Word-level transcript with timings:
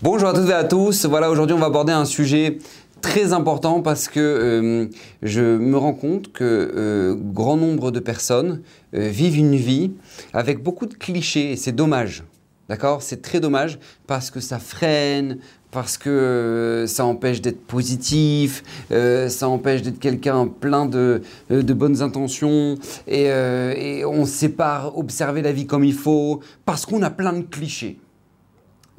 Bonjour 0.00 0.28
à 0.28 0.32
toutes 0.32 0.48
et 0.48 0.52
à 0.52 0.62
tous. 0.62 1.06
Voilà, 1.06 1.28
aujourd'hui 1.28 1.56
on 1.56 1.58
va 1.58 1.66
aborder 1.66 1.92
un 1.92 2.04
sujet 2.04 2.58
très 3.00 3.32
important 3.32 3.82
parce 3.82 4.06
que 4.06 4.20
euh, 4.20 4.86
je 5.24 5.42
me 5.42 5.76
rends 5.76 5.92
compte 5.92 6.32
que 6.32 6.44
euh, 6.44 7.16
grand 7.18 7.56
nombre 7.56 7.90
de 7.90 7.98
personnes 7.98 8.62
euh, 8.94 9.08
vivent 9.08 9.36
une 9.36 9.56
vie 9.56 9.90
avec 10.32 10.62
beaucoup 10.62 10.86
de 10.86 10.94
clichés 10.94 11.50
et 11.50 11.56
c'est 11.56 11.72
dommage. 11.72 12.22
D'accord? 12.68 13.02
C'est 13.02 13.22
très 13.22 13.40
dommage 13.40 13.80
parce 14.06 14.30
que 14.30 14.38
ça 14.38 14.60
freine, 14.60 15.38
parce 15.72 15.98
que 15.98 16.84
ça 16.86 17.04
empêche 17.04 17.40
d'être 17.40 17.66
positif, 17.66 18.62
ça 18.90 19.48
empêche 19.48 19.82
d'être 19.82 19.98
quelqu'un 19.98 20.46
plein 20.46 20.86
de, 20.86 21.22
de, 21.50 21.74
bonnes 21.74 22.02
intentions 22.02 22.76
et, 23.08 23.24
et 23.24 24.04
on 24.04 24.20
ne 24.20 24.26
sait 24.26 24.50
pas 24.50 24.92
observer 24.94 25.42
la 25.42 25.50
vie 25.50 25.66
comme 25.66 25.82
il 25.82 25.94
faut 25.94 26.38
parce 26.66 26.86
qu'on 26.86 27.02
a 27.02 27.10
plein 27.10 27.32
de 27.32 27.42
clichés. 27.42 27.98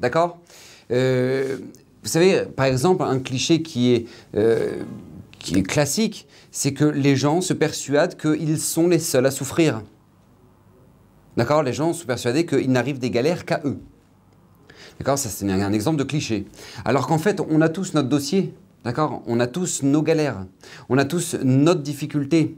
D'accord? 0.00 0.39
Euh, 0.90 1.56
vous 2.02 2.08
savez, 2.08 2.44
par 2.56 2.66
exemple, 2.66 3.02
un 3.02 3.18
cliché 3.18 3.62
qui 3.62 3.92
est, 3.92 4.06
euh, 4.34 4.82
qui 5.38 5.58
est 5.58 5.62
classique, 5.62 6.26
c'est 6.50 6.72
que 6.72 6.84
les 6.84 7.16
gens 7.16 7.40
se 7.40 7.52
persuadent 7.52 8.16
qu'ils 8.16 8.58
sont 8.58 8.88
les 8.88 8.98
seuls 8.98 9.26
à 9.26 9.30
souffrir. 9.30 9.82
D'accord? 11.36 11.62
Les 11.62 11.72
gens 11.72 11.92
sont 11.92 12.06
persuadés 12.06 12.46
qu'il 12.46 12.72
n'arrive 12.72 12.98
des 12.98 13.10
galères 13.10 13.44
qu'à 13.44 13.60
eux. 13.64 13.78
D'accord? 14.98 15.18
Ça, 15.18 15.28
c'est 15.28 15.48
un 15.50 15.72
exemple 15.72 15.98
de 15.98 16.04
cliché. 16.04 16.46
Alors 16.84 17.06
qu'en 17.06 17.18
fait, 17.18 17.40
on 17.48 17.60
a 17.60 17.68
tous 17.68 17.94
notre 17.94 18.08
dossier. 18.08 18.54
D'accord? 18.84 19.22
On 19.26 19.38
a 19.40 19.46
tous 19.46 19.82
nos 19.82 20.02
galères. 20.02 20.46
On 20.88 20.96
a 20.96 21.04
tous 21.04 21.36
notre 21.42 21.82
difficulté. 21.82 22.56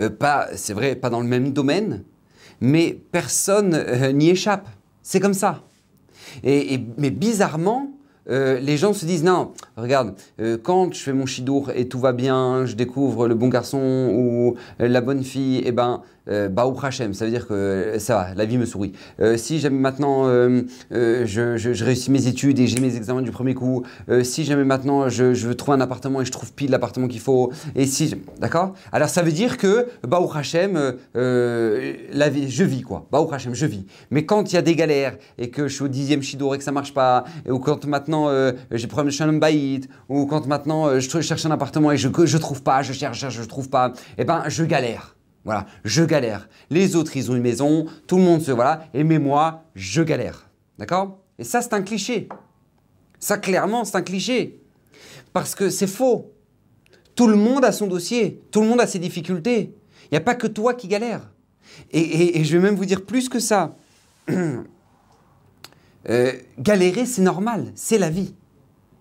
Euh, 0.00 0.08
pas, 0.08 0.48
c'est 0.56 0.72
vrai, 0.72 0.96
pas 0.96 1.10
dans 1.10 1.20
le 1.20 1.28
même 1.28 1.52
domaine, 1.52 2.02
mais 2.60 2.98
personne 3.12 3.84
n'y 4.12 4.30
échappe. 4.30 4.68
C'est 5.02 5.20
comme 5.20 5.34
ça. 5.34 5.62
Et, 6.42 6.80
mais 6.98 7.10
bizarrement, 7.10 7.90
euh, 8.30 8.58
les 8.58 8.76
gens 8.76 8.92
se 8.92 9.04
disent 9.04 9.24
non, 9.24 9.52
regarde, 9.76 10.14
euh, 10.40 10.56
quand 10.60 10.92
je 10.94 11.00
fais 11.00 11.12
mon 11.12 11.26
chidour 11.26 11.70
et 11.74 11.88
tout 11.88 11.98
va 11.98 12.12
bien, 12.12 12.64
je 12.64 12.74
découvre 12.74 13.28
le 13.28 13.34
bon 13.34 13.48
garçon 13.48 14.10
ou 14.12 14.54
la 14.78 15.00
bonne 15.00 15.22
fille, 15.22 15.58
et 15.58 15.68
eh 15.68 15.72
ben 15.72 16.02
euh, 16.28 16.48
Baou 16.48 16.76
Hachem, 16.82 17.14
ça 17.14 17.24
veut 17.24 17.30
dire 17.30 17.46
que 17.46 17.96
ça 17.98 18.14
va, 18.14 18.34
la 18.34 18.44
vie 18.44 18.58
me 18.58 18.66
sourit. 18.66 18.92
si 19.36 19.58
jamais 19.58 19.78
maintenant 19.78 20.24
je, 20.90 21.84
réussis 21.84 22.10
mes 22.10 22.26
études 22.26 22.58
et 22.58 22.66
j'ai 22.66 22.80
mes 22.80 22.96
examens 22.96 23.22
du 23.22 23.30
premier 23.30 23.54
coup, 23.54 23.84
si 24.22 24.44
jamais 24.44 24.64
maintenant 24.64 25.08
je, 25.08 25.46
veux 25.46 25.54
trouver 25.54 25.76
un 25.76 25.80
appartement 25.80 26.20
et 26.20 26.24
je 26.24 26.32
trouve 26.32 26.52
pile 26.52 26.70
l'appartement 26.70 27.08
qu'il 27.08 27.20
faut, 27.20 27.52
et 27.74 27.86
si, 27.86 28.14
d'accord? 28.40 28.74
Alors 28.92 29.08
ça 29.08 29.22
veut 29.22 29.32
dire 29.32 29.58
que 29.58 29.86
Baou 30.06 30.30
Hachem, 30.32 30.94
la 31.14 32.28
vie, 32.28 32.50
je 32.50 32.64
vis 32.64 32.82
quoi, 32.82 33.06
Baou 33.10 33.32
Hachem, 33.32 33.54
je 33.54 33.66
vis. 33.66 33.86
Mais 34.10 34.24
quand 34.24 34.52
il 34.52 34.54
y 34.54 34.58
a 34.58 34.62
des 34.62 34.76
galères 34.76 35.16
et 35.38 35.50
que 35.50 35.68
je 35.68 35.74
suis 35.74 35.84
au 35.84 35.88
dixième 35.88 36.22
chidour 36.22 36.54
et 36.54 36.58
que 36.58 36.64
ça 36.64 36.72
marche 36.72 36.94
pas, 36.94 37.24
ou 37.48 37.58
quand 37.58 37.84
maintenant 37.86 38.28
euh, 38.28 38.52
j'ai 38.70 38.86
problème 38.86 39.08
de 39.08 39.12
shalom 39.12 39.40
baït, 39.40 39.88
ou 40.08 40.26
quand 40.26 40.46
maintenant 40.46 40.86
euh, 40.86 41.00
je 41.00 41.20
cherche 41.20 41.46
un 41.46 41.50
appartement 41.50 41.92
et 41.92 41.96
je 41.96 42.08
ne 42.08 42.38
trouve 42.38 42.62
pas, 42.62 42.82
je 42.82 42.92
cherche, 42.92 43.20
je, 43.20 43.42
je 43.42 43.48
trouve 43.48 43.68
pas, 43.68 43.92
eh 44.18 44.24
ben 44.24 44.44
je 44.48 44.64
galère. 44.64 45.14
Voilà, 45.44 45.66
je 45.84 46.02
galère. 46.02 46.48
Les 46.70 46.96
autres, 46.96 47.16
ils 47.16 47.30
ont 47.30 47.36
une 47.36 47.42
maison, 47.42 47.86
tout 48.06 48.16
le 48.16 48.22
monde 48.22 48.42
se 48.42 48.50
voilà, 48.50 48.86
et 48.94 49.04
mais 49.04 49.18
moi, 49.18 49.64
je 49.74 50.02
galère. 50.02 50.48
D'accord? 50.78 51.18
Et 51.38 51.44
ça, 51.44 51.60
c'est 51.60 51.74
un 51.74 51.82
cliché. 51.82 52.28
Ça, 53.18 53.38
clairement, 53.38 53.84
c'est 53.84 53.96
un 53.96 54.02
cliché. 54.02 54.60
Parce 55.32 55.54
que 55.54 55.68
c'est 55.70 55.86
faux. 55.86 56.32
Tout 57.14 57.26
le 57.26 57.36
monde 57.36 57.64
a 57.64 57.72
son 57.72 57.86
dossier, 57.86 58.42
tout 58.50 58.60
le 58.60 58.68
monde 58.68 58.80
a 58.80 58.86
ses 58.86 58.98
difficultés. 58.98 59.74
Il 60.04 60.08
n'y 60.12 60.18
a 60.18 60.22
pas 60.22 60.34
que 60.34 60.46
toi 60.46 60.74
qui 60.74 60.88
galère. 60.88 61.30
et, 61.92 62.42
je 62.44 62.56
vais 62.56 62.62
même 62.62 62.76
vous 62.76 62.84
dire 62.84 63.04
plus 63.04 63.28
que 63.28 63.38
ça. 63.40 63.76
Euh, 66.10 66.32
galérer, 66.58 67.06
c'est 67.06 67.22
normal, 67.22 67.72
c'est 67.74 67.96
la 67.96 68.10
vie. 68.10 68.34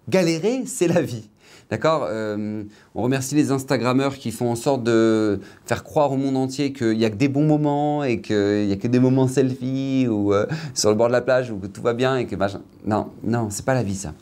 Galérer, 0.08 0.64
c'est 0.66 0.88
la 0.88 1.02
vie. 1.02 1.30
D'accord 1.74 2.06
euh, 2.08 2.66
On 2.94 3.02
remercie 3.02 3.34
les 3.34 3.50
Instagrammeurs 3.50 4.20
qui 4.20 4.30
font 4.30 4.52
en 4.52 4.56
sorte 4.56 4.84
de 4.84 5.40
faire 5.66 5.84
croire 5.84 6.12
au 6.12 6.18
monde 6.18 6.38
entier 6.38 6.72
qu'il 6.72 6.96
n'y 6.96 7.04
a 7.04 7.10
que 7.10 7.16
des 7.16 7.30
bons 7.30 7.48
moments 7.48 8.04
et 8.04 8.22
qu'il 8.22 8.68
n'y 8.68 8.72
a 8.72 8.76
que 8.76 8.88
des 8.88 9.00
moments 9.00 9.28
selfie 9.28 10.06
ou 10.08 10.36
euh, 10.36 10.46
sur 10.76 10.92
le 10.92 10.96
bord 10.96 11.08
de 11.08 11.14
la 11.14 11.22
plage 11.22 11.50
où 11.50 11.58
tout 11.68 11.82
va 11.82 11.96
bien 11.96 12.18
et 12.18 12.28
que 12.28 12.36
machin. 12.36 12.62
Non, 12.86 13.08
non, 13.24 13.48
c'est 13.50 13.66
pas 13.66 13.74
la 13.74 13.82
vie 13.82 13.96
ça. 13.96 14.14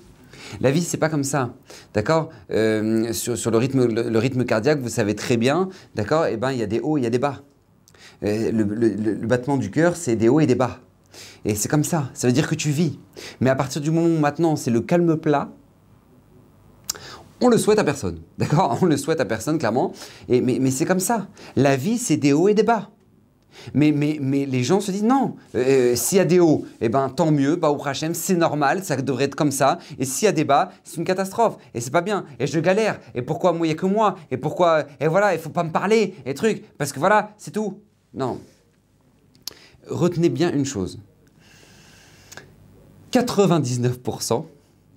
La 0.61 0.72
vie, 0.72 0.81
c'est 0.81 0.95
pas 0.95 1.09
comme 1.09 1.25
ça, 1.25 1.53
d'accord 1.94 2.29
sur, 2.50 3.51
le, 3.51 3.57
rythme, 3.57 3.85
le, 3.85 4.44
cardiaque, 4.44 4.79
vous 4.79 4.88
savez 4.88 5.13
très 5.13 5.35
bien, 5.35 5.67
d'accord 5.94 6.28
Eh 6.28 6.38
ben, 6.38 6.53
il 6.53 6.57
y 6.57 6.63
a 6.63 6.67
des 6.67 6.79
hauts, 6.79 6.97
il 6.97 7.03
y 7.03 7.07
a 7.07 7.09
des 7.09 7.19
bas. 7.19 7.41
le 8.22 9.28
battement 9.28 9.57
du 9.57 9.72
cœur, 9.72 9.97
c'est 9.97 10.16
des 10.16 10.29
hauts 10.29 10.40
et 10.40 10.47
des 10.47 10.56
bas. 10.56 10.79
Et 11.44 11.56
c'est 11.56 11.67
comme 11.67 11.84
ça, 11.84 12.09
ça 12.13 12.28
veut 12.28 12.34
dire 12.34 12.47
que 12.47 12.56
tu 12.56 12.69
vis. 12.69 12.97
Mais 13.41 13.50
à 13.50 13.56
partir 13.56 13.81
du 13.81 13.91
moment 13.91 14.07
où 14.07 14.19
maintenant 14.19 14.56
c'est 14.56 14.72
le 14.72 14.79
calme 14.79 15.17
plat, 15.17 15.50
on 17.41 17.50
le 17.50 17.57
souhaite 17.57 17.79
à 17.79 17.84
personne, 17.84 18.19
d'accord? 18.38 18.78
On 18.81 18.85
le 18.85 18.97
souhaite 18.97 19.19
à 19.19 19.25
personne, 19.25 19.57
clairement. 19.57 19.94
Et, 20.29 20.41
mais, 20.41 20.72
c'est 20.72 20.85
comme 20.85 21.00
ça. 21.00 21.28
La 21.56 21.75
vie, 21.75 21.97
c'est 21.97 22.18
des 22.18 22.34
hauts 22.34 22.47
et 22.47 22.53
des 22.53 22.63
bas. 22.63 22.90
Mais, 23.74 23.91
mais, 23.91 24.18
mais 24.22 24.46
les 24.46 24.63
gens 24.63 24.79
se 24.79 24.91
disent 24.91 25.03
non, 25.03 25.35
euh, 25.56 25.94
s'il 25.96 26.18
y 26.18 26.22
a 26.22 26.25
des 26.25 26.40
hauts, 26.40 26.66
eh 26.79 26.88
ben, 26.88 27.09
tant 27.09 27.31
mieux, 27.31 27.57
bah, 27.57 27.69
au 27.69 27.85
Hachem, 27.85 28.13
c'est 28.13 28.35
normal, 28.35 28.81
ça 28.84 28.96
devrait 28.96 29.25
être 29.25 29.35
comme 29.35 29.52
ça. 29.52 29.78
Et 30.00 30.06
s'il 30.06 30.25
y 30.25 30.29
a 30.29 30.31
des 30.31 30.46
bas, 30.46 30.72
c'est 30.84 30.97
une 30.97 31.03
catastrophe. 31.03 31.57
Et 31.74 31.81
c'est 31.81 31.91
pas 31.91 32.02
bien. 32.02 32.25
Et 32.40 32.47
je 32.47 32.59
galère. 32.59 33.00
Et 33.13 33.22
pourquoi 33.22 33.52
moi, 33.52 33.68
il 33.68 33.69
n'y 33.69 33.75
a 33.75 33.78
que 33.78 33.85
moi? 33.85 34.16
Et 34.31 34.38
pourquoi 34.38 34.85
Et 35.00 35.08
voilà, 35.08 35.34
il 35.34 35.40
faut 35.40 35.50
pas 35.50 35.63
me 35.63 35.72
parler. 35.72 36.16
Et 36.25 36.34
trucs. 36.34 36.63
Parce 36.78 36.94
que 36.94 37.00
voilà, 37.00 37.31
c'est 37.38 37.52
tout. 37.52 37.79
Non. 38.13 38.40
Retenez 39.88 40.29
bien 40.29 40.52
une 40.53 40.66
chose. 40.66 41.00
99%, 43.12 44.46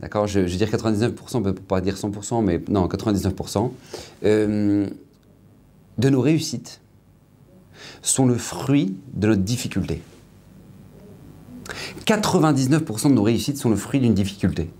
d'accord, 0.00 0.26
je, 0.26 0.46
je, 0.46 0.52
veux 0.52 0.58
dire 0.58 0.70
99% 0.70 1.42
pour 1.42 1.54
pas 1.54 1.80
dire 1.80 1.96
100%, 1.96 2.42
mais 2.44 2.60
non, 2.68 2.86
99%, 2.86 3.70
euh, 4.24 4.86
de 5.98 6.08
nos 6.08 6.20
réussites 6.20 6.80
sont 8.02 8.26
le 8.26 8.36
fruit 8.36 8.96
de 9.14 9.28
notre 9.28 9.42
difficulté. 9.42 10.02
99% 12.06 13.08
de 13.08 13.14
nos 13.14 13.22
réussites 13.22 13.58
sont 13.58 13.70
le 13.70 13.76
fruit 13.76 14.00
d'une 14.00 14.14
difficulté. 14.14 14.70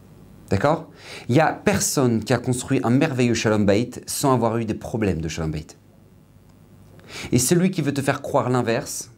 D'accord? 0.51 0.91
Il 1.29 1.35
n'y 1.35 1.41
a 1.41 1.53
personne 1.53 2.23
qui 2.23 2.33
a 2.33 2.39
construit 2.39 2.81
un 2.85 2.91
merveilleux 2.91 3.35
Shalom 3.35 3.65
Bait 3.65 3.91
sans 4.07 4.33
avoir 4.33 4.59
eu 4.59 4.65
des 4.65 4.75
problèmes 4.75 5.21
de 5.21 5.29
Shalom 5.29 5.51
Bait. 5.51 5.67
Et 7.33 7.39
celui 7.39 7.71
qui 7.71 7.81
veut 7.81 7.95
te 7.95 8.03
faire 8.03 8.21
croire 8.21 8.51
l'inverse, 8.51 9.11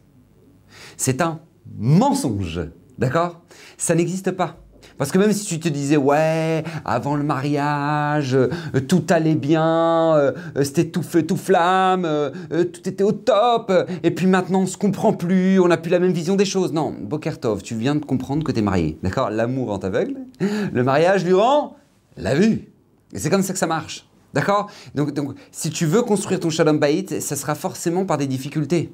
c'est 0.95 1.21
un 1.21 1.39
mensonge. 1.77 2.61
D'accord? 2.97 3.41
Ça 3.77 3.93
n'existe 3.93 4.31
pas. 4.31 4.57
Parce 4.97 5.11
que 5.11 5.17
même 5.17 5.31
si 5.31 5.45
tu 5.45 5.59
te 5.59 5.69
disais, 5.69 5.97
ouais, 5.97 6.63
avant 6.85 7.15
le 7.15 7.23
mariage, 7.23 8.33
euh, 8.35 8.49
tout 8.87 9.03
allait 9.09 9.35
bien, 9.35 10.15
euh, 10.15 10.31
c'était 10.63 10.85
tout 10.85 11.03
feu, 11.03 11.23
tout 11.23 11.37
flamme, 11.37 12.05
euh, 12.05 12.31
tout 12.49 12.87
était 12.89 13.03
au 13.03 13.11
top, 13.11 13.71
et 14.03 14.11
puis 14.11 14.27
maintenant 14.27 14.61
on 14.61 14.65
se 14.65 14.77
comprend 14.77 15.13
plus, 15.13 15.59
on 15.59 15.67
n'a 15.67 15.77
plus 15.77 15.91
la 15.91 15.99
même 15.99 16.13
vision 16.13 16.35
des 16.35 16.45
choses. 16.45 16.73
Non, 16.73 16.95
Bokertov, 16.99 17.61
tu 17.61 17.75
viens 17.75 17.95
de 17.95 18.03
comprendre 18.03 18.43
que 18.43 18.51
tu 18.51 18.59
es 18.59 18.63
marié. 18.63 18.97
D'accord? 19.03 19.29
L'amour 19.29 19.69
rend 19.69 19.77
aveugle, 19.77 20.15
le 20.39 20.83
mariage 20.83 21.23
lui 21.23 21.33
rend 21.33 21.75
la 22.17 22.33
vue. 22.33 22.69
Et 23.13 23.19
c'est 23.19 23.29
comme 23.29 23.43
ça 23.43 23.53
que 23.53 23.59
ça 23.59 23.67
marche. 23.67 24.07
D'accord? 24.33 24.69
Donc, 24.95 25.13
donc, 25.13 25.33
si 25.51 25.69
tu 25.69 25.85
veux 25.85 26.01
construire 26.01 26.39
ton 26.39 26.49
shalom 26.49 26.79
bayit, 26.79 27.21
ça 27.21 27.35
sera 27.35 27.55
forcément 27.55 28.05
par 28.05 28.17
des 28.17 28.27
difficultés 28.27 28.91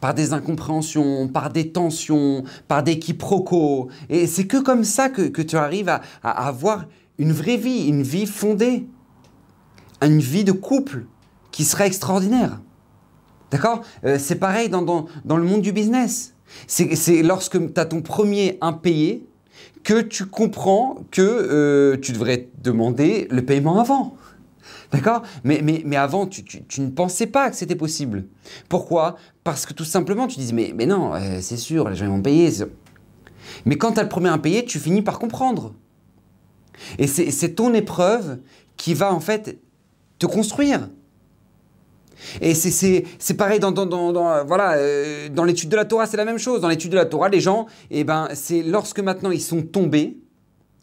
par 0.00 0.14
des 0.14 0.32
incompréhensions, 0.32 1.28
par 1.28 1.50
des 1.50 1.70
tensions, 1.70 2.44
par 2.68 2.82
des 2.82 2.98
quiproquos. 2.98 3.88
Et 4.08 4.26
c'est 4.26 4.46
que 4.46 4.58
comme 4.58 4.84
ça 4.84 5.08
que, 5.08 5.42
tu 5.42 5.56
arrives 5.56 5.88
à, 5.88 6.00
avoir 6.22 6.86
une 7.18 7.32
vraie 7.32 7.56
vie, 7.56 7.86
une 7.86 8.02
vie 8.02 8.26
fondée, 8.26 8.86
une 10.02 10.20
vie 10.20 10.44
de 10.44 10.52
couple 10.52 11.06
qui 11.50 11.64
sera 11.64 11.86
extraordinaire. 11.86 12.60
D'accord? 13.50 13.82
Euh, 14.04 14.18
C'est 14.18 14.36
pareil 14.36 14.68
dans, 14.68 15.06
le 15.24 15.42
monde 15.42 15.62
du 15.62 15.72
business. 15.72 16.34
C'est 16.66 17.22
lorsque 17.22 17.58
tu 17.74 17.80
as 17.80 17.86
ton 17.86 18.00
premier 18.00 18.58
impayé 18.60 19.26
que 19.82 20.00
tu 20.00 20.26
comprends 20.26 20.98
que 21.10 21.22
euh, 21.22 21.96
tu 22.00 22.12
devrais 22.12 22.48
demander 22.62 23.26
le 23.30 23.44
paiement 23.44 23.80
avant. 23.80 24.16
D'accord? 24.92 25.22
Mais, 25.44 25.60
mais, 25.62 25.82
mais, 25.84 25.96
avant, 25.96 26.26
tu, 26.26 26.44
tu, 26.44 26.80
ne 26.80 26.88
pensais 26.88 27.26
pas 27.26 27.50
que 27.50 27.56
c'était 27.56 27.76
possible. 27.76 28.24
Pourquoi? 28.68 29.16
Parce 29.44 29.66
que 29.66 29.74
tout 29.74 29.84
simplement, 29.84 30.26
tu 30.26 30.38
disais, 30.38 30.54
mais, 30.54 30.72
mais 30.74 30.86
non, 30.86 31.14
euh, 31.14 31.38
c'est 31.42 31.58
sûr, 31.58 31.88
les 31.90 31.96
gens 31.96 32.06
vont 32.06 32.22
payer. 32.22 32.50
Mais 33.66 33.76
quand 33.76 33.92
tu 33.92 34.00
as 34.00 34.02
le 34.02 34.08
premier 34.08 34.36
payer, 34.38 34.64
tu 34.64 34.78
finis 34.78 35.02
par 35.02 35.18
comprendre. 35.18 35.74
Et 36.98 37.06
c'est 37.06 37.54
ton 37.54 37.74
épreuve 37.74 38.38
qui 38.76 38.94
va 38.94 39.12
en 39.12 39.20
fait 39.20 39.58
te 40.18 40.26
construire. 40.26 40.88
Et 42.40 42.54
c'est 42.54 43.34
pareil 43.36 43.60
dans, 43.60 43.72
dans, 43.72 43.86
dans, 43.86 44.44
voilà, 44.44 44.74
euh, 44.74 45.28
dans 45.28 45.44
l'étude 45.44 45.68
de 45.68 45.76
la 45.76 45.84
Torah, 45.84 46.06
c'est 46.06 46.16
la 46.16 46.24
même 46.24 46.38
chose. 46.38 46.60
Dans 46.60 46.68
l'étude 46.68 46.90
de 46.90 46.96
la 46.96 47.04
Torah, 47.04 47.28
les 47.28 47.40
gens, 47.40 47.66
eh 47.90 48.04
ben, 48.04 48.28
c'est 48.34 48.62
lorsque 48.62 49.00
maintenant 49.00 49.30
ils 49.30 49.40
sont 49.40 49.62
tombés, 49.62 50.18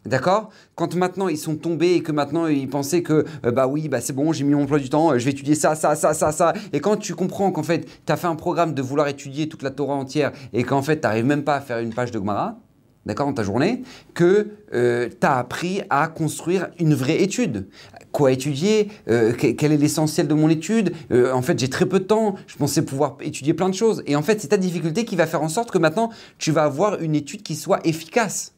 D'accord? 0.06 0.52
Quand 0.76 0.96
maintenant 0.96 1.28
ils 1.28 1.38
sont 1.38 1.56
tombés 1.56 1.94
et 1.94 2.04
que 2.04 2.12
maintenant 2.12 2.46
ils 2.46 2.70
pensaient 2.70 3.02
que 3.02 3.26
euh, 3.44 3.52
bah 3.52 3.66
oui, 3.66 3.90
bah 3.90 4.02
c'est 4.02 4.14
bon, 4.14 4.34
j'ai 4.34 4.44
mis 4.44 4.54
mon 4.54 4.64
emploi 4.64 4.78
du 4.78 4.90
temps, 4.90 5.12
euh, 5.12 5.18
je 5.18 5.26
vais 5.26 5.32
étudier 5.32 5.56
ça, 5.56 5.74
ça, 5.74 5.96
ça, 5.96 6.14
ça, 6.14 6.32
ça. 6.32 6.54
Et 6.74 6.80
quand 6.80 6.98
tu 6.98 7.16
comprends 7.16 7.52
qu'en 7.52 7.64
fait, 7.64 7.88
tu 8.06 8.14
as 8.14 8.16
fait 8.16 8.28
un 8.28 8.36
programme 8.36 8.76
de 8.76 8.82
vouloir 8.84 9.08
étudier 9.08 9.50
toute 9.50 9.64
la 9.64 9.72
Torah 9.72 9.96
entière 9.96 10.32
et 10.54 10.64
qu'en 10.64 10.84
fait, 10.84 10.98
tu 10.98 11.08
n'arrives 11.08 11.26
même 11.26 11.44
pas 11.44 11.56
à 11.56 11.62
faire 11.62 11.80
une 11.80 11.92
page 11.92 12.12
de 12.12 12.20
Gemara, 12.20 12.60
d'accord, 13.08 13.26
dans 13.26 13.34
ta 13.34 13.44
journée, 13.44 13.82
que 14.14 14.50
euh, 14.74 15.10
tu 15.10 15.26
as 15.26 15.38
appris 15.38 15.82
à 15.90 16.08
construire 16.08 16.70
une 16.80 16.94
vraie 16.94 17.24
étude. 17.24 17.68
Quoi 18.12 18.32
étudier? 18.32 18.90
Euh, 19.10 19.34
Quel 19.34 19.72
est 19.72 19.78
l'essentiel 19.78 20.28
de 20.28 20.34
mon 20.36 20.50
étude? 20.50 20.94
En 21.34 21.42
fait, 21.42 21.60
j'ai 21.60 21.70
très 21.70 21.86
peu 21.86 22.00
de 22.00 22.06
temps. 22.06 22.36
Je 22.48 22.56
pensais 22.56 22.82
pouvoir 22.84 23.18
étudier 23.22 23.54
plein 23.54 23.70
de 23.70 23.74
choses. 23.74 24.04
Et 24.06 24.16
en 24.16 24.22
fait, 24.22 24.40
c'est 24.40 24.48
ta 24.50 24.58
difficulté 24.58 25.04
qui 25.04 25.16
va 25.18 25.28
faire 25.28 25.42
en 25.42 25.50
sorte 25.50 25.70
que 25.72 25.78
maintenant, 25.78 26.12
tu 26.38 26.52
vas 26.52 26.64
avoir 26.64 27.02
une 27.02 27.16
étude 27.16 27.44
qui 27.44 27.56
soit 27.56 27.86
efficace. 27.86 28.55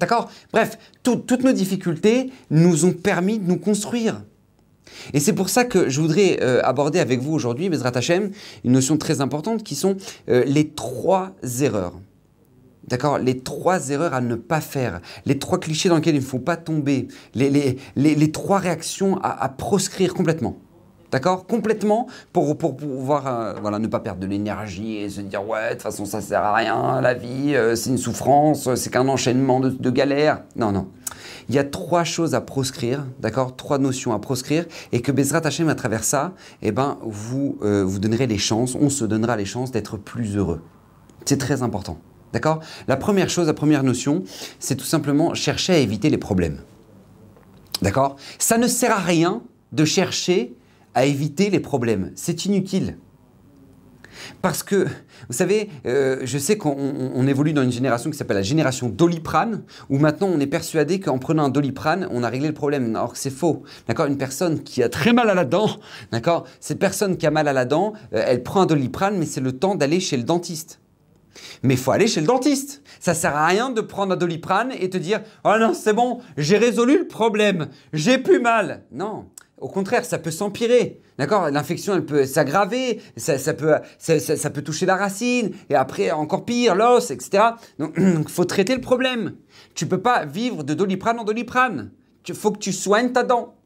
D'accord? 0.00 0.30
Bref, 0.52 0.78
toutes 1.04 1.44
nos 1.44 1.52
difficultés 1.52 2.30
nous 2.50 2.84
ont 2.84 2.92
permis 2.92 3.38
de 3.38 3.46
nous 3.46 3.58
construire. 3.58 4.22
Et 5.14 5.20
c'est 5.20 5.34
pour 5.34 5.48
ça 5.48 5.64
que 5.64 5.88
je 5.88 6.00
voudrais 6.00 6.40
aborder 6.62 6.98
avec 6.98 7.20
vous 7.20 7.32
aujourd'hui, 7.32 7.68
Bezrat 7.68 7.92
Hashem, 7.94 8.30
une 8.64 8.72
notion 8.72 8.96
très 8.96 9.20
importante 9.20 9.62
qui 9.62 9.76
sont 9.76 9.96
les 10.26 10.70
trois 10.70 11.32
erreurs. 11.60 11.92
D'accord? 12.90 13.18
Les 13.18 13.38
trois 13.38 13.90
erreurs 13.90 14.14
à 14.14 14.20
ne 14.20 14.34
pas 14.34 14.60
faire, 14.60 15.00
les 15.24 15.38
trois 15.38 15.60
clichés 15.60 15.88
dans 15.88 15.96
lesquels 15.96 16.16
il 16.16 16.20
ne 16.20 16.24
faut 16.24 16.40
pas 16.40 16.56
tomber, 16.56 17.06
les, 17.34 17.78
les, 17.94 18.32
trois 18.32 18.58
réactions 18.58 19.18
à, 19.22 19.48
proscrire 19.48 20.12
complètement. 20.12 20.58
D'accord? 21.10 21.46
Complètement 21.46 22.06
pour, 22.32 22.56
pour 22.56 22.76
pouvoir 22.76 23.26
euh, 23.26 23.54
voilà, 23.60 23.78
ne 23.78 23.88
pas 23.88 23.98
perdre 23.98 24.20
de 24.20 24.26
l'énergie 24.26 24.96
et 24.96 25.10
se 25.10 25.20
dire 25.20 25.46
ouais, 25.46 25.70
de 25.70 25.74
toute 25.74 25.82
façon 25.82 26.04
ça 26.04 26.20
sert 26.20 26.42
à 26.42 26.54
rien, 26.54 27.00
la 27.00 27.14
vie 27.14 27.54
euh, 27.56 27.74
c'est 27.74 27.90
une 27.90 27.98
souffrance, 27.98 28.72
c'est 28.76 28.90
qu'un 28.90 29.08
enchaînement 29.08 29.60
de, 29.60 29.90
galères. 29.90 30.42
Non, 30.54 30.70
non. 30.70 30.86
Il 31.48 31.54
y 31.56 31.58
a 31.58 31.64
trois 31.64 32.04
choses 32.04 32.36
à 32.36 32.40
proscrire, 32.40 33.04
d'accord? 33.18 33.56
Trois 33.56 33.78
notions 33.78 34.12
à 34.12 34.20
proscrire 34.20 34.66
et 34.92 35.02
que 35.02 35.10
Bezrat 35.10 35.44
Hashem 35.44 35.68
à 35.68 35.74
travers 35.74 36.04
ça, 36.04 36.32
eh 36.62 36.70
ben, 36.70 36.96
vous, 37.02 37.58
euh, 37.62 37.82
vous 37.84 37.98
donnerez 37.98 38.28
les 38.28 38.38
chances, 38.38 38.76
on 38.76 38.88
se 38.88 39.04
donnera 39.04 39.36
les 39.36 39.44
chances 39.44 39.72
d'être 39.72 39.96
plus 39.96 40.36
heureux. 40.36 40.60
C'est 41.24 41.38
très 41.38 41.62
important. 41.62 41.98
D'accord? 42.32 42.60
La 42.86 42.96
première 42.96 43.28
chose, 43.28 43.48
la 43.48 43.54
première 43.54 43.82
notion, 43.82 44.22
c'est 44.60 44.76
tout 44.76 44.84
simplement 44.84 45.34
chercher 45.34 45.72
à 45.72 45.78
éviter 45.78 46.08
les 46.08 46.18
problèmes. 46.18 46.58
D'accord? 47.82 48.14
Ça 48.38 48.56
ne 48.56 48.68
sert 48.68 48.92
à 48.92 49.00
rien 49.00 49.42
de 49.72 49.84
chercher 49.84 50.54
à 50.94 51.04
éviter 51.06 51.50
les 51.50 51.60
problèmes. 51.60 52.12
C'est 52.14 52.44
inutile. 52.44 52.96
Parce 54.42 54.62
que, 54.62 54.86
vous 55.28 55.32
savez, 55.32 55.70
euh, 55.86 56.20
je 56.24 56.38
sais 56.38 56.56
qu'on 56.56 57.26
évolue 57.26 57.52
dans 57.52 57.62
une 57.62 57.72
génération 57.72 58.10
qui 58.10 58.16
s'appelle 58.16 58.36
la 58.36 58.42
génération 58.42 58.88
doliprane, 58.88 59.62
où 59.88 59.98
maintenant 59.98 60.28
on 60.28 60.40
est 60.40 60.46
persuadé 60.46 61.00
qu'en 61.00 61.18
prenant 61.18 61.44
un 61.44 61.48
doliprane, 61.48 62.08
on 62.10 62.22
a 62.22 62.28
réglé 62.28 62.48
le 62.48 62.54
problème. 62.54 62.96
Alors 62.96 63.12
que 63.12 63.18
c'est 63.18 63.30
faux. 63.30 63.62
D'accord? 63.88 64.06
Une 64.06 64.18
personne 64.18 64.62
qui 64.62 64.82
a 64.82 64.88
très 64.88 65.12
mal 65.12 65.30
à 65.30 65.34
la 65.34 65.44
dent, 65.44 65.68
d'accord? 66.12 66.44
Cette 66.60 66.78
personne 66.78 67.16
qui 67.16 67.26
a 67.26 67.30
mal 67.30 67.48
à 67.48 67.52
la 67.52 67.64
dent, 67.64 67.92
euh, 68.12 68.22
elle 68.26 68.42
prend 68.42 68.62
un 68.62 68.66
doliprane, 68.66 69.18
mais 69.18 69.26
c'est 69.26 69.40
le 69.40 69.52
temps 69.52 69.74
d'aller 69.74 70.00
chez 70.00 70.16
le 70.16 70.24
dentiste. 70.24 70.80
Mais 71.62 71.76
faut 71.76 71.92
aller 71.92 72.08
chez 72.08 72.20
le 72.20 72.26
dentiste. 72.26 72.82
Ça 72.98 73.14
sert 73.14 73.36
à 73.36 73.46
rien 73.46 73.70
de 73.70 73.80
prendre 73.80 74.12
un 74.12 74.16
doliprane 74.16 74.72
et 74.78 74.90
te 74.90 74.98
dire 74.98 75.20
"Oh 75.44 75.54
non, 75.58 75.72
c'est 75.74 75.92
bon, 75.92 76.20
j'ai 76.36 76.58
résolu 76.58 76.98
le 76.98 77.06
problème, 77.06 77.68
j'ai 77.92 78.18
plus 78.18 78.40
mal." 78.40 78.84
Non, 78.90 79.26
au 79.60 79.68
contraire, 79.68 80.04
ça 80.04 80.18
peut 80.18 80.30
s'empirer. 80.30 81.00
D'accord? 81.18 81.50
L'infection, 81.50 81.94
elle 81.94 82.06
peut 82.06 82.24
s'aggraver, 82.24 83.00
ça, 83.16 83.54
peut, 83.54 83.74
ça, 83.98 84.50
peut 84.50 84.62
toucher 84.62 84.86
la 84.86 84.96
racine, 84.96 85.50
et 85.68 85.74
après, 85.74 86.10
encore 86.10 86.44
pire, 86.44 86.74
l'os, 86.74 87.10
etc. 87.10 87.42
Donc, 87.78 87.94
il 87.98 88.28
faut 88.28 88.44
traiter 88.44 88.74
le 88.74 88.80
problème. 88.80 89.34
Tu 89.74 89.86
peux 89.86 90.00
pas 90.00 90.24
vivre 90.24 90.64
de 90.64 90.74
doliprane 90.74 91.18
en 91.18 91.24
doliprane. 91.24 91.90
Il 92.28 92.34
faut 92.34 92.52
que 92.52 92.58
tu 92.58 92.72
soignes 92.72 93.12
ta 93.12 93.24
dent. 93.24 93.56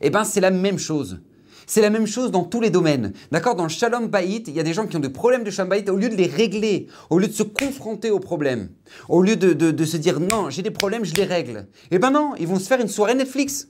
Eh 0.00 0.10
bien, 0.10 0.24
c'est 0.24 0.40
la 0.40 0.50
même 0.50 0.78
chose. 0.78 1.20
C'est 1.66 1.80
la 1.80 1.90
même 1.90 2.06
chose 2.06 2.30
dans 2.30 2.42
tous 2.42 2.60
les 2.60 2.70
domaines. 2.70 3.12
D'accord? 3.30 3.54
Dans 3.54 3.62
le 3.62 3.68
Shalom 3.68 4.08
Bayit, 4.08 4.44
il 4.48 4.54
y 4.54 4.60
a 4.60 4.62
des 4.62 4.74
gens 4.74 4.86
qui 4.86 4.96
ont 4.96 5.00
des 5.00 5.08
problèmes 5.08 5.44
de 5.44 5.50
Shalom 5.50 5.70
Bayit, 5.70 5.88
au 5.88 5.96
lieu 5.96 6.08
de 6.08 6.16
les 6.16 6.26
régler, 6.26 6.88
au 7.10 7.18
lieu 7.18 7.28
de 7.28 7.32
se 7.32 7.42
confronter 7.42 8.10
aux 8.10 8.20
problèmes, 8.20 8.70
au 9.08 9.22
lieu 9.22 9.36
de, 9.36 9.84
se 9.84 9.96
dire 9.96 10.20
non, 10.20 10.50
j'ai 10.50 10.62
des 10.62 10.70
problèmes, 10.70 11.04
je 11.04 11.14
les 11.14 11.24
règle. 11.24 11.68
Eh 11.90 11.98
ben 11.98 12.10
non, 12.10 12.34
ils 12.38 12.46
vont 12.46 12.58
se 12.58 12.66
faire 12.66 12.80
une 12.80 12.88
soirée 12.88 13.14
Netflix. 13.14 13.68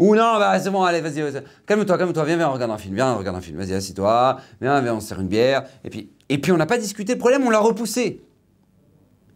Ou 0.00 0.16
non, 0.16 0.38
bah 0.38 0.58
c'est 0.58 0.70
bon, 0.70 0.82
allez, 0.82 1.00
vas-y, 1.00 1.22
calme-toi, 1.66 1.98
calme-toi, 1.98 2.24
viens, 2.24 2.36
viens, 2.36 2.48
on 2.48 2.54
regarde 2.54 2.72
un 2.72 2.78
film, 2.78 2.94
viens, 2.94 3.12
on 3.12 3.18
regarde 3.18 3.36
un 3.36 3.40
film, 3.40 3.58
vas-y, 3.58 3.74
assis-toi, 3.74 4.40
viens, 4.60 4.80
viens, 4.80 4.94
on 4.94 5.00
se 5.00 5.08
sert 5.08 5.20
une 5.20 5.28
bière, 5.28 5.64
et 5.84 5.90
puis, 5.90 6.10
et 6.28 6.38
puis 6.38 6.52
on 6.52 6.56
n'a 6.56 6.66
pas 6.66 6.78
discuté 6.78 7.12
le 7.12 7.18
problème, 7.18 7.44
on 7.46 7.50
l'a 7.50 7.58
repoussé. 7.58 8.22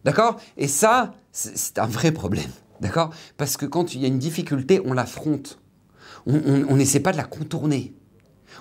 D'accord? 0.03 0.37
Et 0.57 0.67
ça, 0.67 1.13
c'est 1.31 1.77
un 1.77 1.85
vrai 1.85 2.11
problème. 2.11 2.49
D'accord? 2.81 3.11
Parce 3.37 3.57
que 3.57 3.65
quand 3.65 3.93
il 3.93 4.01
y 4.01 4.05
a 4.05 4.07
une 4.07 4.19
difficulté, 4.19 4.81
on 4.83 4.93
l'affronte 4.93 5.59
on 6.27 6.75
n'essaie 6.75 6.99
pas 6.99 7.11
de 7.11 7.17
la 7.17 7.23
contourner. 7.23 7.93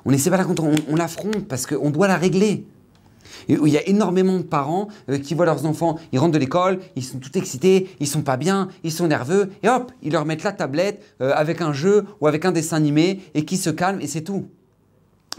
On 0.05 0.11
n'essaie 0.11 0.31
pas 0.31 0.37
de 0.37 0.43
la 0.43 0.49
contourner, 0.49 0.77
on, 0.89 0.97
l'affronte 0.97 1.47
parce 1.49 1.67
qu'on 1.67 1.91
doit 1.91 2.09
la 2.09 2.17
régler. 2.17 2.67
Il 3.49 3.69
y 3.69 3.79
a 3.79 3.89
énormément 3.89 4.37
de 4.39 4.43
parents 4.43 4.89
euh, 5.09 5.19
qui 5.19 5.35
voient 5.35 5.47
leurs 5.47 5.67
enfants, 5.67 5.99
ils 6.13 6.19
rentrent 6.19 6.33
de 6.33 6.39
l'école, 6.39 6.81
ils 6.97 7.05
sont 7.05 7.19
tout 7.19 7.37
excités, 7.37 7.89
ils 8.01 8.07
sont 8.07 8.23
pas 8.23 8.37
bien, 8.37 8.69
ils 8.83 8.93
sont 8.93 9.07
nerveux, 9.07 9.51
et 9.63 9.69
hop, 9.69 9.93
ils 10.03 10.13
leur 10.13 10.25
mettent 10.25 10.43
la 10.43 10.53
tablette 10.53 11.03
euh, 11.21 11.33
avec 11.35 11.61
un 11.61 11.73
jeu 11.73 12.05
ou 12.21 12.27
avec 12.27 12.45
un 12.45 12.53
dessin 12.53 12.77
animé 12.77 13.21
et 13.35 13.45
qui 13.45 13.57
se 13.57 13.71
calment 13.71 14.01
et 14.01 14.07
c'est 14.07 14.23
tout. 14.23 14.47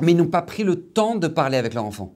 Mais 0.02 0.12
ils 0.12 0.18
n'ont 0.18 0.28
pas 0.28 0.42
pris 0.42 0.64
le 0.64 0.76
temps 0.76 1.16
de 1.16 1.28
parler 1.28 1.58
avec 1.58 1.74
leur 1.74 1.86
enfant. 1.86 2.14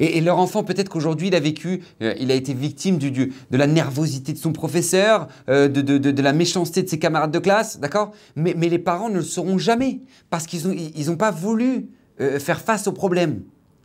Et, 0.00 0.20
leur 0.20 0.38
enfant, 0.38 0.64
peut-être 0.64 0.88
qu'aujourd'hui, 0.88 1.28
il 1.28 1.36
a 1.36 1.40
vécu, 1.40 1.82
euh, 2.02 2.12
il 2.18 2.32
a 2.32 2.34
été 2.34 2.52
victime 2.52 2.98
du, 2.98 3.12
de 3.12 3.56
la 3.56 3.68
nervosité 3.68 4.32
de 4.32 4.38
son 4.38 4.52
professeur, 4.52 5.28
de, 5.46 6.20
la 6.22 6.32
méchanceté 6.32 6.82
de 6.82 6.88
ses 6.88 6.98
camarades 6.98 7.30
de 7.30 7.38
classe, 7.38 7.78
d'accord? 7.78 8.10
Mais, 8.34 8.54
les 8.54 8.78
parents 8.80 9.08
ne 9.08 9.16
le 9.16 9.22
sauront 9.22 9.56
jamais, 9.56 10.00
parce 10.30 10.48
qu'ils 10.48 11.06
n'ont 11.06 11.16
pas 11.16 11.30
voulu 11.30 11.90
faire 12.18 12.60
face 12.60 12.88
au 12.88 12.92
problème. 12.92 13.42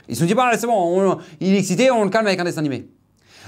Ils 0.09 0.15
se 0.15 0.21
sont 0.21 0.27
dit, 0.27 0.33
bah, 0.33 0.51
c'est 0.57 0.67
bon, 0.67 1.17
il 1.39 1.53
est 1.53 1.59
excité, 1.59 1.91
on 1.91 2.03
le 2.03 2.09
calme 2.09 2.27
avec 2.27 2.39
un 2.39 2.43
dessin 2.43 2.59
animé. 2.59 2.87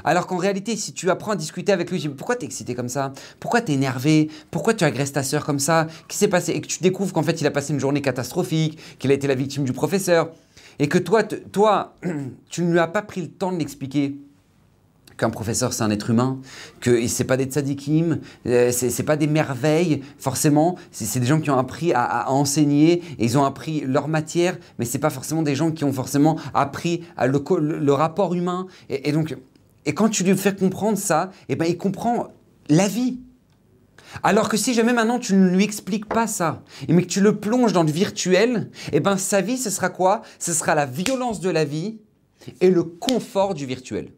Alors 0.04 0.28
qu'en 0.28 0.38
réalité, 0.38 0.76
si 0.76 0.94
tu 0.94 1.10
apprends 1.10 1.32
à 1.32 1.36
discuter 1.36 1.72
avec 1.72 1.90
lui, 1.90 2.00
pourquoi 2.10 2.36
t'es 2.36 2.46
excité 2.46 2.76
comme 2.76 2.90
ça? 2.90 3.14
Pourquoi 3.40 3.62
t'es 3.62 3.74
énervé? 3.74 4.30
Pourquoi 4.52 4.74
tu 4.74 4.84
agresses 4.84 5.14
ta 5.14 5.24
sœur 5.24 5.46
comme 5.46 5.60
ça? 5.60 5.88
Qu'est-ce 5.88 6.08
qui 6.08 6.18
s'est 6.18 6.28
passé? 6.28 6.52
Et 6.52 6.62
que 6.62 6.68
tu 6.68 6.80
découvres 6.82 7.14
qu'en 7.14 7.24
fait, 7.24 7.40
il 7.42 7.48
a 7.48 7.52
passé 7.52 7.74
une 7.74 7.80
journée 7.80 8.02
catastrophique, 8.02 8.78
qu'il 9.00 9.12
a 9.12 9.14
été 9.14 9.28
la 9.28 9.36
victime 9.36 9.64
du 9.64 9.74
professeur. 9.74 10.32
Et 10.80 10.88
que 10.88 10.98
toi, 10.98 11.24
toi, 11.24 11.96
tu 12.50 12.64
ne 12.64 12.72
lui 12.72 12.80
as 12.80 12.88
pas 12.88 13.02
pris 13.02 13.22
le 13.22 13.30
temps 13.30 13.52
de 13.52 13.58
l'expliquer 13.58 14.16
qu'un 15.18 15.30
professeur 15.30 15.74
c'est 15.74 15.84
un 15.84 15.90
être 15.90 16.10
humain, 16.10 16.40
que 16.82 17.08
c'est 17.08 17.24
pas 17.24 17.38
des 17.38 17.46
tzadikim, 17.46 18.20
euh, 18.48 18.72
c'est 18.72 19.04
pas 19.04 19.18
des 19.18 19.28
merveilles 19.28 20.02
forcément, 20.18 20.76
c'est 20.92 21.20
des 21.20 21.26
gens 21.26 21.40
qui 21.40 21.50
ont 21.50 21.58
appris 21.58 21.94
à, 21.94 22.30
enseigner 22.32 23.02
ils 23.20 23.38
ont 23.38 23.46
appris 23.46 23.82
leur 23.82 24.08
matière, 24.08 24.58
mais 24.80 24.86
c'est 24.86 25.00
pas 25.00 25.10
forcément 25.10 25.42
des 25.42 25.56
gens 25.56 25.72
qui 25.72 25.84
ont 25.84 25.94
forcément 25.94 26.38
appris 26.54 27.04
le, 27.20 27.92
rapport 27.92 28.34
humain. 28.34 28.68
Et, 28.90 29.12
donc, 29.12 29.36
et 29.86 29.94
quand 29.94 30.10
tu 30.10 30.24
lui 30.24 30.36
fais 30.36 30.56
comprendre 30.56 30.98
ça, 30.98 31.32
et 31.50 31.54
eh 31.54 31.56
ben 31.56 31.66
il 31.66 31.78
comprend 31.78 32.28
la 32.70 32.88
vie. 32.88 33.20
Alors 34.24 34.50
que 34.50 34.58
si 34.58 34.74
jamais 34.74 34.94
maintenant 34.94 35.20
tu 35.20 35.34
ne 35.34 35.50
lui 35.50 35.64
expliques 35.64 36.08
pas 36.08 36.28
ça, 36.28 36.64
mais 36.88 37.04
que 37.04 37.08
tu 37.08 37.22
le 37.22 37.38
plonges 37.38 37.74
dans 37.74 37.84
le 37.84 37.92
virtuel, 37.92 38.70
eh 38.92 39.00
ben 39.00 39.18
sa 39.18 39.42
vie, 39.42 39.58
ce 39.58 39.70
sera 39.70 39.90
quoi? 39.90 40.22
Ce 40.40 40.54
sera 40.54 40.76
la 40.76 40.86
violence 40.86 41.40
de 41.40 41.50
la 41.50 41.66
vie 41.66 42.00
et 42.62 42.70
le 42.70 42.84
confort 42.84 43.54
du 43.54 43.66
virtuel. 43.66 44.12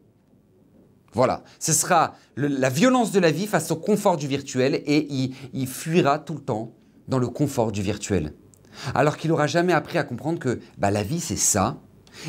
Voilà, 1.14 1.42
ce 1.58 1.72
sera 1.72 2.14
la 2.36 2.68
violence 2.68 3.12
de 3.12 3.20
la 3.20 3.30
vie 3.30 3.46
face 3.46 3.70
au 3.70 3.76
confort 3.76 4.16
du 4.16 4.26
virtuel 4.26 4.82
et 4.86 5.08
il, 5.54 5.66
fuira 5.66 6.18
tout 6.18 6.34
le 6.34 6.40
temps 6.40 6.74
dans 7.08 7.18
le 7.18 7.28
confort 7.28 7.72
du 7.72 7.82
virtuel. 7.82 8.34
Alors 8.94 9.16
qu'il 9.16 9.30
n'aura 9.30 9.46
jamais 9.46 9.72
appris 9.72 9.98
à 9.98 10.04
comprendre 10.04 10.38
que 10.38 10.60
bah, 10.76 10.90
la 10.90 11.02
vie 11.02 11.20
c'est 11.20 11.36
ça, 11.36 11.78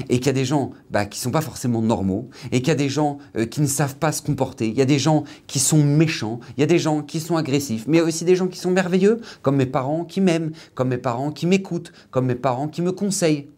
et 0.08 0.18
qu'il 0.18 0.28
y 0.28 0.30
a 0.30 0.34
des 0.34 0.46
gens 0.46 0.72
bah, 0.92 1.06
qui 1.06 1.20
ne 1.20 1.24
sont 1.24 1.32
pas 1.32 1.42
forcément 1.42 1.82
normaux, 1.82 2.30
et 2.52 2.60
qu'il 2.60 2.70
y 2.70 2.72
a 2.72 2.76
des 2.76 2.90
gens 2.90 3.18
euh, 3.36 3.46
qui 3.46 3.62
ne 3.62 3.68
savent 3.68 3.98
pas 3.98 4.12
se 4.12 4.22
comporter, 4.22 4.68
il 4.68 4.76
y 4.76 4.82
a 4.82 4.86
des 4.86 5.00
gens 5.00 5.24
qui 5.48 5.60
sont 5.60 5.84
méchants, 5.84 6.40
il 6.58 6.62
y 6.62 6.64
a 6.64 6.68
des 6.68 6.80
gens 6.80 7.02
qui 7.02 7.20
sont 7.20 7.38
agressifs, 7.38 7.86
mais 7.88 7.98
il 7.98 8.00
y 8.00 8.04
a 8.04 8.06
aussi 8.06 8.24
des 8.24 8.36
gens 8.36 8.48
qui 8.48 8.60
sont 8.60 8.72
merveilleux, 8.72 9.20
comme 9.42 9.56
mes 9.56 9.66
parents 9.66 10.06
qui 10.06 10.22
m'aiment, 10.22 10.52
comme 10.76 10.90
mes 10.90 10.98
parents 10.98 11.32
qui 11.32 11.48
m'écoutent, 11.48 11.92
comme 12.12 12.28
mes 12.28 12.36
parents 12.36 12.68
qui 12.68 12.82
me 12.82 12.92
conseillent. 12.92 13.50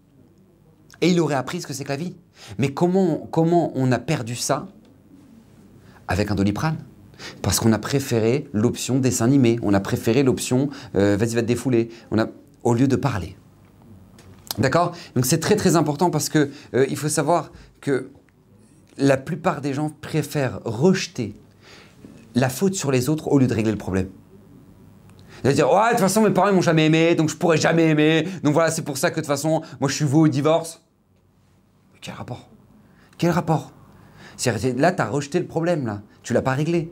Et 1.01 1.09
il 1.09 1.19
aurait 1.19 1.35
appris 1.35 1.61
ce 1.61 1.67
que 1.67 1.73
c'est 1.73 1.83
que 1.83 1.89
la 1.89 1.95
vie. 1.95 2.15
Mais 2.57 2.69
comment, 2.73 3.27
comment 3.31 3.71
on 3.75 3.91
a 3.91 3.99
perdu 3.99 4.35
ça 4.35 4.67
Avec 6.11 6.29
un 6.29 6.35
doliprane. 6.35 6.75
Parce 7.41 7.59
qu'on 7.59 7.71
a 7.71 7.77
préféré 7.79 8.49
l'option 8.51 8.99
dessin 8.99 9.25
animé, 9.25 9.57
on 9.61 9.73
a 9.73 9.79
préféré 9.79 10.23
l'option 10.23 10.69
euh, 10.95 11.15
vas-y 11.17 11.35
va 11.35 11.41
te 11.41 11.47
défouler, 11.47 11.89
on 12.09 12.19
a, 12.19 12.27
au 12.63 12.73
lieu 12.73 12.87
de 12.87 12.97
parler. 12.97 13.37
D'accord? 14.57 14.91
Donc 15.15 15.25
c'est 15.25 15.39
très 15.39 15.55
très 15.55 15.77
important 15.77 16.09
parce 16.09 16.27
que 16.27 16.49
euh, 16.73 16.85
il 16.89 16.97
faut 16.97 17.07
savoir 17.07 17.51
que 17.79 18.09
la 18.97 19.15
plupart 19.15 19.61
des 19.61 19.73
gens 19.73 19.89
préfèrent 20.01 20.59
rejeter 20.65 21.33
la 22.35 22.49
faute 22.49 22.75
sur 22.75 22.91
les 22.91 23.07
autres 23.07 23.29
au 23.29 23.39
lieu 23.39 23.47
de 23.47 23.53
régler 23.53 23.71
le 23.71 23.77
problème. 23.77 24.09
Ils 25.45 25.53
dire 25.53 25.71
ouais 25.71 25.85
de 25.85 25.89
toute 25.91 25.99
façon 25.99 26.21
mes 26.21 26.31
parents 26.31 26.51
m'ont 26.51 26.61
jamais 26.61 26.87
aimé 26.87 27.15
donc 27.15 27.29
je 27.29 27.37
pourrais 27.37 27.57
jamais 27.57 27.87
aimer. 27.87 28.27
Donc 28.43 28.53
voilà 28.53 28.69
c'est 28.69 28.81
pour 28.81 28.97
ça 28.97 29.11
que 29.11 29.15
de 29.15 29.21
toute 29.21 29.27
façon 29.27 29.61
moi 29.79 29.89
je 29.89 29.95
suis 29.95 30.05
voué 30.05 30.23
au 30.23 30.27
divorce. 30.27 30.81
quel 32.01 32.15
rapport? 32.15 32.49
Quel 33.17 33.31
rapport? 33.31 33.71
Là 34.77 34.91
tu 34.91 35.01
as 35.01 35.07
rejeté 35.07 35.39
le 35.39 35.45
problème 35.45 35.85
là, 35.85 36.01
tu 36.23 36.33
l'as 36.33 36.41
pas 36.41 36.53
réglé. 36.53 36.91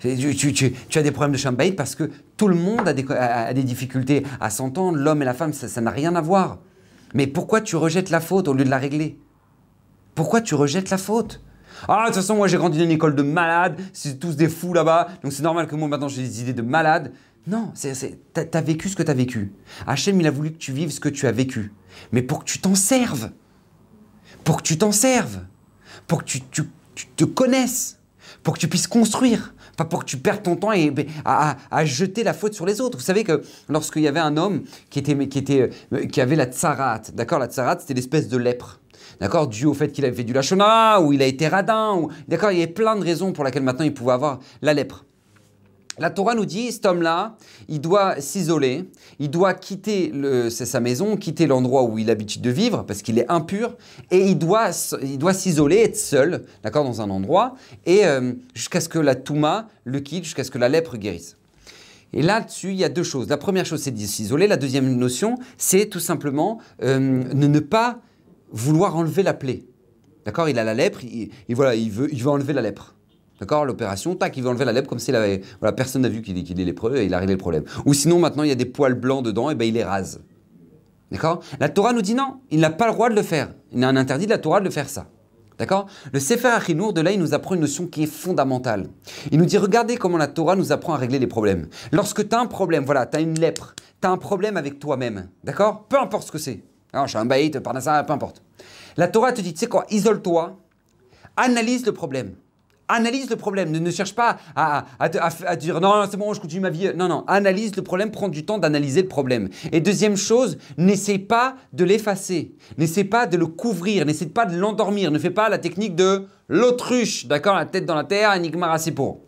Tu, 0.00 0.74
as 0.96 1.02
des 1.02 1.12
problèmes 1.12 1.32
de 1.32 1.36
chambaït 1.36 1.76
parce 1.76 1.94
que 1.94 2.10
tout 2.36 2.48
le 2.48 2.56
monde 2.56 2.88
a 2.88 2.92
des, 2.92 3.62
difficultés 3.62 4.24
à 4.40 4.50
s'entendre, 4.50 4.98
l'homme 4.98 5.22
et 5.22 5.24
la 5.24 5.34
femme, 5.34 5.52
ça 5.52 5.80
n'a 5.80 5.90
rien 5.92 6.16
à 6.16 6.20
voir. 6.20 6.58
Mais 7.14 7.28
pourquoi 7.28 7.60
tu 7.60 7.76
rejettes 7.76 8.10
la 8.10 8.20
faute 8.20 8.48
au 8.48 8.54
lieu 8.54 8.64
de 8.64 8.70
la 8.70 8.78
régler? 8.78 9.18
Pourquoi 10.16 10.40
tu 10.40 10.56
rejettes 10.56 10.90
la 10.90 10.98
faute? 10.98 11.40
Ah, 11.88 12.02
de 12.02 12.06
toute 12.06 12.16
façon, 12.16 12.36
moi 12.36 12.48
j'ai 12.48 12.56
grandi 12.56 12.78
dans 12.78 12.84
une 12.84 12.90
école 12.90 13.14
de 13.14 13.22
malades, 13.22 13.80
c'est 13.92 14.18
tous 14.18 14.36
des 14.36 14.48
fous 14.48 14.74
là-bas, 14.74 15.08
donc 15.22 15.32
c'est 15.32 15.42
normal 15.42 15.66
que 15.66 15.74
moi 15.74 15.88
maintenant 15.88 16.08
j'ai 16.08 16.22
des 16.22 16.42
idées 16.42 16.52
de 16.52 16.62
malades. 16.62 17.12
Non, 17.46 17.72
t'as, 18.34 18.44
as 18.52 18.60
vécu 18.60 18.88
ce 18.88 18.94
que 18.94 19.02
tu 19.02 19.10
as 19.10 19.14
vécu. 19.14 19.52
Hachem, 19.86 20.20
il 20.20 20.26
a 20.26 20.30
voulu 20.30 20.52
que 20.52 20.58
tu 20.58 20.72
vives 20.72 20.90
ce 20.90 21.00
que 21.00 21.08
tu 21.08 21.26
as 21.26 21.32
vécu. 21.32 21.72
Mais 22.12 22.22
pour 22.22 22.40
que 22.40 22.44
tu 22.44 22.60
t'en 22.60 22.76
serves. 22.76 23.30
Pour 24.44 24.58
que 24.58 24.62
tu 24.62 24.78
t'en 24.78 24.92
serves. 24.92 25.40
Pour 26.12 26.24
que 26.24 26.28
tu, 26.28 26.42
te 27.16 27.24
connaisses. 27.24 27.98
Pour 28.42 28.52
que 28.52 28.58
tu 28.58 28.68
puisses 28.68 28.86
construire. 28.86 29.54
Pas 29.78 29.86
pour 29.86 30.00
que 30.00 30.04
tu 30.04 30.18
perdes 30.18 30.42
ton 30.42 30.56
temps 30.56 30.70
et, 30.70 30.92
à, 31.24 31.84
jeter 31.86 32.22
la 32.22 32.34
faute 32.34 32.52
sur 32.52 32.66
les 32.66 32.82
autres. 32.82 32.98
Vous 32.98 33.02
savez 33.02 33.24
que 33.24 33.42
lorsqu'il 33.70 34.02
y 34.02 34.08
avait 34.08 34.20
un 34.20 34.36
homme 34.36 34.60
qui, 34.90 34.98
était, 34.98 35.70
euh, 35.94 36.06
qui 36.08 36.20
avait 36.20 36.36
la 36.36 36.44
tsarat, 36.44 37.00
d'accord 37.14 37.38
La 37.38 37.46
tsarat, 37.46 37.78
c'était 37.80 37.94
l'espèce 37.94 38.28
de 38.28 38.36
lèpre 38.36 38.78
d'accord, 39.20 39.48
dû 39.48 39.64
au 39.64 39.72
fait 39.72 39.90
qu'il 39.90 40.04
avait 40.04 40.14
fait 40.14 40.24
du 40.24 40.34
lachona, 40.34 41.00
ou 41.00 41.14
il 41.14 41.22
a 41.22 41.26
été 41.26 41.48
radin, 41.48 42.08
d'accord, 42.28 42.50
il 42.50 42.58
y 42.58 42.62
a 42.62 42.66
plein 42.66 42.94
de 42.96 43.02
raisons 43.02 43.32
pour 43.32 43.44
lesquelles 43.44 43.62
maintenant 43.62 43.86
il 43.86 43.94
pouvait 43.94 44.12
avoir 44.12 44.40
la 44.60 44.74
lèpre. 44.74 45.06
La 46.02 46.10
Torah 46.10 46.34
nous 46.34 46.46
dit, 46.46 46.72
cet 46.72 46.84
homme-là, 46.84 47.36
il 47.68 47.80
doit 47.80 48.20
s'isoler, 48.20 48.90
il 49.20 49.30
doit 49.30 49.54
quitter 49.54 50.12
sa 50.50 50.80
maison, 50.80 51.16
quitter 51.16 51.46
l'endroit 51.46 51.84
où 51.84 51.96
il 51.96 52.06
a 52.06 52.08
l'habitude 52.08 52.42
de 52.42 52.50
vivre, 52.50 52.82
parce 52.82 53.02
qu'il 53.02 53.20
est 53.20 53.30
impur, 53.30 53.76
et 54.10 54.18
il 54.18 54.36
doit, 54.36 54.70
il 55.00 55.16
doit 55.16 55.32
s'isoler, 55.32 55.76
être 55.76 55.96
seul, 55.96 56.44
d'accord, 56.64 56.82
dans 56.82 57.02
un 57.02 57.08
endroit, 57.08 57.54
et 57.86 58.04
euh, 58.04 58.32
jusqu'à 58.52 58.80
ce 58.80 58.88
que 58.88 58.98
la 58.98 59.14
Touma 59.14 59.68
le 59.84 60.00
quitte, 60.00 60.24
jusqu'à 60.24 60.42
ce 60.42 60.50
que 60.50 60.58
la 60.58 60.68
lèpre 60.68 60.96
guérisse. 60.96 61.36
Et 62.12 62.22
là-dessus, 62.22 62.70
il 62.70 62.78
y 62.80 62.84
a 62.84 62.88
deux 62.88 63.04
choses. 63.04 63.28
La 63.28 63.36
première 63.36 63.64
chose, 63.64 63.80
c'est 63.80 63.92
de 63.92 64.00
s'isoler. 64.00 64.48
La 64.48 64.56
deuxième 64.56 64.96
notion, 64.96 65.36
c'est 65.56 65.86
tout 65.86 66.00
simplement 66.00 66.58
euh, 66.82 66.98
ne 66.98 67.60
pas 67.60 68.00
vouloir 68.50 68.96
enlever 68.96 69.22
la 69.22 69.34
plaie. 69.34 69.62
D'accord? 70.26 70.48
Il 70.48 70.58
a 70.58 70.64
la 70.64 70.74
lèpre, 70.74 71.04
il, 71.04 71.30
voilà, 71.50 71.76
il 71.76 71.92
veut, 71.92 72.12
il 72.12 72.20
veut 72.20 72.30
enlever 72.30 72.54
la 72.54 72.60
lèpre. 72.62 72.96
D'accord 73.42 73.64
L'opération, 73.64 74.14
tac, 74.14 74.36
il 74.36 74.44
veut 74.44 74.50
enlever 74.50 74.64
la 74.64 74.70
lèpre 74.70 74.88
comme 74.88 75.00
avait. 75.08 75.40
Voilà, 75.58 75.72
personne 75.72 76.02
n'a 76.02 76.08
vu 76.08 76.22
qu'il 76.22 76.38
est 76.38 76.64
lépreux 76.64 76.98
et 76.98 77.06
il 77.06 77.12
a 77.12 77.18
réglé 77.18 77.34
le 77.34 77.38
problème. 77.38 77.64
Ou 77.84 77.92
sinon, 77.92 78.20
maintenant, 78.20 78.44
il 78.44 78.50
y 78.50 78.52
a 78.52 78.54
des 78.54 78.66
poils 78.66 78.94
blancs 78.94 79.24
dedans, 79.24 79.50
et 79.50 79.56
ben 79.56 79.64
il 79.64 79.74
les 79.74 79.82
rase. 79.82 80.20
D'accord? 81.10 81.42
La 81.58 81.68
Torah 81.68 81.92
nous 81.92 82.02
dit 82.02 82.14
non, 82.14 82.36
il 82.52 82.60
n'a 82.60 82.70
pas 82.70 82.86
le 82.86 82.92
droit 82.92 83.10
de 83.10 83.16
le 83.16 83.22
faire. 83.22 83.52
Il 83.72 83.82
a 83.82 83.88
un 83.88 83.96
interdit 83.96 84.26
de 84.26 84.30
la 84.30 84.38
Torah 84.38 84.60
de 84.60 84.70
faire 84.70 84.88
ça. 84.88 85.08
D'accord? 85.58 85.86
Le 86.12 86.20
Sefer 86.20 86.46
Achinour, 86.46 86.92
de 86.92 87.00
là, 87.00 87.10
il 87.10 87.18
nous 87.18 87.34
apprend 87.34 87.56
une 87.56 87.62
notion 87.62 87.88
qui 87.88 88.04
est 88.04 88.06
fondamentale. 88.06 88.86
Il 89.32 89.40
nous 89.40 89.44
dit 89.44 89.58
regardez 89.58 89.96
comment 89.96 90.18
la 90.18 90.28
Torah 90.28 90.54
nous 90.54 90.70
apprend 90.70 90.94
à 90.94 90.98
régler 90.98 91.18
les 91.18 91.26
problèmes. 91.26 91.66
Lorsque 91.90 92.28
tu 92.28 92.36
as 92.36 92.38
un 92.38 92.46
problème, 92.46 92.84
voilà, 92.84 93.06
tu 93.06 93.16
as 93.16 93.20
une 93.20 93.40
lèpre, 93.40 93.74
tu 94.00 94.06
as 94.06 94.10
un 94.12 94.18
problème 94.18 94.56
avec 94.56 94.78
toi-même. 94.78 95.30
D'accord? 95.42 95.86
Peu 95.88 95.98
importe 95.98 96.28
ce 96.28 96.32
que 96.32 96.38
c'est. 96.38 96.62
Alors, 96.92 97.06
je 97.06 97.10
suis 97.10 97.18
un 97.18 97.24
baït, 97.24 97.58
ça, 97.80 98.04
peu 98.04 98.12
importe. 98.12 98.40
La 98.96 99.08
Torah 99.08 99.32
te 99.32 99.40
dit, 99.40 99.52
tu 99.52 99.58
sais 99.58 99.66
quoi, 99.66 99.84
isole-toi, 99.90 100.56
analyse 101.36 101.84
le 101.86 101.92
problème. 101.92 102.36
Analyse 102.88 103.30
le 103.30 103.36
problème. 103.36 103.70
Ne, 103.70 103.90
cherche 103.90 104.14
pas 104.14 104.38
à, 104.54 104.84
dire 105.56 105.80
non, 105.80 106.04
c'est 106.10 106.16
bon, 106.16 106.34
je 106.34 106.40
continue 106.40 106.60
ma 106.60 106.70
vie. 106.70 106.90
Non, 106.94 107.08
non. 107.08 107.24
Analyse 107.26 107.74
le 107.76 107.82
problème, 107.82 108.10
prends 108.10 108.28
du 108.28 108.44
temps 108.44 108.58
d'analyser 108.58 109.02
le 109.02 109.08
problème. 109.08 109.48
Et 109.70 109.80
deuxième 109.80 110.16
chose, 110.16 110.58
n'essaie 110.76 111.18
pas 111.18 111.56
de 111.72 111.84
l'effacer. 111.84 112.54
N'essaie 112.78 113.04
pas 113.04 113.26
de 113.26 113.36
le 113.36 113.46
couvrir. 113.46 114.04
N'essaie 114.04 114.26
pas 114.26 114.46
de 114.46 114.56
l'endormir. 114.56 115.10
Ne 115.10 115.18
fais 115.18 115.30
pas 115.30 115.48
la 115.48 115.58
technique 115.58 115.94
de 115.94 116.26
l'autruche. 116.48 117.26
D'accord? 117.26 117.56
La 117.56 117.66
tête 117.66 117.86
dans 117.86 117.94
la 117.94 118.04
terre, 118.04 118.30
enigma 118.30 118.76
pour. 118.94 119.20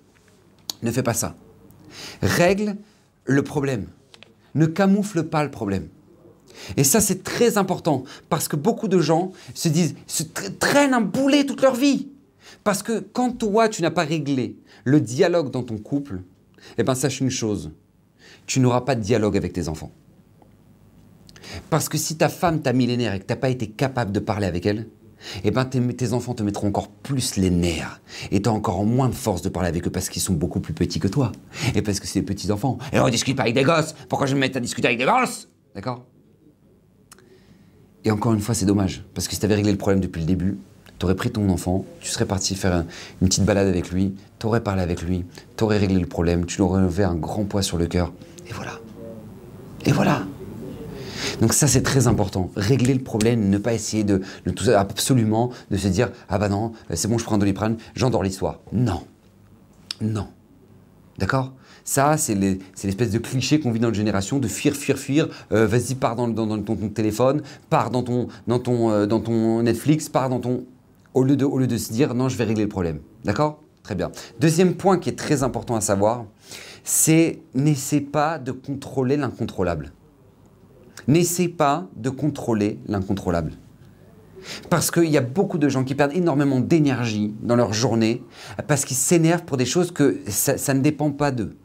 Ne 0.83 0.91
fais 0.91 1.03
pas 1.03 1.15
ça. 1.15 1.35
Règle 2.23 2.77
le 3.25 3.43
problème. 3.43 3.87
Ne 4.55 4.67
camoufle 4.67 5.25
pas 5.25 5.43
le 5.43 5.51
problème. 5.51 5.89
Et 6.77 6.85
ça, 6.85 7.01
c'est 7.01 7.23
très 7.23 7.59
important 7.59 8.05
parce 8.29 8.49
que 8.49 8.57
beaucoup 8.57 8.89
de 8.89 8.99
gens 8.99 9.33
se 9.55 9.69
disent, 9.69 9.95
se 10.07 10.23
traînent 10.59 10.95
un 10.95 11.01
boulet 11.01 11.45
toute 11.45 11.63
leur 11.63 11.75
vie. 11.75 12.09
Parce 12.65 12.83
que 12.83 12.99
quand 12.99 13.39
toi, 13.39 13.69
tu 13.69 13.83
n'as 13.83 13.91
pas 13.91 14.05
réglé 14.05 14.57
le 14.85 15.01
dialogue 15.01 15.51
dans 15.51 15.63
ton 15.63 15.77
couple, 15.79 16.23
eh 16.79 16.83
bien, 16.83 16.95
sache 16.95 17.21
une 17.21 17.31
chose, 17.31 17.73
tu 18.47 18.59
n'auras 18.59 18.81
pas 18.81 18.95
de 18.95 19.03
dialogue 19.03 19.37
avec 19.37 19.53
tes 19.53 19.69
enfants. 19.69 19.93
Parce 21.69 21.91
que 21.91 21.99
si 21.99 22.17
ta 22.17 22.31
femme 22.31 22.63
t'a 22.63 22.73
millénaire 22.73 23.15
et 23.15 23.21
que 23.21 23.27
tu 23.27 23.33
n'as 23.33 23.39
pas 23.39 23.51
été 23.51 23.69
capable 23.69 24.13
de 24.13 24.19
parler 24.19 24.47
avec 24.47 24.65
elle, 24.65 24.89
eh 25.43 25.51
ben 25.51 25.65
tes, 25.65 26.13
enfants 26.13 26.35
te 26.35 26.43
mettront 26.43 26.69
encore 26.69 26.89
plus 26.89 27.37
les 27.37 27.49
nerfs 27.49 28.01
et 28.31 28.43
tu 28.43 28.49
as 28.49 28.53
encore 28.53 28.85
moins 28.85 29.09
de 29.09 29.15
force 29.15 29.41
de 29.41 29.49
parler 29.49 29.71
avec 29.71 29.87
eux 29.87 29.91
parce 29.91 30.11
qu'ils 30.11 30.21
sont 30.21 30.35
beaucoup 30.35 30.61
plus 30.61 30.75
petits 30.75 31.01
que 31.01 31.09
toi 31.09 31.33
et 31.75 31.81
parce 31.81 31.99
que 31.99 32.07
c'est 32.07 32.21
des 32.21 32.27
petits 32.27 32.51
enfants. 32.51 32.79
Et 32.93 33.01
on 33.01 33.09
discute 33.09 33.37
pas 33.37 33.45
avec 33.45 33.55
des 33.55 33.63
gosses. 33.63 33.95
Pourquoi 34.09 34.27
je 34.27 34.35
me 34.35 34.41
mets 34.41 34.55
à 34.55 34.61
discuter 34.61 34.89
avec 34.89 34.99
des 34.99 35.07
gosses? 35.07 35.49
D'accord? 35.75 36.05
Et 38.05 38.11
encore 38.11 38.35
une 38.35 38.41
fois, 38.41 38.55
c'est 38.55 38.67
dommage, 38.67 39.03
parce 39.15 39.29
que 39.29 39.35
si 39.35 39.41
tu 39.41 39.47
avais 39.47 39.55
réglé 39.55 39.73
le 39.73 39.79
problème 39.79 40.01
depuis 40.01 40.21
le 40.21 40.27
début, 40.27 40.59
tu 41.05 41.07
aurais 41.07 41.17
pris 41.17 41.31
ton 41.31 41.51
enfant, 41.51 41.85
tu 42.01 42.09
serais 42.09 42.25
parti 42.25 42.55
faire 42.55 42.83
une 43.21 43.29
petite 43.29 43.45
balade 43.45 43.69
avec 43.69 43.91
lui, 43.91 44.15
tu 44.39 44.47
aurais 44.47 44.63
parlé 44.63 44.81
avec 44.81 45.03
lui, 45.03 45.27
tu 45.55 45.65
aurais 45.65 45.77
réglé 45.77 45.99
le 45.99 46.07
problème, 46.07 46.47
tu 46.47 46.57
lui 46.57 46.63
aurais 46.63 46.81
levé 46.81 47.05
un 47.05 47.15
grand 47.15 47.45
poids 47.45 47.61
sur 47.61 47.77
le 47.77 47.87
cœur, 47.87 48.11
et 48.49 48.55
voilà. 48.55 48.81
Et 49.85 49.93
voilà. 49.93 50.23
Donc 51.43 51.53
ça 51.53 51.67
c'est 51.67 51.83
très 51.83 52.07
important. 52.07 52.51
Régler 52.57 52.95
le 52.95 53.03
problème, 53.03 53.51
ne 53.51 53.59
pas 53.59 53.75
essayer 53.75 54.03
de, 54.03 54.23
tout 54.57 54.71
absolument 54.75 55.51
de 55.71 55.77
se 55.77 55.89
dire 55.89 56.11
ah 56.31 56.39
bah 56.39 56.49
non 56.49 56.73
c'est 56.95 57.07
bon 57.07 57.19
je 57.19 57.25
prends 57.25 57.35
un 57.35 57.39
doliprane, 57.39 57.77
j'endors 57.95 58.23
l'histoire. 58.23 58.61
Non, 58.73 59.03
non, 60.01 60.29
d'accord? 61.19 61.53
Ça, 61.85 62.17
c'est 62.17 62.35
l'espèce 62.35 63.11
de 63.11 63.19
cliché 63.19 63.61
qu'on 63.61 63.71
vit 63.71 63.79
dans 63.79 63.89
notre 63.89 63.97
génération 63.99 64.39
de 64.39 64.49
fuir, 64.49 64.75
fuir, 64.75 64.99
fuir. 64.99 65.29
Euh, 65.53 65.67
vas-y, 65.67 65.95
pars 65.95 66.17
dans, 66.17 66.33
ton, 66.33 66.89
téléphone, 66.89 67.43
pars 67.69 67.91
dans 67.91 68.03
ton, 68.03 68.29
dans, 68.47 68.59
ton, 68.59 68.91
euh, 68.91 69.07
dans 69.07 69.21
ton 69.21 69.63
Netflix, 69.63 70.09
pars 70.09 70.31
dans 70.31 70.41
ton. 70.41 70.65
Au 71.15 71.23
lieu, 71.23 71.37
de, 71.37 71.77
se 71.79 71.93
dire 71.93 72.13
non, 72.15 72.29
je 72.29 72.37
vais 72.37 72.45
régler 72.45 72.65
le 72.65 72.69
problème. 72.69 72.99
D'accord? 73.25 73.61
Très 73.85 73.95
bien. 73.95 74.11
Deuxième 74.41 74.75
point 74.75 74.99
qui 74.99 75.09
est 75.09 75.17
très 75.17 75.43
important 75.45 75.77
à 75.77 75.81
savoir, 75.81 76.25
c'est 76.83 77.41
n'essaie 77.55 78.01
pas 78.01 78.39
de 78.39 78.51
contrôler 78.51 79.17
l'incontrôlable. 79.17 79.93
N'essaie 81.07 81.49
pas 81.49 81.87
de 81.97 82.11
contrôler 82.11 82.81
l'incontrôlable. 82.87 83.53
Parce 84.69 84.91
qu'il 84.91 85.09
y 85.09 85.17
a 85.17 85.23
beaucoup 85.23 85.59
de 85.59 85.69
gens 85.69 85.85
qui 85.85 85.95
perdent 85.95 86.15
énormément 86.15 86.61
d'énergie 86.61 87.35
dans 87.43 87.57
leur 87.57 87.73
journée 87.73 88.23
parce 88.67 88.85
qu'ils 88.85 88.97
s'énervent 88.97 89.45
pour 89.45 89.57
des 89.57 89.67
choses 89.67 89.93
que 89.93 90.21
ça 90.29 90.75
ne 90.75 90.81
dépend 90.81 91.11
pas 91.11 91.31
d'eux. 91.31 91.57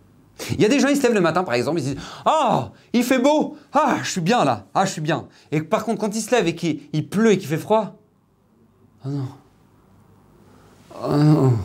Il 0.52 0.62
y 0.62 0.66
a 0.66 0.70
des 0.70 0.80
gens, 0.80 0.88
ils 0.88 0.96
se 0.96 1.04
lèvent 1.04 1.14
le 1.14 1.22
matin, 1.22 1.44
par 1.44 1.56
exemple, 1.56 1.80
ils 1.80 1.84
se 1.84 1.90
disent 1.90 2.04
Ah, 2.26 2.72
il 2.94 3.04
fait 3.04 3.20
beau 3.20 3.58
Ah, 3.74 3.98
je 4.04 4.12
suis 4.12 4.22
bien 4.22 4.46
là 4.46 4.68
Ah, 4.74 4.86
je 4.86 4.92
suis 4.92 5.02
bien. 5.02 5.28
Et 5.52 5.62
par 5.62 5.84
contre, 5.84 6.00
quand 6.00 6.16
ils 6.16 6.22
se 6.22 6.32
lèvent 6.32 6.48
et 6.48 6.56
qu'il 6.56 7.10
pleut 7.10 7.34
et 7.34 7.38
qu'il 7.38 7.50
fait 7.50 7.58
froid 7.58 7.99
Ah 9.04 9.10
non. 9.10 9.28
Ah 10.94 11.18
non. 11.18 11.58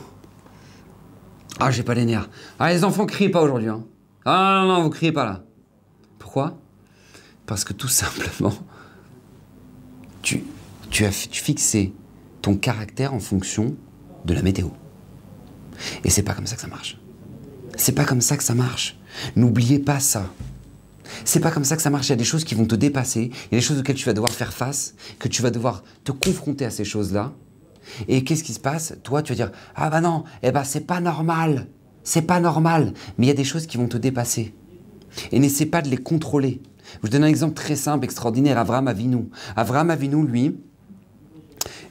Ah, 1.58 1.70
j'ai 1.70 1.82
pas 1.82 1.94
les 1.94 2.04
nerfs. 2.04 2.28
Ah, 2.58 2.72
les 2.72 2.84
enfants, 2.84 3.06
criez 3.06 3.28
pas 3.28 3.42
aujourd'hui. 3.42 3.68
Hein. 3.68 3.84
Ah 4.24 4.62
non, 4.62 4.74
non, 4.74 4.82
vous 4.82 4.90
criez 4.90 5.12
pas 5.12 5.24
là. 5.24 5.44
Pourquoi? 6.18 6.58
Parce 7.46 7.64
que 7.64 7.72
tout 7.72 7.88
simplement, 8.02 8.54
tu, 10.22 10.44
tu 10.90 11.04
as 11.04 11.10
fixé 11.10 11.92
ton 12.42 12.56
caractère 12.56 13.14
en 13.14 13.20
fonction 13.20 13.76
de 14.24 14.34
la 14.34 14.42
météo. 14.42 14.68
Et 16.04 16.10
c'est 16.10 16.22
pas 16.22 16.34
comme 16.34 16.46
ça 16.46 16.56
que 16.56 16.62
ça 16.62 16.68
marche. 16.68 16.98
C'est 17.76 17.92
pas 17.94 18.04
comme 18.04 18.20
ça 18.20 18.36
que 18.36 18.44
ça 18.44 18.54
marche. 18.54 18.96
N'oubliez 19.36 19.78
pas 19.78 20.00
ça. 20.00 20.26
C'est 21.24 21.40
pas 21.40 21.50
comme 21.50 21.64
ça 21.64 21.76
que 21.76 21.82
ça 21.82 21.90
marche. 21.90 22.06
Il 22.08 22.10
y 22.10 22.12
a 22.12 22.16
des 22.16 22.24
choses 22.24 22.44
qui 22.44 22.54
vont 22.54 22.66
te 22.66 22.74
dépasser. 22.74 23.30
Il 23.50 23.54
y 23.54 23.56
a 23.56 23.58
des 23.58 23.64
choses 23.64 23.78
auxquelles 23.78 23.96
tu 23.96 24.04
vas 24.04 24.12
devoir 24.12 24.32
faire 24.32 24.52
face, 24.52 24.94
que 25.18 25.28
tu 25.28 25.42
vas 25.42 25.50
devoir 25.50 25.82
te 26.04 26.12
confronter 26.12 26.64
à 26.64 26.70
ces 26.70 26.84
choses-là. 26.84 27.32
Et 28.08 28.24
qu'est-ce 28.24 28.44
qui 28.44 28.52
se 28.52 28.60
passe? 28.60 28.94
Toi, 29.02 29.22
tu 29.22 29.32
vas 29.32 29.36
dire 29.36 29.52
Ah 29.74 29.90
bah 29.90 30.00
non, 30.00 30.24
eh 30.42 30.52
bah 30.52 30.64
c'est 30.64 30.86
pas 30.86 31.00
normal. 31.00 31.68
C'est 32.02 32.22
pas 32.22 32.40
normal. 32.40 32.92
Mais 33.18 33.26
il 33.26 33.28
y 33.28 33.32
a 33.32 33.34
des 33.34 33.44
choses 33.44 33.66
qui 33.66 33.76
vont 33.76 33.88
te 33.88 33.96
dépasser. 33.96 34.54
Et 35.32 35.38
n'essaie 35.38 35.66
pas 35.66 35.82
de 35.82 35.88
les 35.88 35.96
contrôler. 35.96 36.60
Je 36.94 36.98
vous 37.02 37.08
donne 37.08 37.24
un 37.24 37.28
exemple 37.28 37.54
très 37.54 37.76
simple, 37.76 38.04
extraordinaire. 38.04 38.58
Avraham 38.58 38.88
Avinu. 38.88 39.28
Avraham 39.56 39.90
Avinu, 39.90 40.26
lui, 40.26 40.56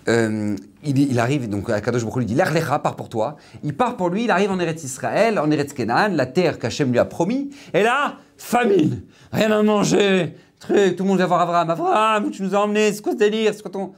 euh, 0.08 0.56
il, 0.84 1.20
arrive, 1.20 1.50
donc 1.50 1.68
Kadosh 1.68 2.04
Baruch 2.04 2.18
lui 2.18 2.26
dit 2.26 2.36
L'Erlecha 2.36 2.80
part 2.80 2.96
pour 2.96 3.10
toi. 3.10 3.38
Il 3.64 3.76
part 3.76 3.98
pour 3.98 4.10
lui, 4.10 4.26
il 4.26 4.32
arrive 4.32 4.52
en 4.52 4.60
Eretz 4.60 4.84
Israël, 4.84 5.40
en 5.40 5.50
Eretz 5.50 5.74
Kenan, 5.74 6.10
la 6.10 6.26
terre 6.26 6.60
qu'Hachem 6.60 6.92
lui 6.92 7.00
a 7.00 7.06
promis. 7.06 7.50
Et 7.74 7.84
là, 7.84 8.18
famine, 8.38 9.04
rien 9.32 9.52
à 9.52 9.64
manger, 9.64 10.36
truc, 10.60 10.96
tout 10.96 11.04
le 11.04 11.10
monde 11.10 11.18
vient 11.18 11.28
voir. 11.28 11.42
Abraham, 11.42 12.26
où 12.26 12.30
tu 12.32 12.44
nous 12.44 12.56
as 12.56 12.60
emmenés 12.60 12.92
C'est 12.92 13.02
quoi 13.02 13.14
ce 13.14 13.18
délire 13.18 13.54
C'est 13.54 13.62
quoi 13.62 13.72
ton. 13.72 13.94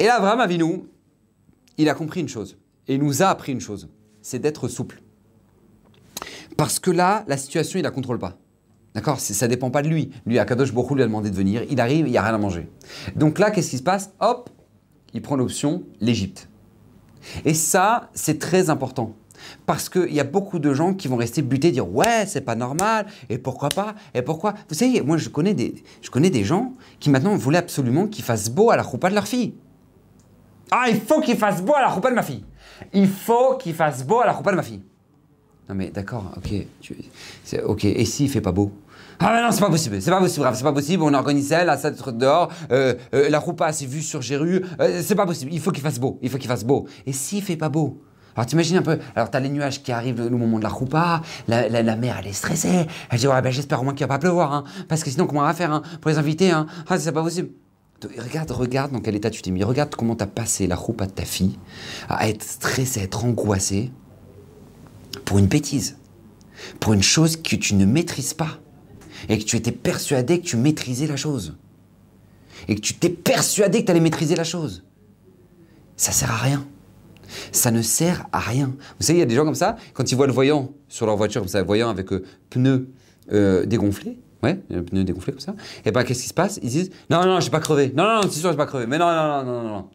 Et 0.00 0.04
là, 0.04 0.16
Abraham 0.16 0.40
Avinu, 0.40 0.84
il 1.76 1.88
a 1.88 1.94
compris 1.94 2.20
une 2.20 2.28
chose. 2.28 2.56
Et 2.86 2.94
il 2.94 3.02
nous 3.02 3.22
a 3.22 3.26
appris 3.26 3.52
une 3.52 3.60
chose 3.60 3.88
c'est 4.28 4.38
d'être 4.38 4.68
souple. 4.68 5.00
Parce 6.56 6.78
que 6.78 6.90
là, 6.90 7.24
la 7.28 7.36
situation, 7.36 7.78
il 7.78 7.82
la 7.82 7.90
contrôle 7.90 8.18
pas. 8.18 8.36
D'accord 8.98 9.20
Ça 9.20 9.46
ne 9.46 9.50
dépend 9.50 9.70
pas 9.70 9.82
de 9.82 9.88
lui. 9.88 10.10
Lui, 10.26 10.40
Akadosh 10.40 10.72
Borou 10.72 10.96
lui 10.96 11.04
a 11.04 11.06
demandé 11.06 11.30
de 11.30 11.36
venir. 11.36 11.62
Il 11.70 11.80
arrive, 11.80 12.08
il 12.08 12.10
n'y 12.10 12.18
a 12.18 12.22
rien 12.22 12.34
à 12.34 12.38
manger. 12.38 12.68
Donc 13.14 13.38
là, 13.38 13.52
qu'est-ce 13.52 13.70
qui 13.70 13.78
se 13.78 13.82
passe? 13.84 14.10
Hop, 14.18 14.50
il 15.14 15.22
prend 15.22 15.36
l'option 15.36 15.84
l'Égypte. 16.00 16.48
Et 17.44 17.54
ça, 17.54 18.10
c'est 18.12 18.40
très 18.40 18.70
important. 18.70 19.14
Parce 19.66 19.88
qu'il 19.88 20.12
y 20.12 20.18
a 20.18 20.24
beaucoup 20.24 20.58
de 20.58 20.74
gens 20.74 20.94
qui 20.94 21.06
vont 21.06 21.14
rester 21.14 21.42
butés, 21.42 21.70
dire 21.70 21.88
ouais, 21.88 22.26
c'est 22.26 22.40
pas 22.40 22.56
normal, 22.56 23.06
et 23.28 23.38
pourquoi 23.38 23.68
pas, 23.68 23.94
et 24.14 24.22
pourquoi? 24.22 24.54
Vous 24.68 24.74
savez, 24.74 25.00
moi 25.00 25.16
je 25.16 25.28
connais 25.28 25.54
des, 25.54 25.76
je 26.02 26.10
connais 26.10 26.30
des 26.30 26.42
gens 26.42 26.72
qui 26.98 27.08
maintenant 27.08 27.36
voulaient 27.36 27.58
absolument 27.58 28.08
qu'ils 28.08 28.24
fassent 28.24 28.50
beau 28.50 28.70
à 28.70 28.76
la 28.76 28.82
roupa 28.82 29.10
de 29.10 29.14
leur 29.14 29.28
fille. 29.28 29.54
Ah, 30.72 30.86
il 30.88 31.00
faut 31.00 31.20
qu'il 31.20 31.36
fasse 31.36 31.62
beau 31.62 31.76
à 31.76 31.82
la 31.82 31.88
roupa 31.88 32.10
de 32.10 32.16
ma 32.16 32.24
fille. 32.24 32.42
Il 32.92 33.08
faut 33.08 33.56
qu'il 33.58 33.74
fasse 33.74 34.04
beau 34.04 34.18
à 34.18 34.26
la 34.26 34.32
roupa 34.32 34.50
de 34.50 34.56
ma 34.56 34.64
fille. 34.64 34.82
Non 35.68 35.76
mais 35.76 35.90
d'accord, 35.90 36.32
ok. 36.36 36.66
ok, 37.64 37.84
et 37.84 38.04
s'il 38.06 38.30
fait 38.30 38.40
pas 38.40 38.52
beau? 38.52 38.72
Ah 39.20 39.32
mais 39.34 39.42
non, 39.42 39.50
c'est 39.50 39.60
pas 39.60 39.70
possible, 39.70 40.00
c'est 40.00 40.10
pas 40.12 40.20
possible, 40.20 40.48
c'est 40.54 40.62
pas 40.62 40.72
possible, 40.72 41.02
on 41.02 41.12
à 41.12 41.76
7 41.76 42.00
heures 42.00 42.12
dehors, 42.12 42.52
euh, 42.70 42.94
euh, 43.14 43.28
la 43.28 43.40
roupa 43.40 43.72
s'est 43.72 43.86
vue 43.86 44.02
sur 44.02 44.22
Géru, 44.22 44.64
euh, 44.80 45.00
c'est 45.04 45.16
pas 45.16 45.26
possible, 45.26 45.52
il 45.52 45.60
faut 45.60 45.72
qu'il 45.72 45.82
fasse 45.82 45.98
beau, 45.98 46.20
il 46.22 46.30
faut 46.30 46.38
qu'il 46.38 46.48
fasse 46.48 46.64
beau. 46.64 46.86
Et 47.04 47.12
s'il 47.12 47.42
fait 47.42 47.56
pas 47.56 47.68
beau? 47.68 48.00
Alors 48.36 48.46
t'imagines 48.46 48.76
un 48.76 48.82
peu, 48.82 49.00
alors 49.16 49.28
t'as 49.30 49.40
les 49.40 49.48
nuages 49.48 49.82
qui 49.82 49.90
arrivent 49.90 50.18
le, 50.18 50.28
le 50.28 50.36
moment 50.36 50.58
de 50.58 50.62
la 50.62 50.68
roupa, 50.68 51.22
la, 51.48 51.68
la, 51.68 51.82
la 51.82 51.96
mer 51.96 52.16
elle 52.20 52.28
est 52.28 52.32
stressée, 52.32 52.86
elle 53.10 53.18
dit 53.18 53.26
ouais 53.26 53.42
ben 53.42 53.50
j'espère 53.50 53.80
au 53.80 53.84
moins 53.84 53.92
qu'il 53.94 54.06
va 54.06 54.14
pas 54.14 54.20
pleuvoir, 54.20 54.52
hein, 54.54 54.64
parce 54.88 55.02
que 55.02 55.10
sinon 55.10 55.26
comment 55.26 55.40
on 55.40 55.44
va 55.44 55.54
faire 55.54 55.72
hein, 55.72 55.82
pour 56.00 56.10
les 56.12 56.18
invités, 56.18 56.52
hein, 56.52 56.66
ah 56.88 56.96
c'est 56.98 57.10
pas 57.10 57.22
possible. 57.22 57.50
Regarde, 58.16 58.52
regarde 58.52 58.92
dans 58.92 59.00
quel 59.00 59.16
état 59.16 59.30
tu 59.30 59.42
t'es 59.42 59.50
mis, 59.50 59.64
regarde 59.64 59.92
comment 59.96 60.14
t'as 60.14 60.26
passé 60.26 60.68
la 60.68 60.76
roupa 60.76 61.06
de 61.06 61.10
ta 61.10 61.24
fille 61.24 61.58
à 62.08 62.28
être 62.28 62.44
stressée, 62.44 63.00
à 63.00 63.02
être 63.02 63.24
angoissée 63.24 63.90
pour 65.24 65.38
une 65.38 65.46
bêtise, 65.46 65.98
pour 66.78 66.92
une 66.92 67.02
chose 67.02 67.36
que 67.36 67.56
tu 67.56 67.74
ne 67.74 67.84
maîtrises 67.84 68.34
pas 68.34 68.60
et 69.28 69.38
que 69.38 69.44
tu 69.44 69.56
étais 69.56 69.72
persuadé 69.72 70.40
que 70.40 70.46
tu 70.46 70.56
maîtrisais 70.56 71.06
la 71.06 71.16
chose. 71.16 71.56
Et 72.68 72.74
que 72.74 72.80
tu 72.80 72.94
t'es 72.94 73.08
persuadé 73.08 73.80
que 73.80 73.86
tu 73.86 73.90
allais 73.90 74.00
maîtriser 74.00 74.36
la 74.36 74.44
chose. 74.44 74.84
Ça 75.96 76.12
sert 76.12 76.30
à 76.30 76.36
rien. 76.36 76.66
Ça 77.52 77.70
ne 77.70 77.82
sert 77.82 78.26
à 78.32 78.38
rien. 78.38 78.74
Vous 78.98 79.06
savez, 79.06 79.18
il 79.18 79.20
y 79.20 79.22
a 79.22 79.26
des 79.26 79.34
gens 79.34 79.44
comme 79.44 79.54
ça, 79.54 79.76
quand 79.92 80.10
ils 80.10 80.14
voient 80.14 80.26
le 80.26 80.32
voyant 80.32 80.72
sur 80.88 81.06
leur 81.06 81.16
voiture, 81.16 81.40
comme 81.40 81.48
ça, 81.48 81.60
le 81.60 81.66
voyant 81.66 81.90
avec 81.90 82.12
euh, 82.12 82.24
pneus 82.50 82.88
euh, 83.32 83.66
dégonflés, 83.66 84.18
ouais, 84.42 84.60
le 84.70 84.82
pneu 84.82 85.04
dégonflé 85.04 85.32
comme 85.32 85.40
ça, 85.40 85.54
et 85.84 85.90
ben 85.90 86.04
qu'est-ce 86.04 86.22
qui 86.22 86.28
se 86.28 86.34
passe? 86.34 86.58
Ils 86.62 86.70
disent 86.70 86.90
Non, 87.10 87.24
non, 87.26 87.40
j'ai 87.40 87.50
pas 87.50 87.60
crevé. 87.60 87.92
Non, 87.94 88.04
non, 88.04 88.14
non, 88.16 88.22
c'est 88.30 88.40
sûr, 88.40 88.50
j'ai 88.50 88.56
pas 88.56 88.66
crevé. 88.66 88.86
Mais 88.86 88.98
non, 88.98 89.06
non, 89.06 89.14
non, 89.14 89.44
non, 89.44 89.62
non, 89.62 89.68
non. 89.68 89.88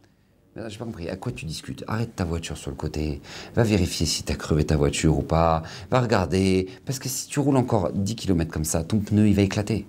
J'ai 0.55 0.77
pas 0.77 0.85
compris. 0.85 1.09
À 1.09 1.15
quoi 1.15 1.31
tu 1.31 1.45
discutes? 1.45 1.83
Arrête 1.87 2.15
ta 2.15 2.25
voiture 2.25 2.57
sur 2.57 2.69
le 2.69 2.75
côté. 2.75 3.21
Va 3.55 3.63
vérifier 3.63 4.05
si 4.05 4.21
t'as 4.21 4.35
crevé 4.35 4.63
ta 4.63 4.77
voiture 4.77 5.17
ou 5.17 5.23
pas. 5.23 5.63
Va 5.89 5.99
regarder. 5.99 6.69
Parce 6.85 6.99
que 6.99 7.09
si 7.09 7.27
tu 7.27 7.39
roules 7.39 7.57
encore 7.57 7.91
10 7.91 8.15
km 8.15 8.51
comme 8.51 8.63
ça, 8.63 8.83
ton 8.83 8.99
pneu 8.99 9.27
il 9.27 9.33
va 9.33 9.41
éclater. 9.41 9.87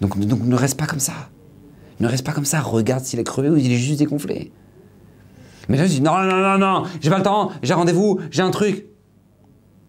Donc, 0.00 0.18
donc 0.18 0.42
ne 0.42 0.56
reste 0.56 0.78
pas 0.78 0.86
comme 0.86 1.00
ça. 1.00 1.12
Ne 2.00 2.06
reste 2.06 2.24
pas 2.24 2.32
comme 2.32 2.46
ça. 2.46 2.62
Regarde 2.62 3.04
s'il 3.04 3.20
est 3.20 3.24
crevé 3.24 3.50
ou 3.50 3.56
il 3.56 3.70
est 3.70 3.76
juste 3.76 3.98
dégonflé. 3.98 4.52
Mais 5.68 5.76
je 5.76 5.84
dis 5.84 6.00
non, 6.00 6.16
non, 6.18 6.36
non, 6.36 6.58
non, 6.58 6.82
j'ai 7.00 7.08
pas 7.08 7.18
le 7.18 7.22
temps, 7.22 7.50
j'ai 7.62 7.72
rendez-vous, 7.72 8.20
j'ai 8.30 8.42
un 8.42 8.50
truc. 8.50 8.86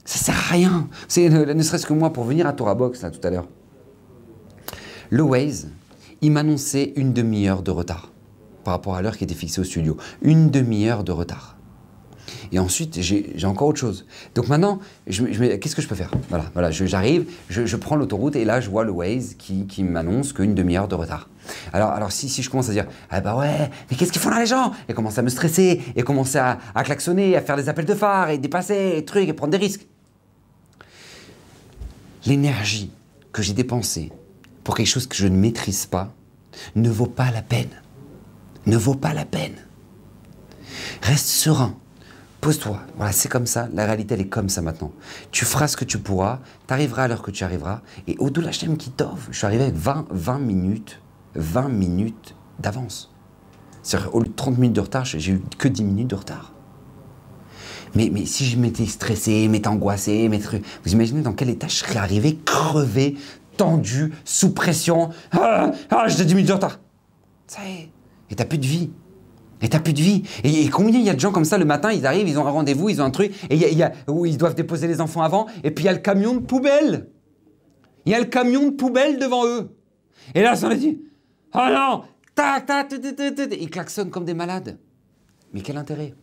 Ça 0.06 0.20
sert 0.20 0.36
à 0.36 0.54
rien. 0.54 0.90
C'est 1.08 1.28
ne, 1.30 1.54
ne 1.54 1.64
serait-ce 1.64 1.86
que 1.86 1.94
moi 1.94 2.14
pour 2.14 2.24
venir 2.24 2.48
à 2.48 2.54
Torah 2.54 2.76
Box 2.76 3.02
là 3.02 3.12
tout 3.12 3.26
à 3.26 3.30
l'heure. 3.30 3.48
Le 5.10 5.24
Waze, 5.24 5.70
il 6.22 6.32
m'annonçait 6.32 6.94
une 6.96 7.12
demi-heure 7.12 7.62
de 7.62 7.72
retard 7.72 8.12
par 8.66 8.74
rapport 8.74 8.96
à 8.96 9.02
l'heure 9.02 9.16
qui 9.16 9.24
était 9.24 9.36
fixée 9.36 9.62
au 9.62 9.64
studio. 9.64 9.96
Une 10.22 10.50
demi-heure 10.50 11.06
de 11.06 11.14
retard. 11.14 11.56
Et 12.52 12.60
ensuite, 12.60 13.00
j'ai 13.02 13.46
encore 13.46 13.68
autre 13.68 13.80
chose. 13.80 14.06
Donc 14.34 14.48
maintenant, 14.48 14.80
qu'est-ce 15.06 15.76
que 15.76 15.82
je 15.82 15.88
peux 15.88 15.96
faire? 15.96 16.12
Voilà, 16.30 16.46
voilà 16.54 16.72
j'arrive, 16.72 17.26
je, 17.50 17.76
prends 17.76 17.96
l'autoroute 17.96 18.36
et 18.36 18.44
là, 18.44 18.60
je 18.62 18.70
vois 18.70 18.84
le 18.84 18.92
Waze 18.92 19.36
qui, 19.36 19.84
m'annonce 19.84 20.34
qu'une 20.34 20.56
demi-heure 20.56 20.88
de 20.88 20.96
retard. 20.96 21.30
Alors, 21.74 21.92
alors 21.92 22.12
si, 22.12 22.28
je 22.42 22.50
commence 22.50 22.70
à 22.70 22.72
dire, 22.72 22.88
ah 23.12 23.22
bah 23.22 23.38
ouais, 23.38 23.70
mais 23.90 23.96
qu'est-ce 23.96 24.12
qu'ils 24.12 24.22
font 24.22 24.32
là 24.32 24.40
les 24.40 24.48
gens? 24.48 24.72
Et 24.90 24.94
commencer 24.94 25.20
à 25.20 25.22
me 25.22 25.30
stresser, 25.30 25.82
et 25.96 26.02
commencer 26.02 26.40
à, 26.40 26.58
à 26.74 26.84
klaxonner, 26.84 27.36
à 27.36 27.42
faire 27.42 27.56
des 27.56 27.70
appels 27.70 27.86
de 27.86 27.94
phare, 27.94 28.32
et 28.32 28.40
dépasser, 28.40 28.96
et 28.98 29.06
trucs, 29.06 29.30
et 29.30 29.34
prendre 29.34 29.52
des 29.52 29.58
risques. 29.58 29.86
L'énergie 32.26 32.92
que 33.32 33.44
j'ai 33.44 33.54
dépensée 33.54 34.12
pour 34.64 34.76
quelque 34.76 34.88
chose 34.88 35.06
que 35.06 35.16
je 35.16 35.28
ne 35.28 35.38
maîtrise 35.38 35.86
pas 35.86 36.12
ne 36.76 36.90
vaut 36.90 37.06
pas 37.06 37.30
la 37.30 37.44
peine. 37.44 37.70
Ne 38.66 38.78
vaut 38.78 38.96
pas 38.96 39.14
la 39.14 39.26
peine. 39.26 39.56
Reste 41.02 41.28
serein. 41.28 41.76
Pose-toi. 42.42 42.80
Voilà, 42.98 43.12
c'est 43.12 43.30
comme 43.30 43.48
ça. 43.48 43.68
La 43.74 43.86
réalité, 43.86 44.14
elle 44.14 44.22
est 44.22 44.28
comme 44.28 44.50
ça 44.50 44.62
maintenant. 44.62 44.92
Tu 45.32 45.46
feras 45.46 45.68
ce 45.68 45.78
que 45.78 45.86
tu 45.86 45.98
pourras. 45.98 46.40
Tu 46.68 46.74
arriveras 46.74 47.04
à 47.04 47.08
l'heure 47.08 47.22
que 47.22 47.32
tu 47.32 47.44
arriveras. 47.44 47.82
Et 48.08 48.16
au-delà, 48.20 48.52
je 48.52 48.60
t'aime 48.60 48.78
qui 48.78 48.92
t'offre. 48.92 49.28
Je 49.32 49.38
suis 49.38 49.46
arrivé 49.46 49.64
avec 49.64 49.76
20, 49.76 50.08
20 50.10 50.40
minutes, 50.40 51.02
20 51.36 51.70
minutes 51.70 52.36
d'avance. 52.60 53.12
C'est-à-dire, 53.82 54.14
au 54.16 54.20
lieu 54.20 54.30
de 54.30 54.36
30 54.36 54.58
minutes 54.58 54.76
de 54.76 54.82
retard, 54.82 55.06
j'ai 55.06 55.32
eu 55.32 55.42
que 55.58 55.68
10 55.68 55.84
minutes 55.84 56.08
de 56.10 56.16
retard. 56.16 56.54
Mais, 57.96 58.10
mais 58.12 58.26
si 58.26 58.46
je 58.46 58.58
m'étais 58.58 58.86
stressé, 58.86 59.48
m'étais 59.48 59.68
angoissé, 59.68 60.28
m'étais... 60.28 60.62
vous 60.84 60.94
imaginez 60.94 61.22
dans 61.22 61.34
quel 61.34 61.50
état 61.50 61.68
je 61.68 61.76
serais 61.76 61.98
arrivé 61.98 62.38
crevé, 62.46 63.16
tendu, 63.58 64.14
sous 64.26 64.54
pression. 64.54 65.10
Ah, 65.32 65.72
ah 65.90 66.08
j'ai 66.08 66.26
10 66.26 66.36
minutes 66.36 66.50
de 66.50 66.54
retard. 66.54 66.80
Ça 67.48 67.62
y 67.64 67.72
est. 67.72 67.90
Et 68.30 68.36
t'as 68.36 68.46
plus 68.46 68.58
de 68.58 68.66
vie. 68.66 68.92
Et 69.62 69.70
t'as 69.70 69.80
plus 69.80 69.94
de 69.94 70.02
vie. 70.02 70.24
Et, 70.44 70.68
combien 70.70 71.00
il 71.00 71.06
y 71.06 71.10
a 71.10 71.14
de 71.14 71.20
gens 71.20 71.32
comme 71.32 71.46
ça 71.46 71.58
le 71.58 71.66
matin, 71.66 71.92
ils 71.92 72.06
arrivent, 72.06 72.28
ils 72.28 72.38
ont 72.38 72.46
un 72.46 72.52
rendez-vous, 72.52 72.90
ils 72.90 73.02
ont 73.02 73.06
un 73.06 73.12
truc, 73.12 73.32
et 73.50 73.56
il 73.56 73.62
y 73.62 73.84
a, 73.84 73.92
il 74.08 74.12
où 74.12 74.26
ils 74.26 74.38
doivent 74.38 74.56
déposer 74.56 74.88
les 74.88 75.00
enfants 75.02 75.22
avant, 75.22 75.48
et 75.64 75.72
puis 75.72 75.84
il 75.84 75.88
y 75.88 75.90
a 75.90 75.94
le 75.94 76.00
camion 76.00 76.36
de 76.36 76.40
poubelle. 76.40 77.10
Il 78.06 78.12
y 78.12 78.16
a 78.16 78.20
le 78.20 78.26
camion 78.26 78.66
de 78.66 78.72
poubelle 78.72 79.18
devant 79.18 79.46
eux. 79.46 79.70
Et 80.34 80.42
là, 80.42 80.56
ça 80.56 80.68
me 80.70 80.76
dit, 80.76 81.02
oh 81.54 81.60
non, 81.72 82.04
tac, 82.36 82.66
tac, 82.66 82.94
ils 83.60 83.70
klaxonnent 83.70 84.10
comme 84.10 84.26
des 84.26 84.34
malades. 84.34 84.78
Mais 85.54 85.62
quel 85.62 85.78
intérêt? 85.78 86.14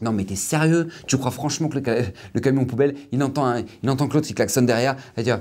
Non 0.00 0.12
mais 0.12 0.24
t'es 0.24 0.36
sérieux? 0.36 0.88
Tu 1.06 1.16
crois 1.16 1.30
franchement 1.30 1.68
que 1.68 1.78
le, 1.78 1.82
ca- 1.84 2.10
le 2.34 2.40
camion 2.40 2.64
poubelle, 2.64 2.96
il 3.12 3.22
entend, 3.22 3.54
il 3.82 3.88
entend 3.88 4.08
que 4.08 4.14
l'autre 4.14 4.26
qui 4.26 4.34
klaxonne 4.34 4.66
derrière, 4.66 4.96
et 5.16 5.22
dire 5.22 5.40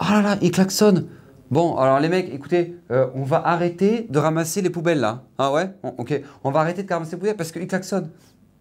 Oh 0.00 0.04
là 0.10 0.22
là, 0.22 0.38
il 0.40 0.50
klaxonne 0.50 1.06
Bon, 1.52 1.76
alors 1.76 2.00
les 2.00 2.08
mecs, 2.08 2.32
écoutez, 2.32 2.78
euh, 2.90 3.08
on 3.14 3.24
va 3.24 3.46
arrêter 3.46 4.06
de 4.08 4.18
ramasser 4.18 4.62
les 4.62 4.70
poubelles 4.70 5.00
là. 5.00 5.24
Ah 5.36 5.52
ouais? 5.52 5.70
On- 5.82 5.92
Ok, 5.98 6.18
on 6.44 6.50
va 6.50 6.60
arrêter 6.60 6.82
de 6.82 6.90
ramasser 6.90 7.12
les 7.12 7.18
poubelles 7.18 7.36
parce 7.36 7.52
qu'il 7.52 7.66
klaxonne. 7.66 8.08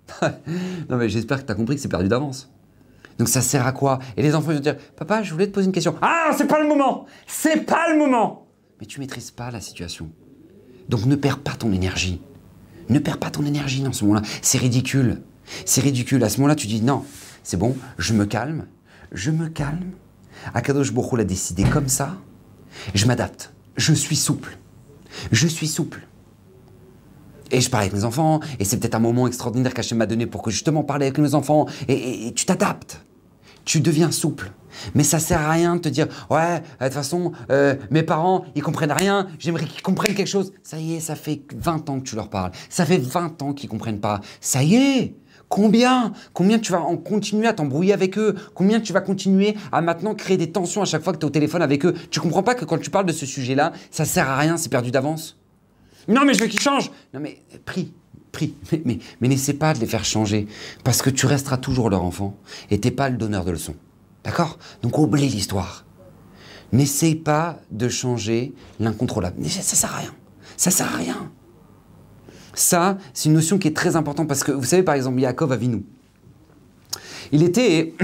non 0.89 0.97
mais 0.97 1.07
j'espère 1.07 1.37
que 1.39 1.43
t'as 1.45 1.53
compris 1.55 1.75
que 1.75 1.81
c'est 1.81 1.87
perdu 1.87 2.09
d'avance. 2.09 2.51
Donc 3.17 3.29
ça 3.29 3.39
sert 3.41 3.65
à 3.65 3.71
quoi? 3.71 3.99
Et 4.17 4.21
les 4.21 4.35
enfants 4.35 4.51
ils 4.51 4.55
vont 4.55 4.59
dire 4.59 4.75
Papa, 4.97 5.23
je 5.23 5.31
voulais 5.31 5.47
te 5.47 5.53
poser 5.53 5.67
une 5.67 5.71
question. 5.71 5.95
Ah, 6.01 6.31
c'est 6.37 6.47
pas 6.47 6.59
le 6.61 6.67
moment 6.67 7.05
C'est 7.27 7.65
pas 7.65 7.89
le 7.89 7.97
moment 7.97 8.47
Mais 8.81 8.85
tu 8.85 8.99
maîtrises 8.99 9.31
pas 9.31 9.51
la 9.51 9.61
situation. 9.61 10.09
Donc 10.89 11.05
ne 11.05 11.15
perds 11.15 11.39
pas 11.39 11.53
ton 11.53 11.71
énergie. 11.71 12.21
Ne 12.89 12.99
perds 12.99 13.19
pas 13.19 13.29
ton 13.29 13.45
énergie 13.45 13.83
dans 13.83 13.93
ce 13.93 14.03
moment-là. 14.03 14.25
C'est 14.41 14.57
ridicule. 14.57 15.21
C'est 15.65 15.79
ridicule. 15.79 16.21
À 16.25 16.29
ce 16.29 16.39
moment-là, 16.39 16.55
tu 16.55 16.67
dis 16.67 16.81
non, 16.81 17.05
c'est 17.43 17.55
bon, 17.57 17.77
je 17.97 18.11
me 18.13 18.25
calme. 18.25 18.65
Je 19.13 19.31
me 19.31 19.47
calme. 19.47 19.91
Akadosh 20.53 20.91
Hu 20.91 21.17
l'a 21.17 21.23
décidé 21.23 21.63
comme 21.63 21.87
ça. 21.87 22.17
Je 22.93 23.05
m'adapte. 23.05 23.53
Je 23.77 23.93
suis 23.93 24.15
souple. 24.15 24.57
Je 25.31 25.47
suis 25.47 25.67
souple. 25.67 26.07
Et 27.51 27.59
je 27.59 27.69
parle 27.69 27.83
avec 27.83 27.93
mes 27.93 28.05
enfants, 28.05 28.39
et 28.59 28.65
c'est 28.65 28.77
peut-être 28.77 28.95
un 28.95 28.99
moment 28.99 29.27
extraordinaire 29.27 29.73
qu'Hachem 29.73 29.97
m'a 29.97 30.05
donné 30.05 30.25
pour 30.25 30.41
que 30.41 30.51
justement 30.51 30.83
parler 30.83 31.07
avec 31.07 31.17
mes 31.17 31.35
enfants, 31.35 31.65
et, 31.89 32.31
tu 32.33 32.45
t'adaptes. 32.45 33.01
Tu 33.65 33.81
deviens 33.81 34.09
souple. 34.09 34.51
Mais 34.95 35.03
ça 35.03 35.19
sert 35.19 35.41
à 35.41 35.51
rien 35.51 35.75
de 35.75 35.81
te 35.81 35.89
dire, 35.89 36.07
ouais, 36.29 36.61
de 36.79 36.85
toute 36.85 36.93
façon, 36.93 37.33
euh, 37.51 37.75
mes 37.91 38.03
parents, 38.03 38.45
ils 38.55 38.63
comprennent 38.63 38.93
rien, 38.93 39.27
j'aimerais 39.37 39.65
qu'ils 39.65 39.81
comprennent 39.81 40.15
quelque 40.15 40.29
chose. 40.29 40.53
Ça 40.63 40.79
y 40.79 40.95
est, 40.95 40.99
ça 41.01 41.15
fait 41.15 41.41
20 41.53 41.89
ans 41.89 41.99
que 41.99 42.05
tu 42.07 42.15
leur 42.15 42.29
parles. 42.29 42.51
Ça 42.69 42.85
fait 42.85 42.97
20 42.97 43.41
ans 43.41 43.53
qu'ils 43.53 43.69
comprennent 43.69 43.99
pas. 43.99 44.21
Ça 44.39 44.63
y 44.63 44.75
est 44.75 45.15
Combien 45.51 46.13
Combien 46.31 46.59
tu 46.59 46.71
vas 46.71 46.81
continuer 47.03 47.45
à 47.45 47.51
t'embrouiller 47.51 47.91
avec 47.91 48.17
eux? 48.17 48.35
Combien 48.55 48.79
tu 48.79 48.93
vas 48.93 49.01
continuer 49.01 49.57
à 49.73 49.81
maintenant 49.81 50.15
créer 50.15 50.37
des 50.37 50.49
tensions 50.49 50.81
à 50.81 50.85
chaque 50.85 51.03
fois 51.03 51.11
que 51.11 51.17
tu 51.17 51.25
es 51.25 51.27
au 51.27 51.29
téléphone 51.29 51.61
avec 51.61 51.85
eux? 51.85 51.93
Tu 52.09 52.21
comprends 52.21 52.41
pas 52.41 52.55
que 52.55 52.63
quand 52.63 52.77
tu 52.77 52.89
parles 52.89 53.05
de 53.05 53.11
ce 53.11 53.25
sujet-là, 53.25 53.73
ça 53.91 54.05
sert 54.05 54.29
à 54.29 54.37
rien, 54.37 54.55
c'est 54.55 54.69
perdu 54.69 54.91
d'avance? 54.91 55.37
Non, 56.07 56.21
mais 56.25 56.33
je 56.35 56.39
veux 56.39 56.47
qu'ils 56.47 56.61
changent. 56.61 56.89
Non, 57.13 57.19
mais 57.19 57.39
euh, 57.53 57.57
prie, 57.65 57.91
prie. 58.31 58.55
Mais, 58.85 58.99
n'essaie 59.27 59.53
pas 59.53 59.73
de 59.73 59.79
les 59.79 59.87
faire 59.87 60.05
changer. 60.05 60.47
Parce 60.85 61.01
que 61.01 61.09
tu 61.09 61.25
resteras 61.25 61.57
toujours 61.57 61.89
leur 61.89 62.03
enfant. 62.03 62.37
Et 62.69 62.79
t'es 62.79 62.91
pas 62.91 63.09
le 63.09 63.17
donneur 63.17 63.43
de 63.43 63.51
leçons. 63.51 63.75
D'accord? 64.23 64.57
Donc 64.83 64.97
oublie 64.97 65.27
l'histoire. 65.27 65.85
N'essaye 66.71 67.15
pas 67.15 67.59
de 67.71 67.89
changer 67.89 68.53
l'incontrôlable. 68.79 69.43
Ça, 69.49 69.61
ça 69.61 69.75
sert 69.75 69.93
à 69.93 69.97
rien. 69.97 70.15
Ça 70.55 70.71
sert 70.71 70.87
à 70.93 70.95
rien. 70.95 71.29
Ça, 72.53 72.97
c'est 73.13 73.29
une 73.29 73.35
notion 73.35 73.57
qui 73.57 73.67
est 73.67 73.75
très 73.75 73.95
importante 73.95 74.27
parce 74.27 74.43
que 74.43 74.51
vous 74.51 74.63
savez, 74.63 74.83
par 74.83 74.95
exemple, 74.95 75.19
Yaakov 75.19 75.51
Avinu. 75.51 75.83
Il 77.31 77.43
était. 77.43 77.93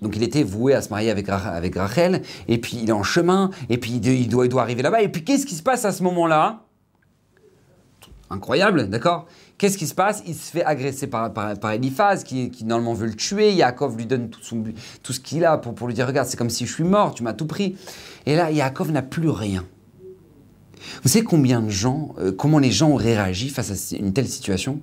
Donc 0.00 0.14
il 0.14 0.22
était 0.22 0.44
voué 0.44 0.74
à 0.74 0.82
se 0.82 0.90
marier 0.90 1.10
avec, 1.10 1.28
avec 1.28 1.74
Rachel, 1.74 2.22
et 2.46 2.58
puis 2.58 2.78
il 2.80 2.88
est 2.88 2.92
en 2.92 3.02
chemin, 3.02 3.50
et 3.68 3.78
puis 3.78 3.94
il 3.94 4.28
doit, 4.28 4.44
il 4.44 4.48
doit, 4.48 4.62
arriver 4.62 4.82
là-bas, 4.82 5.02
et 5.02 5.08
puis 5.08 5.24
qu'est-ce 5.24 5.44
qui 5.44 5.56
se 5.56 5.62
passe 5.62 5.84
à 5.84 5.90
ce 5.90 6.04
moment-là? 6.04 6.60
Incroyable, 8.30 8.88
d'accord? 8.88 9.26
Qu'est-ce 9.56 9.76
qui 9.76 9.88
se 9.88 9.94
passe? 9.94 10.22
Il 10.24 10.36
se 10.36 10.52
fait 10.52 10.64
agresser 10.64 11.08
par, 11.08 11.32
par, 11.32 11.58
par 11.58 11.72
Eliphaz, 11.72 12.22
qui, 12.22 12.48
qui 12.50 12.64
normalement 12.64 12.94
veut 12.94 13.08
le 13.08 13.14
tuer. 13.14 13.52
Yaakov 13.54 13.96
lui 13.96 14.06
donne 14.06 14.28
tout, 14.28 14.40
son, 14.40 14.62
tout 15.02 15.12
ce 15.12 15.18
qu'il 15.18 15.44
a 15.44 15.58
pour, 15.58 15.74
pour 15.74 15.88
lui 15.88 15.94
dire 15.94 16.06
Regarde, 16.06 16.28
c'est 16.28 16.36
comme 16.36 16.50
si 16.50 16.64
je 16.64 16.72
suis 16.72 16.84
mort, 16.84 17.12
tu 17.12 17.24
m'as 17.24 17.32
tout 17.32 17.46
pris. 17.46 17.76
Et 18.24 18.36
là, 18.36 18.52
Yaakov 18.52 18.92
n'a 18.92 19.02
plus 19.02 19.30
rien. 19.30 19.64
Vous 21.02 21.08
savez 21.08 21.24
combien 21.24 21.60
de 21.60 21.70
gens, 21.70 22.14
euh, 22.18 22.32
comment 22.32 22.58
les 22.58 22.70
gens 22.70 22.90
auraient 22.90 23.16
réagi 23.16 23.48
face 23.48 23.70
à 23.70 23.96
une 23.96 24.12
telle 24.12 24.28
situation? 24.28 24.80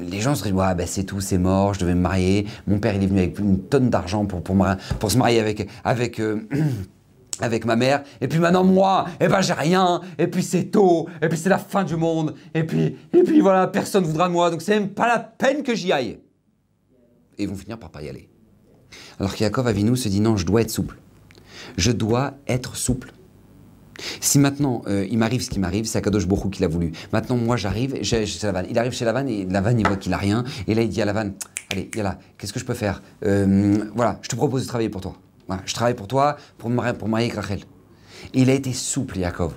Les 0.00 0.20
gens 0.20 0.34
seraient 0.34 0.50
dit, 0.50 0.56
ouais, 0.56 0.74
bah, 0.74 0.86
c'est 0.86 1.04
tout, 1.04 1.20
c'est 1.20 1.38
mort, 1.38 1.74
je 1.74 1.80
devais 1.80 1.94
me 1.94 2.00
marier. 2.00 2.46
Mon 2.66 2.78
père, 2.78 2.94
est 2.94 3.06
venu 3.06 3.18
avec 3.18 3.38
une 3.38 3.60
tonne 3.60 3.90
d'argent 3.90 4.24
pour, 4.24 4.42
pour, 4.42 5.10
se 5.10 5.18
marier 5.18 5.40
avec, 5.40 5.68
avec, 5.84 6.20
euh, 6.20 6.48
avec 7.40 7.64
ma 7.64 7.76
mère, 7.76 8.02
et 8.20 8.28
puis 8.28 8.38
maintenant 8.38 8.64
moi, 8.64 9.06
eh 9.20 9.28
ben 9.28 9.42
j'ai 9.42 9.52
rien, 9.52 10.00
et 10.18 10.26
puis 10.26 10.42
c'est 10.42 10.64
tôt, 10.64 11.06
et 11.20 11.28
puis 11.28 11.36
c'est 11.36 11.50
la 11.50 11.58
fin 11.58 11.84
du 11.84 11.96
monde, 11.96 12.34
et 12.54 12.64
puis, 12.64 12.96
et 13.12 13.22
puis 13.22 13.40
voilà, 13.40 13.66
personne 13.66 14.04
voudra 14.04 14.28
de 14.28 14.32
moi, 14.32 14.50
donc 14.50 14.62
c'est 14.62 14.78
même 14.78 14.88
pas 14.88 15.06
la 15.06 15.18
peine 15.18 15.62
que 15.62 15.74
j'y 15.74 15.92
aille. 15.92 16.18
Et 17.38 17.42
ils 17.42 17.48
vont 17.48 17.56
finir 17.56 17.78
par 17.78 17.90
pas 17.90 18.02
y 18.02 18.08
aller. 18.08 18.30
Alors 19.18 19.34
qu'Yakov 19.34 19.66
Avinu 19.66 19.96
se 19.96 20.08
dit 20.08 20.20
non, 20.20 20.36
je 20.36 20.46
dois 20.46 20.62
être 20.62 20.70
souple. 20.70 20.96
Je 21.76 21.92
dois 21.92 22.34
être 22.46 22.76
souple. 22.76 23.12
Si 24.20 24.38
maintenant 24.38 24.82
euh, 24.86 25.06
il 25.10 25.18
m'arrive 25.18 25.42
ce 25.42 25.50
qui 25.50 25.58
m'arrive, 25.58 25.84
c'est 25.86 25.98
Akadosh 25.98 26.26
Borou 26.26 26.50
qui 26.50 26.62
l'a 26.62 26.68
voulu. 26.68 26.92
Maintenant, 27.12 27.36
moi 27.36 27.56
j'arrive 27.56 28.02
chez 28.02 28.26
Lavan. 28.42 28.62
Il 28.68 28.78
arrive 28.78 28.92
chez 28.92 29.04
Lavan 29.04 29.26
et 29.26 29.44
Lavan 29.46 29.76
il 29.78 29.86
voit 29.86 29.96
qu'il 29.96 30.12
a 30.12 30.18
rien. 30.18 30.44
Et 30.66 30.74
là 30.74 30.82
il 30.82 30.88
dit 30.88 31.02
à 31.02 31.04
Lavan 31.04 31.30
Allez, 31.70 31.90
là, 31.96 32.18
qu'est-ce 32.38 32.52
que 32.52 32.60
je 32.60 32.64
peux 32.64 32.74
faire? 32.74 33.02
Euh, 33.24 33.78
Voilà, 33.94 34.20
je 34.22 34.28
te 34.28 34.36
propose 34.36 34.62
de 34.62 34.68
travailler 34.68 34.88
pour 34.88 35.00
toi. 35.00 35.16
je 35.64 35.74
travaille 35.74 35.94
pour 35.94 36.06
toi 36.06 36.36
pour, 36.58 36.70
pour 36.98 37.08
marier 37.08 37.26
avec 37.26 37.34
Rachel. 37.34 37.60
Et 38.34 38.42
il 38.42 38.50
a 38.50 38.54
été 38.54 38.72
souple, 38.72 39.18
Yaakov. 39.18 39.54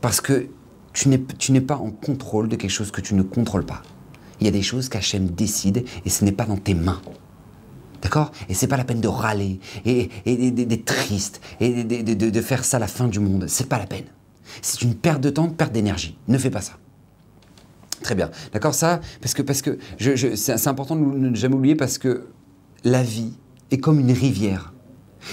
Parce 0.00 0.20
que 0.20 0.48
tu 0.92 1.08
n'es 1.08 1.60
pas 1.60 1.76
en 1.76 1.90
contrôle 1.90 2.48
de 2.48 2.56
quelque 2.56 2.70
chose 2.70 2.90
que 2.90 3.00
tu 3.00 3.14
ne 3.14 3.22
contrôles 3.22 3.64
pas. 3.64 3.82
Il 4.40 4.46
y 4.46 4.48
a 4.48 4.52
des 4.52 4.62
choses 4.62 4.88
qu'Hachem 4.88 5.26
décide 5.28 5.84
et 6.04 6.10
ce 6.10 6.24
n'est 6.24 6.32
pas 6.32 6.44
dans 6.44 6.56
tes 6.56 6.74
mains. 6.74 7.00
D'accord? 8.02 8.32
Et 8.48 8.54
c'est 8.54 8.66
pas 8.66 8.76
la 8.76 8.84
peine 8.84 9.00
de 9.00 9.08
râler 9.08 9.60
et, 9.84 10.08
d'être 10.26 10.84
triste 10.84 11.40
et 11.60 11.84
de, 11.84 12.40
faire 12.40 12.64
ça 12.64 12.78
la 12.78 12.86
fin 12.86 13.08
du 13.08 13.20
monde. 13.20 13.46
C'est 13.48 13.68
pas 13.68 13.78
la 13.78 13.86
peine. 13.86 14.06
C'est 14.62 14.82
une 14.82 14.94
perte 14.94 15.20
de 15.20 15.30
temps, 15.30 15.46
une 15.46 15.54
perte 15.54 15.72
d'énergie. 15.72 16.16
Ne 16.28 16.38
fais 16.38 16.50
pas 16.50 16.62
ça. 16.62 16.72
Très 18.02 18.14
bien. 18.14 18.30
D'accord? 18.52 18.74
Ça, 18.74 19.00
parce 19.20 19.34
que, 19.34 19.42
parce 19.42 19.62
que 19.62 19.78
c'est 20.34 20.68
important 20.68 20.96
de 20.96 21.02
ne 21.02 21.34
jamais 21.34 21.54
oublier 21.54 21.74
parce 21.74 21.98
que 21.98 22.26
la 22.84 23.02
vie 23.02 23.34
est 23.70 23.78
comme 23.78 24.00
une 24.00 24.12
rivière. 24.12 24.72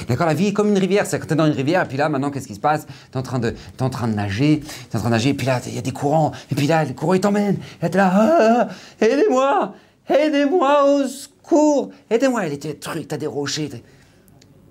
D'accord? 0.09 0.27
La 0.27 0.33
vie 0.33 0.47
est 0.47 0.53
comme 0.53 0.69
une 0.69 0.77
rivière. 0.77 1.05
C'est 1.05 1.17
quand 1.19 1.27
tu 1.27 1.33
es 1.33 1.37
dans 1.37 1.45
une 1.45 1.53
rivière, 1.53 1.83
et 1.83 1.87
puis 1.87 1.97
là, 1.97 2.09
maintenant, 2.09 2.29
qu'est-ce 2.29 2.47
qui 2.47 2.55
se 2.55 2.59
passe? 2.59 2.85
Tu 2.85 2.93
es, 3.13 3.17
en 3.17 3.21
train 3.21 3.39
de, 3.39 3.55
en 3.79 3.89
train 3.89 4.09
de 4.09 4.13
nager, 4.13 4.61
tu 4.91 4.97
en 4.97 4.99
train 4.99 5.09
de 5.09 5.13
nager, 5.13 5.29
et 5.29 5.33
puis 5.33 5.47
là, 5.47 5.61
il 5.65 5.75
y 5.75 5.77
a 5.77 5.81
des 5.81 5.93
courants, 5.93 6.33
et 6.51 6.55
puis 6.55 6.67
là, 6.67 6.83
les 6.83 6.93
courants, 6.93 7.13
ils 7.13 7.21
t'emmènent. 7.21 7.57
Et 7.81 7.89
tu 7.89 7.95
es 7.95 7.97
là, 7.97 8.11
ah, 8.13 8.67
aidez-moi 8.99 9.73
Aidez-moi 10.09 10.85
au 10.85 11.07
secours 11.07 11.91
Aidez-moi 12.09 12.45
Il 12.45 12.51
y 12.51 12.55
a 12.55 12.57
des 12.57 12.77
trucs, 12.77 13.07
tu 13.07 13.15
as 13.15 13.17
des 13.17 13.27
rochers. 13.27 13.69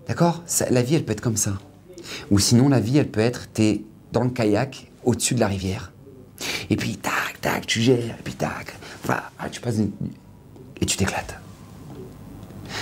D'accord? 0.09 0.43
La 0.71 0.83
vie, 0.83 0.95
elle 0.95 1.05
peut 1.05 1.13
être 1.13 1.21
comme 1.21 1.37
ça. 1.37 1.55
Ou 2.31 2.39
sinon, 2.39 2.69
la 2.69 2.81
vie, 2.81 2.99
elle 2.99 3.09
peut 3.09 3.21
être, 3.21 3.49
tu 3.53 3.63
es 3.63 3.85
dans 4.13 4.25
le 4.25 4.31
kayak, 4.31 4.91
au-dessus 5.05 5.35
de 5.35 5.41
la 5.41 5.49
rivière. 5.49 5.93
Et 6.71 6.77
puis, 6.77 6.97
tac, 6.97 7.41
tac, 7.41 7.67
tu 7.67 7.81
gères, 7.81 8.17
et 8.19 8.23
puis 8.23 8.35
tac, 8.35 8.75
voilà, 9.05 9.25
tu 9.51 9.61
passes 9.61 9.79
et 10.81 10.87
tu 10.87 10.97
t'éclates. 10.97 11.37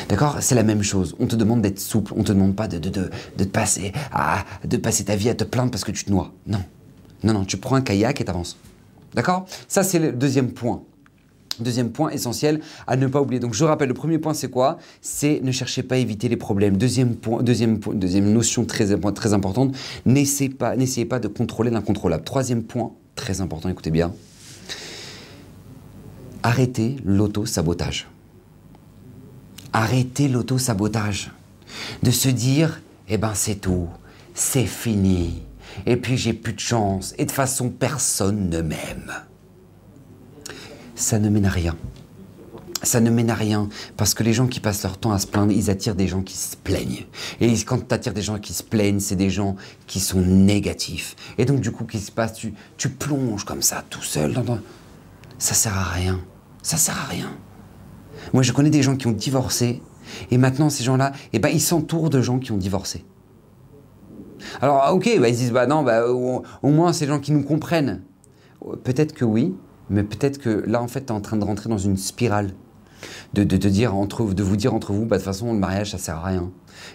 D'accord? 0.08 0.38
C'est 0.40 0.54
la 0.54 0.62
même 0.62 0.82
chose. 0.82 1.14
On 1.18 1.26
te 1.26 1.36
demande 1.36 1.62
d'être 1.62 1.78
souple. 1.78 2.12
On 2.16 2.24
te 2.24 2.32
demande 2.32 2.56
pas 2.56 2.68
de, 2.68 2.78
de, 2.78 2.90
de, 2.90 3.10
de, 3.36 3.44
passer 3.44 3.92
à, 4.12 4.44
de 4.64 4.76
passer 4.76 5.04
ta 5.04 5.16
vie 5.16 5.28
à 5.28 5.34
te 5.34 5.44
plaindre 5.44 5.70
parce 5.70 5.84
que 5.84 5.92
tu 5.92 6.04
te 6.04 6.10
noies. 6.10 6.32
Non. 6.46 6.62
Non, 7.22 7.32
non, 7.32 7.44
tu 7.44 7.56
prends 7.56 7.76
un 7.76 7.80
kayak 7.80 8.20
et 8.20 8.24
t'avances. 8.24 8.56
D'accord? 9.14 9.46
Ça, 9.68 9.82
c'est 9.82 9.98
le 9.98 10.12
deuxième 10.12 10.52
point. 10.52 10.82
Deuxième 11.60 11.90
point 11.90 12.10
essentiel 12.10 12.60
à 12.86 12.96
ne 12.96 13.06
pas 13.06 13.20
oublier. 13.20 13.40
Donc 13.40 13.54
je 13.54 13.64
rappelle, 13.64 13.88
le 13.88 13.94
premier 13.94 14.18
point 14.18 14.34
c'est 14.34 14.50
quoi? 14.50 14.78
C'est 15.00 15.40
ne 15.42 15.52
cherchez 15.52 15.82
pas 15.82 15.96
à 15.96 15.98
éviter 15.98 16.28
les 16.28 16.36
problèmes. 16.36 16.76
Deuxième 16.76 17.16
point, 17.16 17.42
deuxième, 17.42 17.78
notion 18.32 18.64
très, 18.64 18.96
très 19.12 19.32
importante, 19.32 19.74
n'essayez 20.06 20.50
pas, 20.50 20.76
n'essayez 20.76 21.06
pas 21.06 21.18
de 21.18 21.28
contrôler 21.28 21.70
l'incontrôlable. 21.70 22.24
Troisième 22.24 22.62
point, 22.62 22.92
très 23.14 23.40
important, 23.40 23.68
écoutez 23.68 23.90
bien. 23.90 24.12
Arrêtez 26.42 26.96
l'auto-sabotage. 27.04 28.06
Arrêtez 29.72 30.28
l'auto-sabotage. 30.28 31.30
De 32.02 32.10
se 32.10 32.28
dire, 32.28 32.80
eh 33.08 33.16
ben 33.18 33.32
c'est 33.34 33.56
tout, 33.56 33.88
c'est 34.34 34.66
fini. 34.66 35.42
Et 35.86 35.96
puis 35.96 36.16
j'ai 36.16 36.32
plus 36.32 36.52
de 36.52 36.60
chance. 36.60 37.14
Et 37.18 37.24
de 37.24 37.32
façon, 37.32 37.70
personne 37.70 38.50
ne 38.50 38.60
m'aime. 38.60 39.12
Ça 40.94 41.18
ne 41.18 41.28
mène 41.28 41.46
à 41.46 41.50
rien. 41.50 41.76
Ça 42.82 43.00
ne 43.00 43.10
mène 43.10 43.30
à 43.30 43.34
rien 43.34 43.68
parce 43.96 44.12
que 44.12 44.22
les 44.22 44.32
gens 44.32 44.46
qui 44.46 44.60
passent 44.60 44.82
leur 44.82 44.98
temps 44.98 45.12
à 45.12 45.18
se 45.18 45.26
plaindre, 45.26 45.52
ils 45.52 45.70
attirent 45.70 45.94
des 45.94 46.06
gens 46.06 46.22
qui 46.22 46.36
se 46.36 46.56
plaignent. 46.56 47.06
Et 47.40 47.52
quand 47.64 47.88
tu 47.88 47.94
attires 47.94 48.12
des 48.12 48.22
gens 48.22 48.38
qui 48.38 48.52
se 48.52 48.62
plaignent, 48.62 49.00
c'est 49.00 49.16
des 49.16 49.30
gens 49.30 49.56
qui 49.86 50.00
sont 50.00 50.20
négatifs. 50.20 51.16
Et 51.38 51.46
donc 51.46 51.60
du 51.60 51.70
coup, 51.70 51.84
qu'est-ce 51.84 52.04
qui 52.04 52.10
se 52.10 52.12
passe 52.12 52.34
tu, 52.34 52.88
plonges 52.90 53.44
comme 53.44 53.62
ça, 53.62 53.82
tout 53.88 54.02
seul 54.02 54.34
dans... 54.34 54.58
Ça 55.38 55.54
sert 55.54 55.76
à 55.76 55.84
rien. 55.84 56.20
Ça 56.62 56.76
sert 56.76 56.98
à 56.98 57.04
rien. 57.04 57.30
Moi, 58.32 58.42
je 58.42 58.52
connais 58.52 58.70
des 58.70 58.82
gens 58.82 58.96
qui 58.96 59.06
ont 59.06 59.12
divorcé, 59.12 59.82
et 60.30 60.38
maintenant, 60.38 60.70
ces 60.70 60.84
gens-là, 60.84 61.12
eh 61.32 61.38
ben, 61.38 61.48
ils 61.48 61.60
s'entourent 61.60 62.10
de 62.10 62.20
gens 62.20 62.38
qui 62.38 62.52
ont 62.52 62.56
divorcé. 62.56 63.04
Alors, 64.60 64.80
ah, 64.82 64.94
ok, 64.94 65.18
bah, 65.20 65.28
ils 65.28 65.36
disent, 65.36 65.52
bah 65.52 65.66
non, 65.66 65.82
bah, 65.82 66.06
au, 66.06 66.42
moins, 66.62 66.92
ces 66.92 67.06
gens 67.06 67.20
qui 67.20 67.32
nous 67.32 67.42
comprennent. 67.42 68.02
Peut-être 68.82 69.12
que 69.12 69.24
oui, 69.24 69.54
mais 69.90 70.02
peut-être 70.02 70.38
que 70.38 70.64
là, 70.66 70.82
en 70.82 70.88
fait, 70.88 71.06
tu 71.06 71.06
es 71.06 71.12
en 71.12 71.20
train 71.20 71.36
de 71.36 71.44
rentrer 71.44 71.68
dans 71.68 71.78
une 71.78 71.96
spirale. 71.96 72.52
De, 73.34 73.44
de, 73.44 73.68
dire 73.68 73.94
entre, 73.94 74.32
de 74.32 74.42
vous 74.42 74.56
dire 74.56 74.72
entre 74.72 74.92
vous, 74.94 75.04
bah, 75.04 75.16
de 75.16 75.22
toute 75.22 75.26
façon, 75.26 75.52
le 75.52 75.58
mariage, 75.58 75.90
ça 75.90 75.98
sert 75.98 76.16
à 76.16 76.24
rien. 76.24 76.50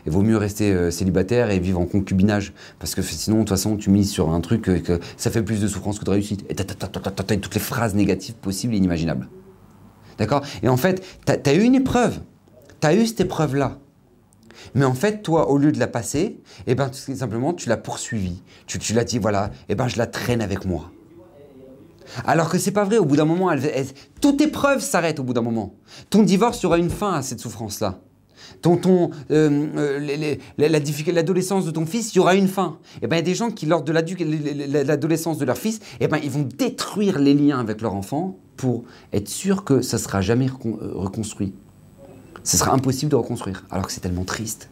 Il 0.05 0.11
vaut 0.11 0.23
mieux 0.23 0.37
rester 0.37 0.71
euh, 0.71 0.89
célibataire 0.89 1.51
et 1.51 1.59
vivre 1.59 1.79
en 1.79 1.85
concubinage. 1.85 2.53
Parce 2.79 2.95
que 2.95 3.01
sinon, 3.01 3.37
de 3.37 3.41
toute 3.41 3.49
façon, 3.49 3.77
tu 3.77 3.89
mises 3.89 4.09
sur 4.09 4.29
un 4.29 4.41
truc 4.41 4.69
euh, 4.69 4.79
que 4.79 4.99
ça 5.17 5.29
fait 5.29 5.43
plus 5.43 5.61
de 5.61 5.67
souffrance 5.67 5.99
que 5.99 6.05
de 6.05 6.09
réussite. 6.09 6.45
Et 6.49 6.55
tu 6.55 6.63
as 6.63 6.65
toutes 6.65 7.53
les 7.53 7.61
phrases 7.61 7.93
négatives 7.93 8.35
possibles 8.35 8.73
et 8.73 8.77
inimaginables. 8.77 9.29
D'accord? 10.17 10.41
Et 10.63 10.69
en 10.69 10.77
fait, 10.77 11.03
tu 11.25 11.49
as, 11.49 11.53
eu 11.53 11.61
une 11.61 11.75
épreuve. 11.75 12.19
Tu 12.81 12.87
as 12.87 12.95
eu 12.95 13.05
cette 13.05 13.21
épreuve-là. 13.21 13.77
Mais 14.75 14.85
en 14.85 14.93
fait, 14.93 15.21
toi, 15.21 15.49
au 15.49 15.57
lieu 15.57 15.71
de 15.71 15.79
la 15.79 15.87
passer, 15.87 16.39
eh 16.67 16.75
ben, 16.75 16.89
tout 16.89 17.15
simplement, 17.15 17.53
tu 17.53 17.69
l'as 17.69 17.77
poursuivie. 17.77 18.41
Tu, 18.67 18.79
tu 18.79 18.93
l'as 18.93 19.03
dit, 19.03 19.19
voilà, 19.19 19.51
eh 19.69 19.75
ben, 19.75 19.87
je 19.87 19.97
la 19.97 20.07
traîne 20.07 20.41
avec 20.41 20.65
moi. 20.65 20.91
Alors 22.25 22.49
que 22.49 22.57
c'est 22.57 22.71
pas 22.71 22.83
vrai, 22.83 22.97
au 22.97 23.05
bout 23.05 23.15
d'un 23.15 23.25
moment, 23.25 23.51
toute 24.21 24.41
épreuve 24.41 24.81
s'arrête 24.81 25.19
au 25.19 25.23
bout 25.23 25.33
d'un 25.33 25.41
moment. 25.41 25.75
Ton 26.09 26.23
divorce, 26.23 26.63
aura 26.65 26.77
une 26.77 26.89
fin 26.89 27.13
à 27.13 27.21
cette 27.21 27.39
souffrance-là. 27.39 27.99
Ton, 28.61 28.77
ton, 28.77 29.11
euh, 29.31 29.67
euh, 29.77 30.35
l'adolescence 30.57 31.65
de 31.65 31.71
ton 31.71 31.85
fils, 31.85 32.13
il 32.13 32.17
y 32.17 32.19
aura 32.19 32.35
une 32.35 32.47
fin. 32.47 32.77
Et 32.95 32.99
eh 33.03 33.07
ben, 33.07 33.17
il 33.17 33.19
y 33.19 33.21
a 33.21 33.25
des 33.25 33.35
gens 33.35 33.51
qui, 33.51 33.65
lors 33.65 33.83
de 33.83 33.91
l'adolescence 33.91 35.37
de 35.37 35.45
leur 35.45 35.57
fils, 35.57 35.79
eh 35.99 36.07
ben, 36.07 36.19
ils 36.23 36.31
vont 36.31 36.47
détruire 36.57 37.19
les 37.19 37.33
liens 37.33 37.59
avec 37.59 37.81
leur 37.81 37.93
enfant 37.93 38.37
pour 38.57 38.83
être 39.13 39.29
sûr 39.29 39.63
que 39.63 39.81
ça 39.81 39.97
ne 39.97 40.01
sera 40.01 40.21
jamais 40.21 40.47
euh, 40.47 40.91
reconstruit. 40.93 41.53
Ce 42.43 42.57
sera 42.57 42.73
impossible 42.73 43.11
de 43.11 43.15
reconstruire, 43.15 43.65
alors 43.69 43.87
que 43.87 43.93
c'est 43.93 44.01
tellement 44.01 44.25
triste. 44.25 44.69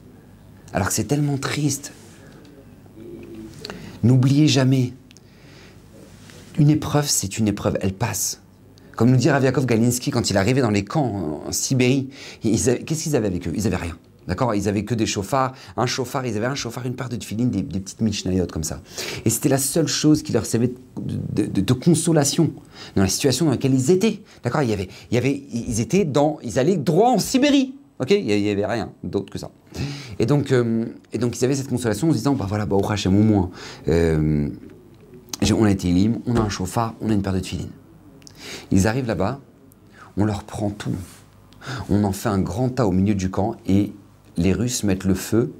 Alors 0.73 0.87
que 0.87 0.93
c'est 0.93 1.05
tellement 1.05 1.37
triste. 1.37 1.93
N'oubliez 4.03 4.47
jamais, 4.47 4.93
une 6.57 6.69
épreuve, 6.69 7.07
c'est 7.07 7.37
une 7.37 7.47
épreuve, 7.47 7.77
elle 7.81 7.93
passe. 7.93 8.41
Comme 8.95 9.11
nous 9.11 9.17
dit 9.17 9.29
Raviakov 9.29 9.67
Galinski 9.67 10.09
quand 10.09 10.31
il 10.31 10.37
arrivait 10.37 10.61
dans 10.61 10.71
les 10.71 10.83
camps 10.83 11.43
en, 11.45 11.51
Sibérie, 11.51 12.09
qu'est-ce 12.41 13.03
qu'ils 13.03 13.15
avaient 13.15 13.27
avec 13.27 13.47
eux? 13.47 13.53
Ils 13.55 13.63
n'avaient 13.63 13.75
rien. 13.75 13.95
D'accord? 14.27 14.55
Ils 14.55 14.67
avaient 14.67 14.83
que 14.83 14.95
des 14.95 15.05
chauffards, 15.05 15.53
un 15.77 15.85
chauffard, 15.85 16.25
ils 16.25 16.35
avaient 16.35 16.47
un 16.47 16.55
chauffard, 16.55 16.85
une 16.85 16.95
part 16.95 17.07
de 17.07 17.15
tufiline, 17.15 17.49
des, 17.49 17.63
petites 17.63 18.01
mishnayot 18.01 18.47
comme 18.51 18.63
ça. 18.63 18.81
Et 19.23 19.29
c'était 19.29 19.49
la 19.49 19.59
seule 19.59 19.87
chose 19.87 20.23
qui 20.23 20.33
leur 20.33 20.45
servait 20.45 20.73
de, 20.99 21.73
consolation 21.73 22.51
dans 22.95 23.03
la 23.03 23.07
situation 23.07 23.45
dans 23.45 23.51
laquelle 23.51 23.73
ils 23.73 23.91
étaient. 23.91 24.19
D'accord? 24.43 24.63
Il 24.63 24.69
y 24.69 24.73
avait, 24.73 24.89
il 25.11 25.15
y 25.15 25.17
avait, 25.17 25.43
Ils 25.53 25.79
étaient 25.79 26.03
dans. 26.03 26.39
Ils 26.43 26.57
allaient 26.57 26.75
droit 26.75 27.09
en 27.09 27.19
Sibérie. 27.19 27.75
Ok? 27.99 28.11
Il 28.11 28.25
n'y 28.25 28.49
avait 28.49 28.65
rien 28.65 28.91
d'autre 29.03 29.31
que 29.31 29.37
ça. 29.37 29.51
Et 30.17 30.25
donc, 30.25 30.51
euh, 30.51 30.85
et 31.13 31.19
donc, 31.19 31.39
ils 31.39 31.45
avaient 31.45 31.55
cette 31.55 31.69
consolation 31.69 32.09
en 32.09 32.11
se 32.11 32.17
disant 32.17 32.33
bah 32.33 32.47
voilà, 32.49 32.65
bah, 32.65 32.75
au 32.75 32.91
Hachem, 32.91 33.15
au 33.15 33.23
moins, 33.23 33.51
euh, 33.87 34.49
on 35.53 35.63
a 35.63 35.71
été 35.71 35.91
libre, 35.91 36.19
on 36.25 36.35
a 36.35 36.41
un 36.41 36.49
chauffard, 36.49 36.93
on 37.01 37.09
a 37.09 37.13
une 37.13 37.21
paire 37.21 37.33
de 37.33 37.39
tuilines. 37.39 37.71
Ils 38.71 38.87
arrivent 38.87 39.07
là-bas, 39.07 39.39
on 40.17 40.25
leur 40.25 40.43
prend 40.43 40.69
tout. 40.69 40.95
On 41.89 42.03
en 42.03 42.11
fait 42.11 42.29
un 42.29 42.39
grand 42.39 42.69
tas 42.69 42.87
au 42.87 42.91
milieu 42.91 43.15
du 43.15 43.29
camp 43.29 43.55
et 43.67 43.93
les 44.37 44.53
Russes 44.53 44.83
mettent 44.83 45.03
le 45.03 45.13
feu 45.13 45.53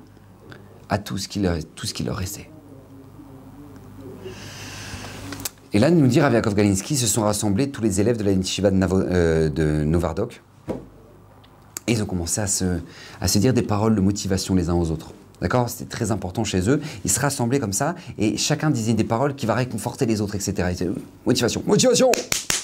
à 0.90 0.98
tout 0.98 1.18
ce 1.18 1.28
qui 1.28 1.40
leur, 1.40 1.58
tout 1.76 1.86
ce 1.86 1.94
qui 1.94 2.04
leur 2.04 2.16
restait. 2.16 2.50
Et 5.74 5.80
là, 5.80 5.92
nous 5.92 6.08
dit 6.08 6.22
Raviakov 6.22 6.56
Galinsky, 6.56 6.96
se 6.96 7.08
sont 7.08 7.24
rassemblés 7.24 7.70
tous 7.70 7.82
les 7.82 8.00
élèves 8.00 8.18
de 8.18 8.24
la 8.24 8.32
yeshiva 8.32 8.72
de, 8.72 8.78
euh, 8.82 9.84
Novardok. 9.84 10.42
Et 11.88 11.94
ils 11.94 12.02
ont 12.02 12.06
commencé 12.06 12.42
à 12.42 12.48
se 12.48 13.38
dire 13.38 13.54
des 13.54 13.62
paroles 13.62 13.96
de 13.96 14.02
motivation 14.02 14.56
les 14.56 14.70
uns 14.70 14.76
aux 14.76 14.92
autres. 14.92 15.14
D'accord? 15.42 15.70
C'était 15.70 15.90
très 15.90 16.12
important 16.12 16.44
chez 16.44 16.70
eux. 16.70 16.82
Ils 17.06 17.12
se 17.12 17.20
rassemblaient 17.20 17.60
comme 17.60 17.74
ça 17.74 17.96
et 18.18 18.38
chacun 18.38 18.70
disait 18.70 18.94
des 18.94 19.04
paroles 19.04 19.36
qui 19.36 19.46
va 19.46 19.54
réconforter 19.54 20.06
les 20.06 20.22
autres, 20.22 20.36
etc. 20.36 20.68
motivation, 21.26 21.64
motivation 21.66 22.12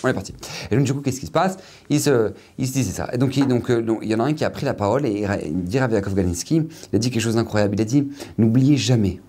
On 0.04 0.08
est 0.08 0.14
parti. 0.14 0.34
Et 0.72 0.76
donc, 0.76 0.86
du 0.86 0.94
coup, 0.94 1.02
qu'est-ce 1.02 1.20
qui 1.20 1.28
se 1.28 1.32
passe? 1.32 1.58
Ils 1.90 2.02
se, 2.02 2.34
ils 2.58 2.68
se 2.68 2.74
disaient 2.74 2.94
ça. 2.94 3.10
Et 3.14 3.18
donc, 3.18 3.38
il, 3.38 3.48
donc, 3.48 3.70
euh, 3.70 3.86
il 4.02 4.10
y 4.10 4.16
en 4.16 4.20
a 4.20 4.24
un 4.24 4.34
qui 4.34 4.44
a 4.44 4.50
pris 4.50 4.66
la 4.66 4.74
parole 4.74 5.06
et 5.06 5.26
il 5.46 5.64
dit 5.64 5.80
Rav 5.80 5.92
Yaakov 5.92 6.14
il 6.18 6.66
a 6.96 7.00
dit 7.00 7.12
quelque 7.12 7.22
chose 7.22 7.36
d'incroyable. 7.36 7.76
Il 7.76 7.82
a 7.82 7.86
dit 7.86 8.08
N'oubliez 8.38 8.78
jamais 8.78 9.22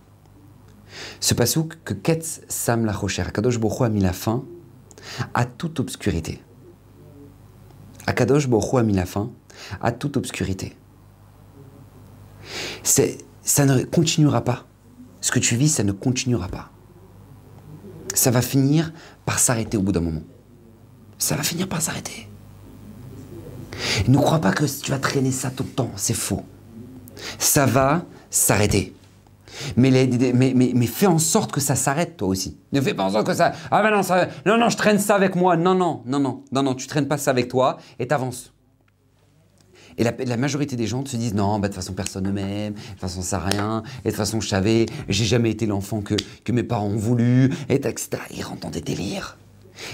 ce 1.20 1.34
pasouk 1.34 1.78
que 1.84 1.94
Ketz 1.94 2.42
Sam 2.48 2.84
la 2.84 2.92
Rocher, 2.92 3.22
Akadosh 3.22 3.58
Boko 3.58 3.84
a 3.84 3.88
mis 3.88 4.00
la 4.00 4.12
fin 4.12 4.44
à 5.34 5.44
toute 5.44 5.80
obscurité. 5.80 6.40
Akadosh 8.06 8.48
Boko 8.48 8.78
a 8.78 8.82
mis 8.82 8.92
la 8.92 9.06
fin 9.06 9.30
à 9.80 9.92
toute 9.92 10.16
obscurité. 10.16 10.76
C'est 12.82 13.18
ça 13.44 13.66
ne 13.66 13.84
continuera 13.84 14.42
pas. 14.42 14.66
ce 15.20 15.32
que 15.32 15.38
tu 15.38 15.56
vis, 15.56 15.68
ça 15.68 15.84
ne 15.84 15.92
continuera 15.92 16.48
pas. 16.48 16.70
Ça 18.14 18.30
va 18.30 18.42
finir 18.42 18.92
par 19.24 19.38
s'arrêter 19.38 19.76
au 19.76 19.82
bout 19.82 19.92
d'un 19.92 20.00
moment. 20.00 20.22
Ça 21.18 21.34
va 21.34 21.42
finir 21.42 21.68
par 21.68 21.80
s'arrêter. 21.80 22.28
Ne 24.06 24.18
crois 24.18 24.38
pas 24.38 24.52
que 24.52 24.64
tu 24.64 24.90
vas 24.90 24.98
traîner 24.98 25.32
ça 25.32 25.50
tout 25.50 25.62
le 25.64 25.70
temps, 25.70 25.90
c'est 25.96 26.14
faux. 26.14 26.44
Ça 27.38 27.64
va 27.66 28.04
s'arrêter. 28.30 28.94
Mais, 29.76 30.86
fais 30.86 31.06
en 31.06 31.18
sorte 31.18 31.52
que 31.52 31.60
ça 31.60 31.74
s'arrête 31.74 32.16
toi 32.16 32.28
aussi. 32.28 32.58
Ne 32.72 32.80
fais 32.80 32.94
pas 32.94 33.04
en 33.04 33.10
sorte 33.10 33.26
que 33.26 33.34
ça... 33.34 33.52
Ah 33.70 33.82
ben 33.82 33.90
non, 33.90 34.02
non, 34.46 34.58
non, 34.58 34.68
je 34.68 34.76
traîne 34.76 34.98
ça 34.98 35.14
avec 35.14 35.36
moi. 35.36 35.56
Non, 35.56 35.74
non, 35.74 36.02
non, 36.06 36.18
non, 36.18 36.42
non, 36.50 36.62
non, 36.62 36.74
tu 36.74 36.86
traînes 36.86 37.08
pas 37.08 37.18
ça 37.18 37.30
avec 37.30 37.48
toi 37.48 37.78
et 37.98 38.06
t'avances. 38.06 38.53
Et 39.96 40.04
la, 40.04 40.36
majorité 40.36 40.76
des 40.76 40.86
gens 40.86 41.04
se 41.06 41.16
disent 41.16 41.34
non, 41.34 41.58
bah, 41.58 41.68
de 41.68 41.74
toute 41.74 41.82
façon 41.82 41.92
personne 41.92 42.24
ne 42.24 42.32
m'aime, 42.32 42.74
de 42.74 42.78
toute 42.78 43.00
façon 43.00 43.22
ça 43.22 43.38
rien, 43.38 43.82
et 44.00 44.08
de 44.08 44.10
toute 44.10 44.16
façon 44.16 44.40
je 44.40 44.48
savais, 44.48 44.86
j'ai 45.08 45.24
jamais 45.24 45.50
été 45.50 45.66
l'enfant 45.66 46.00
que, 46.00 46.14
que 46.44 46.52
mes 46.52 46.64
parents 46.64 46.88
ont 46.88 46.96
voulu, 46.96 47.50
et 47.68 47.74
etc. 47.74 48.08
Ils 48.34 48.42
rentrent 48.42 48.62
dans 48.62 48.70
des 48.70 48.80
délires. 48.80 49.38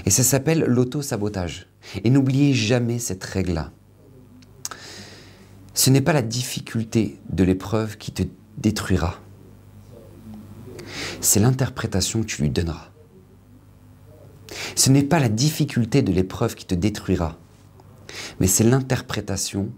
Et 0.07 0.11
ça 0.11 0.23
s'appelle 0.23 0.65
l'auto-sabotage. 0.67 1.67
Et 2.05 2.11
n'oubliez 2.11 2.55
jamais 2.55 2.99
cette 2.99 3.25
règle-là. 3.25 3.73
Ce 5.75 5.91
n'est 5.91 6.01
pas 6.01 6.13
la 6.13 6.23
difficulté 6.23 7.19
de 7.31 7.45
l'épreuve 7.45 7.97
qui 7.97 8.13
te 8.13 8.23
détruira. 8.59 9.19
C'est 11.21 11.41
l'interprétation 11.41 12.21
que 12.21 12.27
tu 12.27 12.43
lui 12.43 12.51
donneras. 12.51 12.91
Ce 14.75 14.91
n'est 14.91 15.03
pas 15.03 15.21
la 15.21 15.29
difficulté 15.29 16.03
de 16.03 16.13
l'épreuve 16.13 16.55
qui 16.55 16.67
te 16.67 16.75
détruira, 16.75 17.39
mais 18.41 18.47
c'est 18.47 18.65
l'interprétation 18.65 19.71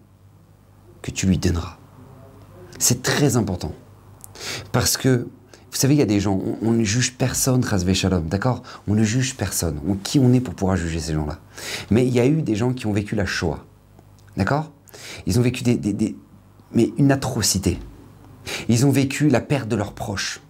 que 1.02 1.10
tu 1.10 1.26
lui 1.26 1.38
donneras. 1.38 1.76
C'est 2.78 3.02
très 3.02 3.36
important. 3.36 3.72
Parce 4.72 4.96
que, 4.96 5.28
vous 5.70 5.76
savez, 5.78 5.94
il 5.94 5.98
y 5.98 6.02
a 6.02 6.06
des 6.06 6.20
gens, 6.20 6.40
on, 6.62 6.72
ne 6.72 6.84
juge 6.84 7.14
personne, 7.16 7.64
Razvé 7.64 7.94
Shalom, 7.94 8.26
d'accord? 8.28 8.62
On 8.88 8.94
ne 8.94 9.04
juge 9.04 9.36
personne. 9.36 9.80
qui 10.02 10.18
on 10.18 10.32
est 10.32 10.40
pour 10.40 10.54
pouvoir 10.54 10.76
juger 10.76 11.00
ces 11.00 11.14
gens-là? 11.14 11.38
Mais 11.90 12.06
il 12.06 12.12
y 12.12 12.20
a 12.20 12.26
eu 12.26 12.42
des 12.42 12.54
gens 12.54 12.72
qui 12.72 12.86
ont 12.86 12.92
vécu 12.92 13.14
la 13.14 13.26
Shoah, 13.26 13.64
d'accord? 14.36 14.72
Ils 15.26 15.38
ont 15.38 15.42
vécu 15.42 15.62
des, 15.62 16.16
mais 16.72 16.92
une 16.98 17.12
atrocité. 17.12 17.78
Ils 18.68 18.86
ont 18.86 18.90
vécu 18.90 19.28
la 19.28 19.40
perte 19.40 19.68
de 19.68 19.76
leurs 19.76 19.92
proches. 19.92 20.40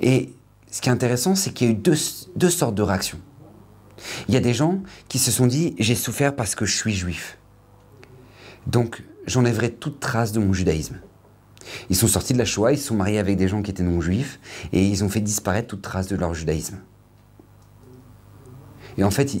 Et 0.00 0.32
ce 0.70 0.80
qui 0.80 0.88
est 0.88 0.92
intéressant, 0.92 1.34
c'est 1.34 1.52
qu'il 1.52 1.66
y 1.66 1.70
a 1.70 1.72
eu 1.72 1.76
deux, 1.76 1.96
deux 2.36 2.50
sortes 2.50 2.74
de 2.74 2.82
réactions. 2.82 3.20
Il 4.28 4.34
y 4.34 4.36
a 4.36 4.40
des 4.40 4.54
gens 4.54 4.82
qui 5.08 5.18
se 5.18 5.30
sont 5.30 5.46
dit 5.46 5.74
j'ai 5.78 5.94
souffert 5.94 6.34
parce 6.34 6.54
que 6.54 6.64
je 6.64 6.76
suis 6.76 6.94
juif. 6.94 7.38
Donc 8.66 9.02
j'enlèverai 9.26 9.72
toute 9.72 10.00
trace 10.00 10.32
de 10.32 10.40
mon 10.40 10.52
judaïsme. 10.52 10.98
Ils 11.90 11.96
sont 11.96 12.08
sortis 12.08 12.32
de 12.32 12.38
la 12.38 12.44
Shoah, 12.44 12.72
ils 12.72 12.78
sont 12.78 12.94
mariés 12.94 13.18
avec 13.18 13.36
des 13.36 13.48
gens 13.48 13.62
qui 13.62 13.70
étaient 13.70 13.82
non 13.82 14.00
juifs 14.00 14.38
et 14.72 14.86
ils 14.86 15.02
ont 15.02 15.08
fait 15.08 15.20
disparaître 15.20 15.68
toute 15.68 15.82
trace 15.82 16.08
de 16.08 16.16
leur 16.16 16.34
judaïsme. 16.34 16.78
Et 18.96 19.04
en 19.04 19.10
fait, 19.10 19.36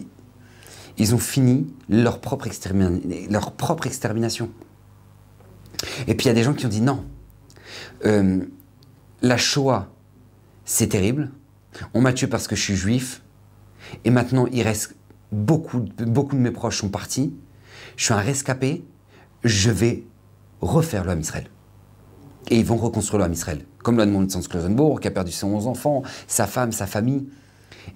ils, 0.98 1.14
ont 1.14 1.18
fini 1.18 1.72
leur 1.88 2.20
propre, 2.20 2.48
leur 3.30 3.52
propre 3.52 3.86
extermination. 3.86 4.50
Et 6.06 6.14
puis 6.14 6.24
il 6.24 6.28
y 6.28 6.30
a 6.30 6.34
des 6.34 6.42
gens 6.42 6.54
qui 6.54 6.66
ont 6.66 6.70
dit 6.70 6.80
non, 6.80 7.04
euh, 8.04 8.40
la 9.22 9.36
Shoah, 9.36 9.90
c'est 10.64 10.88
terrible, 10.88 11.30
on 11.92 12.00
m'a 12.00 12.12
tué 12.12 12.26
parce 12.26 12.48
que 12.48 12.56
je 12.56 12.62
suis 12.62 12.76
juif, 12.76 13.22
et 14.04 14.10
maintenant 14.10 14.46
il 14.50 14.62
reste 14.62 14.94
beaucoup, 15.30 15.80
beaucoup 15.98 16.36
de 16.36 16.40
mes 16.40 16.50
proches 16.50 16.78
sont 16.78 16.88
partis, 16.88 17.34
je 17.96 18.04
suis 18.04 18.14
un 18.14 18.20
rescapé, 18.20 18.84
je 19.44 19.70
vais 19.70 20.04
refaire 20.60 21.04
l'homme 21.04 21.20
Israël. 21.20 21.46
Et 22.50 22.58
ils 22.58 22.64
vont 22.64 22.76
reconstruire 22.76 23.22
l'homme 23.22 23.32
Israël. 23.32 23.64
Comme 23.82 23.98
l'a 23.98 24.06
demandé 24.06 24.30
Sans 24.30 24.46
Klosenbourg, 24.46 25.00
qui 25.00 25.08
a 25.08 25.10
perdu 25.10 25.32
ses 25.32 25.44
11 25.44 25.66
enfants, 25.66 26.02
sa 26.26 26.46
femme, 26.46 26.72
sa 26.72 26.86
famille 26.86 27.26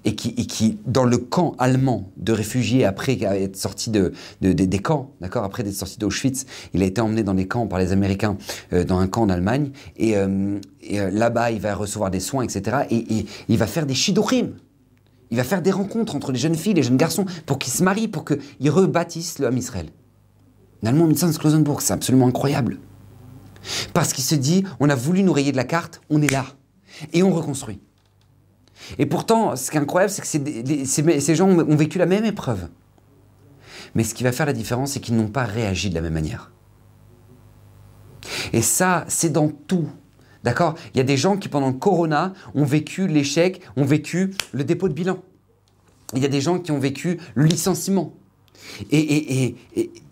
et 0.05 0.15
qui, 0.15 0.33
qui, 0.35 0.77
dans 0.85 1.03
le 1.03 1.17
camp 1.17 1.55
allemand 1.57 2.11
de 2.17 2.31
réfugiés, 2.31 2.85
après 2.85 3.17
être 3.21 3.55
sorti 3.55 3.89
de, 3.89 4.13
des 4.41 4.79
camps, 4.79 5.11
d'accord, 5.21 5.43
après 5.43 5.63
d'être 5.63 5.75
sorti 5.75 5.97
d'Auschwitz, 5.97 6.45
il 6.73 6.83
a 6.83 6.85
été 6.85 7.01
emmené 7.01 7.23
dans 7.23 7.33
les 7.33 7.47
camps 7.47 7.67
par 7.67 7.79
les 7.79 7.91
Américains, 7.91 8.37
euh, 8.73 8.83
dans 8.83 8.99
un 8.99 9.07
camp 9.07 9.23
en 9.23 9.29
Allemagne, 9.29 9.71
et, 9.97 10.15
euh, 10.15 10.59
euh, 10.93 11.09
là-bas, 11.11 11.51
il 11.51 11.59
va 11.59 11.75
recevoir 11.75 12.11
des 12.11 12.19
soins, 12.19 12.43
etc., 12.43 12.77
et, 12.89 13.25
il 13.47 13.57
va 13.57 13.67
faire 13.67 13.85
des 13.85 13.95
shidorim. 13.95 14.53
Il 15.31 15.37
va 15.37 15.43
faire 15.43 15.61
des 15.61 15.71
rencontres 15.71 16.15
entre 16.15 16.31
les 16.31 16.39
jeunes 16.39 16.55
filles, 16.55 16.73
les 16.73 16.83
jeunes 16.83 16.97
garçons, 16.97 17.25
pour 17.45 17.59
qu'ils 17.59 17.73
se 17.73 17.83
marient, 17.83 18.07
pour 18.07 18.25
qu'ils 18.25 18.71
rebâtissent 18.71 19.39
l'homme 19.39 19.57
Israël. 19.57 19.87
Allemand, 20.85 21.07
Mitzans 21.07 21.33
Klosenburg, 21.33 21.81
c'est 21.81 21.93
absolument 21.93 22.27
incroyable. 22.27 22.79
Parce 23.93 24.13
qu'il 24.13 24.23
se 24.23 24.35
dit, 24.35 24.63
on 24.79 24.89
a 24.89 24.95
voulu 24.95 25.23
nous 25.23 25.33
rayer 25.33 25.51
de 25.51 25.57
la 25.57 25.65
carte, 25.65 26.01
on 26.09 26.21
est 26.21 26.31
là. 26.31 26.45
Et 27.13 27.23
on 27.23 27.31
reconstruit. 27.31 27.79
Et 28.97 29.05
pourtant, 29.05 29.55
ce 29.55 29.69
qui 29.69 29.77
est 29.77 29.79
incroyable, 29.79 30.11
c'est 30.11 30.21
que 30.21 30.85
ces, 30.85 31.35
gens 31.35 31.49
ont 31.49 31.75
vécu 31.75 31.97
la 31.97 32.05
même 32.05 32.25
épreuve. 32.25 32.69
Mais 33.95 34.03
ce 34.03 34.13
qui 34.13 34.23
va 34.23 34.31
faire 34.31 34.45
la 34.45 34.53
différence, 34.53 34.91
c'est 34.91 34.99
qu'ils 34.99 35.15
n'ont 35.15 35.27
pas 35.27 35.43
réagi 35.43 35.89
de 35.89 35.95
la 35.95 36.01
même 36.01 36.13
manière. 36.13 36.51
Et 38.53 38.61
ça, 38.61 39.05
c'est 39.07 39.31
dans 39.31 39.49
tout. 39.49 39.89
D'accord? 40.43 40.75
Il 40.93 40.97
y 40.97 41.01
a 41.01 41.03
des 41.03 41.17
gens 41.17 41.37
qui, 41.37 41.49
pendant 41.49 41.67
le 41.67 41.73
corona, 41.73 42.33
ont 42.55 42.63
vécu 42.63 43.07
l'échec, 43.07 43.61
ont 43.75 43.85
vécu 43.85 44.33
le 44.53 44.63
dépôt 44.63 44.87
de 44.87 44.93
bilan. 44.93 45.19
Il 46.13 46.21
y 46.21 46.25
a 46.25 46.29
des 46.29 46.41
gens 46.41 46.59
qui 46.59 46.71
ont 46.71 46.79
vécu 46.79 47.19
le 47.35 47.45
licenciement. 47.45 48.13
Et, 48.91 49.55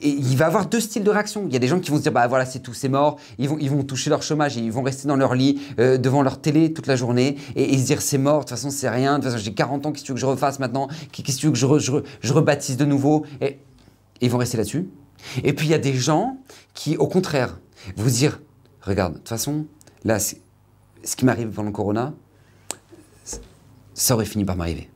il 0.02 0.38
va 0.38 0.46
avoir 0.46 0.68
deux 0.68 0.80
styles 0.80 1.04
de 1.04 1.10
réaction. 1.10 1.46
Il 1.48 1.54
y 1.54 1.56
a 1.56 1.60
des 1.60 1.68
gens 1.68 1.80
qui 1.80 1.90
vont 1.90 1.98
se 1.98 2.04
dire, 2.04 2.12
bah 2.12 2.28
voilà, 2.28 2.46
c'est 2.46 2.60
tout, 2.60 2.74
c'est 2.74 2.90
mort. 2.90 3.18
Ils 3.40 3.50
vont, 3.50 3.58
ils 3.60 3.70
vont 3.70 3.84
toucher 3.84 4.10
leur 4.10 4.22
chômage 4.22 4.58
et 4.58 4.62
ils 4.62 4.72
vont 4.72 4.84
rester 4.84 5.08
dans 5.08 5.16
leur 5.16 5.36
lit, 5.36 5.62
euh, 5.80 5.98
devant 5.98 6.22
leur 6.22 6.40
télé 6.40 6.74
toute 6.74 6.88
la 6.88 6.96
journée 6.96 7.38
et, 7.56 7.78
se 7.78 7.86
dire, 7.86 8.02
c'est 8.02 8.18
mort, 8.18 8.40
de 8.40 8.42
toute 8.42 8.50
façon, 8.52 8.70
c'est 8.70 8.90
rien. 8.90 9.20
De 9.20 9.24
toute 9.24 9.32
façon, 9.32 9.44
j'ai 9.44 9.54
40 9.54 9.86
ans, 9.86 9.92
qu'est-ce 9.92 10.04
que 10.04 10.08
tu 10.08 10.12
veux 10.12 10.16
que 10.16 10.22
je 10.22 10.26
refasse 10.26 10.60
maintenant? 10.60 10.88
Qu'est-ce 11.12 11.38
que 11.38 11.40
tu 11.40 11.46
veux 11.48 11.52
que 11.52 11.80
je, 11.80 12.02
je, 12.22 12.34
rebâtisse 12.34 12.78
de 12.78 12.86
nouveau? 12.86 13.26
Et, 13.42 13.60
ils 14.22 14.30
vont 14.30 14.38
rester 14.38 14.58
là-dessus. 14.58 14.90
Et 15.44 15.54
puis, 15.54 15.68
il 15.68 15.72
y 15.72 15.76
a 15.76 15.80
des 15.80 15.94
gens 15.94 16.38
qui, 16.74 16.98
au 16.98 17.08
contraire, 17.08 17.60
vont 17.96 18.08
se 18.08 18.16
dire, 18.16 18.40
regarde, 18.82 19.14
de 19.14 19.18
toute 19.20 19.30
façon, 19.30 19.66
là, 20.04 20.20
ce 20.20 20.36
qui 21.16 21.26
m'arrive 21.26 21.50
pendant 21.50 21.68
le 21.68 21.74
corona, 21.74 22.14
ça 23.94 24.14
aurait 24.14 24.26
fini 24.26 24.46
par 24.46 24.56
m'arriver. 24.56 24.90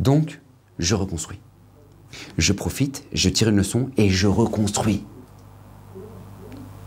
Donc, 0.00 0.40
je 0.78 0.94
reconstruis 0.94 1.40
je 2.38 2.52
profite, 2.52 3.04
je 3.12 3.28
tire 3.28 3.48
une 3.48 3.56
leçon 3.56 3.90
et 3.96 4.08
je 4.08 4.26
reconstruis. 4.26 5.04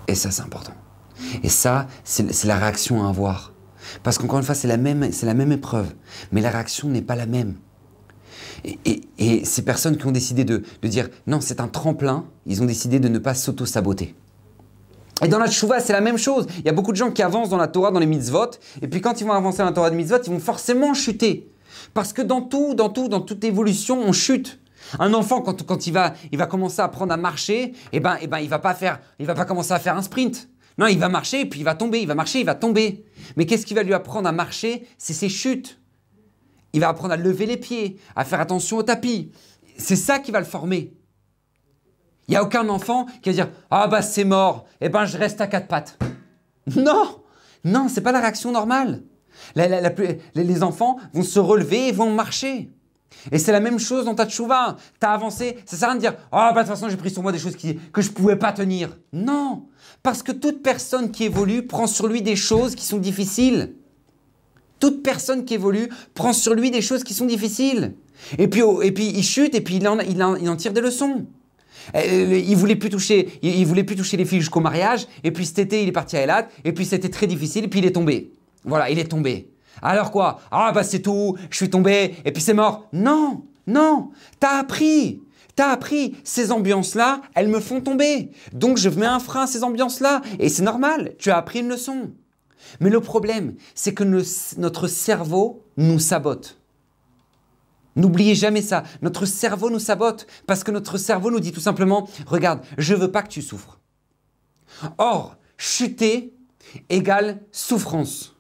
Et 0.07 0.15
ça, 0.15 0.31
c'est 0.31 0.43
important. 0.43 0.73
Et 1.43 1.49
ça, 1.49 1.87
c'est 2.03 2.45
la 2.45 2.57
réaction 2.57 3.05
à 3.05 3.09
avoir. 3.09 3.53
Parce 4.03 4.17
qu'encore 4.17 4.39
une 4.39 4.45
fois, 4.45 4.55
c'est 4.55 4.67
la, 4.67 4.77
même, 4.77 5.09
la 5.21 5.33
même 5.33 5.51
épreuve, 5.51 5.93
mais 6.31 6.41
la 6.41 6.49
réaction 6.49 6.89
n'est 6.89 7.01
pas 7.01 7.15
la 7.15 7.25
même. 7.25 7.55
Et, 8.85 9.45
ces 9.45 9.61
personnes 9.61 9.97
qui 9.97 10.05
ont 10.07 10.11
décidé 10.11 10.43
de, 10.43 10.63
dire 10.83 11.09
non, 11.27 11.39
c'est 11.39 11.59
un 11.59 11.67
tremplin, 11.67 12.25
ils 12.45 12.61
ont 12.61 12.65
décidé 12.65 12.99
de 12.99 13.07
ne 13.07 13.19
pas 13.19 13.33
s'auto-saboter. 13.33 14.15
Et 15.23 15.27
dans 15.27 15.39
la 15.39 15.47
tchouva, 15.47 15.79
c'est 15.79 15.93
la 15.93 16.01
même 16.01 16.17
chose. 16.17 16.45
Il 16.57 16.65
y 16.65 16.69
a 16.69 16.73
beaucoup 16.73 16.91
de 16.91 16.97
gens 16.97 17.11
qui 17.11 17.21
avancent 17.21 17.49
dans 17.49 17.57
la 17.57 17.67
Torah, 17.67 17.91
dans 17.91 17.99
les 17.99 18.05
mitzvot, 18.05 18.51
et 18.81 18.87
puis 18.87 19.01
quand 19.01 19.21
ils 19.21 19.23
vont 19.25 19.33
avancer 19.33 19.59
dans 19.59 19.65
la 19.65 19.71
Torah 19.71 19.89
de 19.89 19.95
mitzvot, 19.95 20.17
ils 20.25 20.31
vont 20.31 20.39
forcément 20.39 20.93
chuter. 20.93 21.49
Parce 21.93 22.11
que 22.11 22.21
dans 22.21 22.41
tout, 22.41 22.73
dans 22.73 22.89
tout, 22.89 23.07
dans 23.07 23.21
toute 23.21 23.43
évolution, 23.43 24.01
on 24.01 24.11
chute. 24.11 24.59
Un 24.99 25.13
enfant, 25.13 25.41
quand, 25.41 25.87
il, 25.87 25.93
va, 25.93 26.13
il 26.31 26.37
va 26.37 26.45
commencer 26.45 26.81
à 26.81 26.85
apprendre 26.85 27.13
à 27.13 27.17
marcher, 27.17 27.73
eh 27.91 27.99
ben, 27.99 28.17
eh 28.21 28.27
ben, 28.27 28.39
il 28.39 28.49
va 28.49 28.59
pas 28.59 28.73
faire, 28.73 28.99
il 29.19 29.25
va 29.25 29.35
pas 29.35 29.45
commencer 29.45 29.71
à 29.73 29.79
faire 29.79 29.97
un 29.97 30.01
sprint. 30.01 30.49
Non, 30.77 30.87
il 30.87 30.99
va 30.99 31.09
marcher 31.09 31.41
et 31.41 31.45
puis 31.45 31.61
il 31.61 31.63
va 31.63 31.75
tomber, 31.75 32.01
il 32.01 32.07
va 32.07 32.15
marcher, 32.15 32.39
il 32.39 32.45
va 32.45 32.55
tomber. 32.55 33.05
Mais 33.37 33.45
qu'est-ce 33.45 33.65
qui 33.65 33.73
va 33.73 33.83
lui 33.83 33.93
apprendre 33.93 34.27
à 34.27 34.31
marcher? 34.31 34.87
C'est 34.97 35.13
ses 35.13 35.29
chutes. 35.29 35.79
Il 36.73 36.81
va 36.81 36.89
apprendre 36.89 37.13
à 37.13 37.17
lever 37.17 37.45
les 37.45 37.57
pieds, 37.57 37.97
à 38.15 38.25
faire 38.25 38.41
attention 38.41 38.77
au 38.77 38.83
tapis. 38.83 39.31
C'est 39.77 39.95
ça 39.95 40.19
qui 40.19 40.31
va 40.31 40.39
le 40.39 40.45
former. 40.45 40.93
Il 42.27 42.31
n'y 42.31 42.37
a 42.37 42.43
aucun 42.43 42.67
enfant 42.69 43.05
qui 43.21 43.29
va 43.29 43.33
dire 43.33 43.49
Ah 43.71 43.87
bah 43.87 44.01
c'est 44.01 44.25
mort, 44.25 44.65
eh 44.81 44.89
ben 44.89 45.05
je 45.05 45.17
reste 45.17 45.39
à 45.39 45.47
quatre 45.47 45.67
pattes. 45.67 45.97
Non 46.75 47.21
Non, 47.63 47.87
c'est 47.87 48.01
pas 48.01 48.11
la 48.11 48.19
réaction 48.19 48.51
normale. 48.51 49.03
les 49.55 50.63
enfants 50.63 50.97
vont 51.13 51.23
se 51.23 51.39
relever 51.39 51.87
et 51.87 51.91
vont 51.91 52.09
marcher. 52.11 52.71
Et 53.31 53.39
c'est 53.39 53.51
la 53.51 53.59
même 53.59 53.79
chose 53.79 54.05
dans 54.05 54.15
ta 54.15 54.25
tchouva. 54.25 54.77
T'as 54.99 55.11
avancé, 55.11 55.57
ça 55.65 55.77
sert 55.77 55.89
à 55.89 55.91
rien 55.91 55.95
de 55.95 56.01
dire 56.01 56.15
Ah, 56.31 56.49
oh, 56.49 56.55
bah 56.55 56.63
de 56.63 56.67
toute 56.67 56.75
façon, 56.75 56.89
j'ai 56.89 56.97
pris 56.97 57.09
sur 57.09 57.21
moi 57.21 57.31
des 57.31 57.39
choses 57.39 57.55
que 57.55 58.01
je 58.01 58.11
pouvais 58.11 58.35
pas 58.35 58.51
tenir. 58.53 58.97
Non 59.13 59.65
Parce 60.03 60.23
que 60.23 60.31
toute 60.31 60.61
personne 60.61 61.11
qui 61.11 61.23
évolue 61.23 61.65
prend 61.65 61.87
sur 61.87 62.07
lui 62.07 62.21
des 62.21 62.35
choses 62.35 62.75
qui 62.75 62.85
sont 62.85 62.97
difficiles. 62.97 63.73
Toute 64.79 65.03
personne 65.03 65.45
qui 65.45 65.53
évolue 65.53 65.89
prend 66.13 66.33
sur 66.33 66.53
lui 66.53 66.69
des 66.69 66.81
choses 66.81 67.03
qui 67.03 67.13
sont 67.13 67.25
difficiles. 67.25 67.95
Et 68.37 68.47
puis, 68.47 68.61
oh, 68.61 68.81
et 68.81 68.91
puis 68.91 69.07
il 69.07 69.23
chute 69.23 69.55
et 69.55 69.61
puis 69.61 69.77
il 69.77 69.87
en, 69.87 69.99
il 69.99 70.21
en, 70.21 70.55
tire 70.55 70.73
des 70.73 70.81
leçons. 70.81 71.25
Euh, 71.95 72.41
il 72.45 72.55
voulait 72.55 72.75
plus 72.75 72.89
toucher, 72.89 73.39
il, 73.41 73.65
voulait 73.65 73.83
plus 73.83 73.95
toucher 73.95 74.17
les 74.17 74.25
filles 74.25 74.39
jusqu'au 74.39 74.59
mariage. 74.59 75.07
Et 75.23 75.31
puis 75.31 75.45
cet 75.45 75.59
été, 75.59 75.83
il 75.83 75.89
est 75.89 75.93
parti 75.93 76.17
à 76.17 76.21
Elat. 76.21 76.47
Et 76.63 76.71
puis 76.71 76.85
c'était 76.85 77.09
très 77.09 77.27
difficile. 77.27 77.65
Et 77.65 77.67
puis 77.67 77.79
il 77.79 77.85
est 77.85 77.91
tombé. 77.91 78.31
Voilà, 78.63 78.89
il 78.89 78.99
est 78.99 79.05
tombé. 79.05 79.49
Alors 79.81 80.11
quoi? 80.11 80.39
Ah 80.51 80.71
bah 80.73 80.83
c'est 80.83 81.01
tout, 81.01 81.37
je 81.49 81.57
suis 81.57 81.69
tombé 81.69 82.15
et 82.25 82.31
puis 82.31 82.41
c'est 82.41 82.53
mort. 82.53 82.87
Non, 82.93 83.45
non, 83.67 84.11
t'as 84.39 84.59
appris. 84.59 85.21
T'as 85.55 85.69
appris, 85.69 86.17
ces 86.25 86.51
ambiances-là, 86.51 87.21
elles 87.33 87.47
me 87.47 87.61
font 87.61 87.79
tomber. 87.79 88.31
Donc 88.51 88.77
je 88.77 88.89
mets 88.89 89.05
un 89.05 89.19
frein 89.19 89.43
à 89.43 89.47
ces 89.47 89.63
ambiances-là. 89.63 90.21
Et 90.39 90.49
c'est 90.49 90.63
normal, 90.63 91.13
tu 91.17 91.31
as 91.31 91.37
appris 91.37 91.59
une 91.59 91.69
leçon. 91.69 92.11
Mais 92.81 92.89
le 92.89 92.99
problème, 92.99 93.55
c'est 93.73 93.93
que 93.93 94.03
notre 94.57 94.87
cerveau 94.87 95.63
nous 95.77 95.99
sabote. 95.99 96.59
N'oubliez 97.95 98.35
jamais 98.35 98.61
ça. 98.61 98.83
Notre 99.01 99.25
cerveau 99.25 99.69
nous 99.69 99.79
sabote 99.79 100.27
parce 100.45 100.63
que 100.65 100.71
notre 100.71 100.97
cerveau 100.97 101.31
nous 101.31 101.39
dit 101.39 101.53
tout 101.53 101.61
simplement, 101.61 102.09
regarde, 102.27 102.61
je 102.77 102.93
veux 102.93 103.11
pas 103.11 103.21
que 103.21 103.29
tu 103.29 103.41
souffres. 103.41 103.79
Or, 104.97 105.37
chuter 105.57 106.33
égale 106.89 107.41
souffrance. 107.53 108.34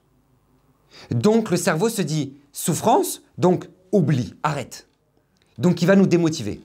Donc 1.11 1.51
le 1.51 1.57
cerveau 1.57 1.89
se 1.89 2.01
dit, 2.01 2.33
souffrance, 2.51 3.21
donc 3.37 3.67
oublie, 3.91 4.33
arrête. 4.43 4.87
Donc 5.57 5.81
il 5.81 5.85
va 5.85 5.95
nous 5.95 6.07
démotiver. 6.07 6.61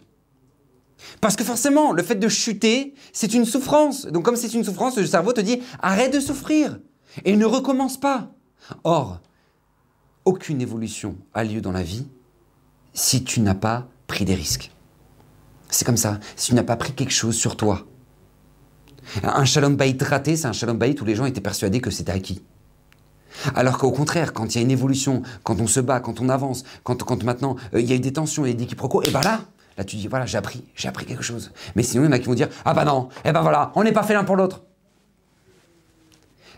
Parce 1.20 1.36
que 1.36 1.44
forcément, 1.44 1.92
le 1.92 2.02
fait 2.02 2.16
de 2.16 2.28
chuter, 2.28 2.94
c'est 3.12 3.34
une 3.34 3.44
souffrance. 3.44 4.06
Donc 4.06 4.24
comme 4.24 4.36
c'est 4.36 4.52
une 4.54 4.64
souffrance, 4.64 4.96
le 4.96 5.06
cerveau 5.06 5.32
te 5.32 5.40
dit, 5.40 5.60
arrête 5.80 6.12
de 6.12 6.20
souffrir 6.20 6.78
et 7.24 7.36
ne 7.36 7.44
recommence 7.44 7.98
pas. 7.98 8.30
Or, 8.84 9.20
aucune 10.24 10.60
évolution 10.60 11.16
a 11.34 11.44
lieu 11.44 11.60
dans 11.60 11.72
la 11.72 11.82
vie 11.82 12.06
si 12.92 13.24
tu 13.24 13.40
n'as 13.40 13.54
pas 13.54 13.88
pris 14.06 14.24
des 14.24 14.34
risques. 14.34 14.70
C'est 15.68 15.84
comme 15.84 15.96
ça, 15.96 16.18
si 16.36 16.48
tu 16.48 16.54
n'as 16.54 16.64
pas 16.64 16.76
pris 16.76 16.92
quelque 16.92 17.12
chose 17.12 17.36
sur 17.36 17.56
toi. 17.56 17.86
Un 19.22 19.44
shalom 19.44 19.76
bayit 19.76 19.96
raté, 20.00 20.36
c'est 20.36 20.46
un 20.46 20.52
shalom 20.52 20.78
bayit 20.78 21.00
où 21.00 21.04
les 21.04 21.14
gens 21.14 21.24
étaient 21.24 21.40
persuadés 21.40 21.80
que 21.80 21.90
c'était 21.90 22.12
acquis. 22.12 22.42
Alors 23.54 23.78
qu'au 23.78 23.90
contraire, 23.90 24.32
quand 24.32 24.54
il 24.54 24.58
y 24.58 24.60
a 24.60 24.62
une 24.62 24.70
évolution, 24.70 25.22
quand 25.42 25.60
on 25.60 25.66
se 25.66 25.80
bat, 25.80 26.00
quand 26.00 26.20
on 26.20 26.28
avance, 26.28 26.64
quand, 26.82 27.22
maintenant 27.22 27.56
euh, 27.74 27.80
il 27.80 27.88
y 27.88 27.92
a 27.92 27.96
eu 27.96 28.00
des 28.00 28.12
tensions 28.12 28.44
et 28.44 28.54
des 28.54 28.66
quiproquos, 28.66 29.02
et 29.02 29.10
ben 29.10 29.20
là, 29.22 29.40
là 29.78 29.84
tu 29.84 29.96
dis 29.96 30.08
voilà, 30.08 30.26
j'ai 30.26 30.38
appris, 30.38 30.64
j'ai 30.74 30.88
appris 30.88 31.06
quelque 31.06 31.22
chose. 31.22 31.52
Mais 31.76 31.82
sinon, 31.82 32.04
il 32.04 32.06
y 32.06 32.08
en 32.08 32.12
a 32.12 32.18
qui 32.18 32.26
vont 32.26 32.34
dire 32.34 32.48
ah 32.64 32.74
bah 32.74 32.84
non, 32.84 33.08
et 33.24 33.32
ben 33.32 33.42
voilà, 33.42 33.72
on 33.74 33.84
n'est 33.84 33.92
pas 33.92 34.02
fait 34.02 34.14
l'un 34.14 34.24
pour 34.24 34.36
l'autre. 34.36 34.62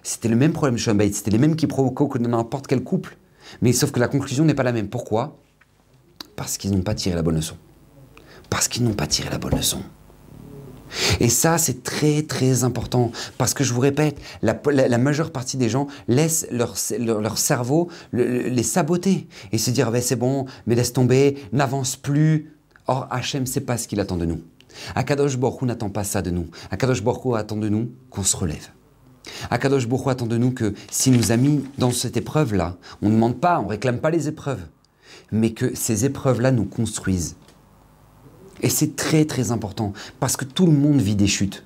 C'était 0.02 0.28
le 0.28 0.36
même 0.36 0.52
problème 0.52 0.78
Shalom 0.78 0.98
Bayit, 0.98 1.14
c'était 1.14 1.30
les 1.30 1.38
mêmes 1.38 1.54
quiproquos 1.54 2.08
que 2.08 2.18
dans 2.18 2.28
n'importe 2.30 2.66
quel 2.66 2.82
couple. 2.82 3.16
Mais 3.60 3.72
sauf 3.72 3.92
que 3.92 4.00
la 4.00 4.08
conclusion 4.08 4.44
n'est 4.44 4.54
pas 4.54 4.62
la 4.62 4.72
même. 4.72 4.88
Pourquoi? 4.88 5.38
Parce 6.36 6.56
qu'ils 6.56 6.72
n'ont 6.72 6.82
pas 6.82 6.94
tiré 6.94 7.14
la 7.14 7.22
bonne 7.22 7.36
leçon. 7.36 7.56
Parce 8.50 8.68
qu'ils 8.68 8.84
n'ont 8.84 8.94
pas 8.94 9.06
tiré 9.06 9.30
la 9.30 9.38
bonne 9.38 9.56
leçon. 9.56 9.82
Et 11.20 11.28
ça, 11.28 11.58
c'est 11.58 11.82
très 11.82 12.22
très 12.22 12.64
important. 12.64 13.12
Parce 13.38 13.54
que 13.54 13.64
je 13.64 13.72
vous 13.72 13.80
répète, 13.80 14.18
la, 14.42 14.98
majeure 14.98 15.30
partie 15.30 15.56
des 15.56 15.68
gens 15.68 15.86
laissent 16.08 16.46
leur, 16.50 16.74
leur, 16.98 17.38
cerveau 17.38 17.88
les 18.12 18.62
saboter 18.62 19.26
et 19.52 19.58
se 19.58 19.70
dire 19.70 19.90
ben, 19.90 20.02
c'est 20.02 20.16
bon, 20.16 20.46
mais 20.66 20.74
laisse 20.74 20.92
tomber, 20.92 21.36
n'avance 21.52 21.96
plus. 21.96 22.52
Or, 22.86 23.06
Hachem, 23.10 23.46
c'est 23.46 23.60
pas 23.60 23.78
ce 23.78 23.88
qu'il 23.88 24.00
attend 24.00 24.16
de 24.16 24.24
nous. 24.24 24.40
Akadosh 24.94 25.36
Borou 25.36 25.66
n'attend 25.66 25.90
pas 25.90 26.04
ça 26.04 26.22
de 26.22 26.30
nous. 26.30 26.46
Akadosh 26.70 27.02
Borou 27.02 27.34
attend 27.34 27.56
de 27.56 27.68
nous 27.68 27.90
qu'on 28.10 28.22
se 28.22 28.36
relève. 28.36 28.68
Akadosh 29.50 29.86
Borou 29.86 30.10
attend 30.10 30.26
de 30.26 30.36
nous 30.36 30.50
que 30.50 30.74
s'il 30.90 31.12
nous 31.16 31.30
a 31.30 31.36
mis 31.36 31.64
dans 31.78 31.90
cette 31.90 32.16
épreuve-là, 32.16 32.76
on 33.02 33.08
ne 33.08 33.14
demande 33.14 33.38
pas, 33.38 33.60
on 33.60 33.66
réclame 33.66 33.98
pas 33.98 34.10
les 34.10 34.28
épreuves 34.28 34.60
mais 35.32 35.52
que 35.52 35.74
ces 35.74 36.04
épreuves-là 36.04 36.52
nous 36.52 36.66
construisent. 36.66 37.36
Et 38.60 38.68
c'est 38.68 38.96
très 38.96 39.24
très 39.24 39.50
important, 39.50 39.92
parce 40.20 40.36
que 40.36 40.44
tout 40.44 40.66
le 40.66 40.72
monde 40.72 41.00
vit 41.00 41.16
des 41.16 41.26
chutes. 41.26 41.64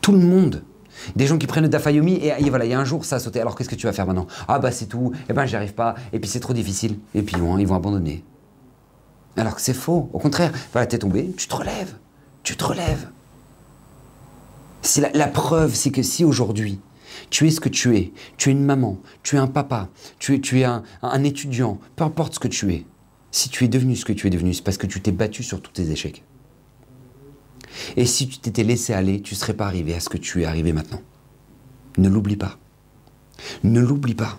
Tout 0.00 0.12
le 0.12 0.18
monde. 0.18 0.62
Des 1.16 1.26
gens 1.26 1.38
qui 1.38 1.46
prennent 1.46 1.64
le 1.64 1.68
dafayomi 1.68 2.14
et, 2.22 2.50
voilà, 2.50 2.64
il 2.66 2.70
y 2.70 2.74
a 2.74 2.80
un 2.80 2.84
jour 2.84 3.04
ça 3.04 3.16
a 3.16 3.18
sauté. 3.18 3.40
Alors 3.40 3.56
qu'est-ce 3.56 3.68
que 3.68 3.74
tu 3.74 3.86
vas 3.86 3.92
faire 3.92 4.06
maintenant? 4.06 4.26
Ah 4.48 4.58
bah 4.58 4.70
c'est 4.70 4.86
tout, 4.86 5.12
et 5.14 5.18
eh 5.30 5.32
ben 5.32 5.46
j'y 5.46 5.56
arrive 5.56 5.74
pas, 5.74 5.94
et 6.12 6.20
puis 6.20 6.28
c'est 6.28 6.40
trop 6.40 6.52
difficile, 6.52 6.98
et 7.14 7.22
puis 7.22 7.36
ils 7.36 7.66
vont 7.66 7.74
abandonner. 7.74 8.24
Alors 9.36 9.54
que 9.54 9.62
c'est 9.62 9.74
faux, 9.74 10.10
au 10.12 10.18
contraire, 10.18 10.52
voilà, 10.72 10.86
t'es 10.86 10.98
tombé, 10.98 11.32
tu 11.36 11.48
te 11.48 11.54
relèves, 11.54 11.94
tu 12.42 12.56
te 12.56 12.64
relèves. 12.64 13.08
C'est 14.82 15.14
la 15.14 15.28
preuve, 15.28 15.74
c'est 15.74 15.90
que 15.90 16.02
si 16.02 16.24
aujourd'hui, 16.24 16.80
tu 17.28 17.46
es 17.46 17.50
ce 17.50 17.60
que 17.60 17.68
tu 17.68 17.96
es. 17.96 18.12
Tu 18.36 18.50
es 18.50 18.52
une 18.52 18.64
maman, 18.64 18.98
tu 19.22 19.36
es 19.36 19.38
un 19.38 19.46
papa, 19.46 19.88
tu 20.18 20.34
es, 20.34 20.40
tu 20.40 20.60
es 20.60 20.64
un, 20.64 20.82
étudiant, 21.24 21.78
peu 21.96 22.04
importe 22.04 22.34
ce 22.34 22.38
que 22.40 22.48
tu 22.48 22.72
es. 22.72 22.86
Si 23.30 23.48
tu 23.48 23.64
es 23.64 23.68
devenu 23.68 23.96
ce 23.96 24.04
que 24.04 24.12
tu 24.12 24.26
es 24.26 24.30
devenu, 24.30 24.54
c'est 24.54 24.64
parce 24.64 24.76
que 24.76 24.86
tu 24.86 25.00
t'es 25.00 25.12
battu 25.12 25.42
sur 25.42 25.60
tous 25.60 25.72
tes 25.72 25.90
échecs. 25.90 26.24
Et 27.96 28.06
si 28.06 28.28
tu 28.28 28.38
t'étais 28.38 28.64
laissé 28.64 28.92
aller, 28.92 29.20
tu 29.22 29.34
ne 29.34 29.38
serais 29.38 29.54
pas 29.54 29.66
arrivé 29.66 29.94
à 29.94 30.00
ce 30.00 30.08
que 30.08 30.18
tu 30.18 30.42
es 30.42 30.44
arrivé 30.44 30.72
maintenant. 30.72 31.00
Ne 31.98 32.08
l'oublie 32.08 32.36
pas. 32.36 32.58
Ne 33.64 33.80
l'oublie 33.80 34.14
pas. 34.14 34.38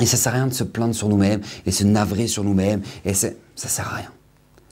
Et 0.00 0.06
ça 0.06 0.16
sert 0.16 0.32
à 0.32 0.36
rien 0.36 0.46
de 0.46 0.52
se 0.52 0.64
plaindre 0.64 0.94
sur 0.94 1.08
nous-mêmes 1.08 1.40
et 1.66 1.70
se 1.70 1.84
navrer 1.84 2.26
sur 2.26 2.44
nous-mêmes. 2.44 2.82
Et 3.04 3.14
ça 3.14 3.30
sert 3.56 3.88
à 3.88 3.96
rien. 3.96 4.12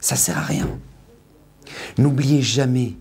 Ça 0.00 0.16
sert 0.16 0.38
à 0.38 0.42
rien. 0.42 0.68
N'oubliez 1.98 2.42
jamais, 2.42 2.94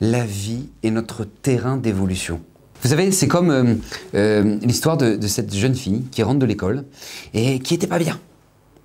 la 0.00 0.24
vie 0.24 0.68
est 0.82 0.90
notre 0.90 1.24
terrain 1.24 1.76
d'évolution. 1.76 2.40
Vous 2.82 2.90
savez, 2.90 3.10
c'est 3.10 3.26
comme 3.26 3.50
euh, 3.50 3.74
euh, 4.14 4.58
l'histoire 4.62 4.96
de, 4.96 5.26
cette 5.26 5.54
jeune 5.54 5.74
fille 5.74 6.04
qui 6.12 6.22
rentre 6.22 6.38
de 6.38 6.46
l'école 6.46 6.84
et 7.34 7.58
qui 7.58 7.74
n'était 7.74 7.88
pas 7.88 7.98
bien. 7.98 8.20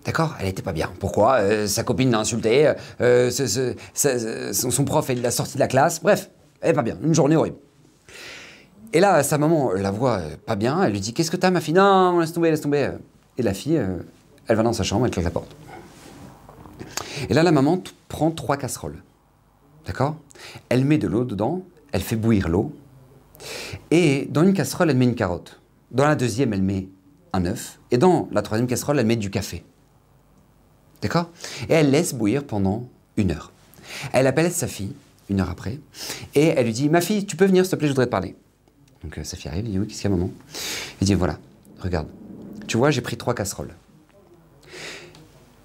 D'accord 0.06 0.36
Elle 0.40 0.48
n'était 0.48 0.62
pas 0.62 0.74
bien. 0.74 0.92
Pourquoi? 1.00 1.36
Euh, 1.40 1.68
Sa 1.68 1.84
copine 1.84 2.12
l'a 2.12 2.20
insultée, 2.20 2.74
son, 3.00 4.86
prof 4.86 5.10
l'a 5.10 5.32
sortie 5.32 5.56
de 5.56 5.60
la 5.60 5.68
classe. 5.68 6.02
Bref, 6.02 6.30
elle 6.62 6.70
n'est 6.70 6.76
pas 6.76 6.82
bien. 6.84 6.98
Une 7.02 7.14
journée 7.16 7.36
horrible. 7.36 7.58
Et 8.92 9.00
là, 9.00 9.24
sa 9.24 9.38
maman 9.38 9.72
la 9.74 9.92
voit 9.92 10.22
pas 10.46 10.56
bien. 10.56 10.84
Elle 10.84 10.92
lui 10.92 11.00
dit 11.00 11.14
Qu'est-ce 11.14 11.32
que 11.32 11.38
t'as, 11.38 11.52
ma 11.52 11.62
fille? 11.62 11.74
Non, 11.74 12.20
laisse 12.20 12.34
tomber, 12.34 12.52
laisse 12.52 12.62
tomber. 12.62 12.92
Et 13.38 13.42
la 13.42 13.54
fille, 13.54 13.82
elle 14.48 14.56
va 14.56 14.64
dans 14.64 14.74
sa 14.74 14.84
chambre, 14.84 15.06
elle 15.06 15.12
claque 15.12 15.26
la 15.26 15.32
porte. 15.32 15.56
Et 17.30 17.34
là, 17.34 17.44
la 17.44 17.52
maman 17.52 17.82
prend 18.10 18.32
trois 18.32 18.58
casseroles. 18.58 19.02
D'accord? 19.86 20.16
Elle 20.70 20.86
met 20.86 20.98
de 20.98 21.08
l'eau 21.08 21.24
dedans, 21.24 21.64
elle 21.92 22.02
fait 22.02 22.16
bouillir 22.16 22.50
l'eau, 22.50 22.74
et 23.92 24.28
dans 24.30 24.44
une 24.44 24.54
casserole, 24.54 24.90
elle 24.90 24.98
met 24.98 25.06
une 25.06 25.16
carotte. 25.16 25.60
Dans 25.92 26.06
la 26.06 26.16
deuxième, 26.16 26.54
elle 26.54 26.62
met 26.62 26.88
un 27.34 27.46
œuf. 27.46 27.80
Et 27.92 27.98
dans 27.98 28.30
la 28.32 28.42
troisième 28.42 28.68
casserole, 28.68 29.00
elle 29.00 29.06
met 29.06 29.16
du 29.16 29.30
café. 29.30 29.64
D'accord? 31.04 31.30
Et 31.68 31.74
elle 31.74 31.92
laisse 31.92 32.14
bouillir 32.14 32.46
pendant 32.46 32.88
une 33.18 33.32
heure. 33.32 33.52
Elle 34.14 34.26
appelle 34.26 34.52
sa 34.52 34.68
fille, 34.68 34.94
une 35.30 35.42
heure 35.42 35.50
après, 35.50 35.78
et 36.34 36.48
elle 36.48 36.66
lui 36.66 36.74
dit 36.74 36.90
Ma 36.90 37.02
fille, 37.02 37.26
tu 37.26 37.36
peux 37.36 37.46
venir, 37.46 37.66
s'il 37.66 37.72
te 37.72 37.76
plaît, 37.76 37.88
je 37.88 37.92
voudrais 37.92 38.06
te 38.06 38.12
parler. 38.12 38.36
Donc 39.04 39.18
euh, 39.18 39.24
sa 39.26 39.36
fille 39.36 39.52
arrive, 39.52 39.66
elle 39.66 39.72
dit 39.72 39.80
Oui, 39.80 39.88
qu'est-ce 39.88 40.02
qu'il 40.02 40.10
y 40.10 40.14
a, 40.14 40.16
maman? 40.16 40.32
Elle 41.02 41.06
dit 41.06 41.14
Voilà, 41.14 41.38
regarde, 41.82 42.08
tu 42.68 42.78
vois, 42.78 42.90
j'ai 42.90 43.02
pris 43.02 43.18
trois 43.18 43.36
casseroles. 43.36 43.76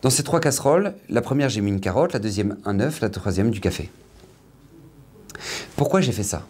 Dans 0.03 0.11
ces 0.11 0.25
trois 0.25 0.41
casseroles, 0.41 0.95
la 1.09 1.23
première, 1.23 1.49
j'ai 1.49 1.61
mis 1.61 1.71
une 1.71 1.81
carotte, 1.81 2.13
la 2.13 2.19
deuxième, 2.19 2.57
un 2.65 2.81
œuf, 2.81 3.01
la 3.01 3.09
troisième, 3.09 3.53
du 3.53 3.61
café. 3.61 3.91
Pourquoi 5.77 6.01
j'ai 6.01 6.13
fait 6.13 6.25
ça? 6.25 6.47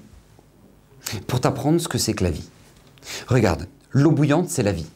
Pour 1.26 1.42
t'apprendre 1.42 1.78
ce 1.78 1.88
que 1.88 1.98
c'est 1.98 2.14
que 2.14 2.24
la 2.24 2.30
vie. 2.30 2.48
Regarde, 3.26 3.66
l'eau 3.90 4.12
bouillante, 4.12 4.48
c'est 4.48 4.62
la 4.62 4.72
vie. 4.72 4.86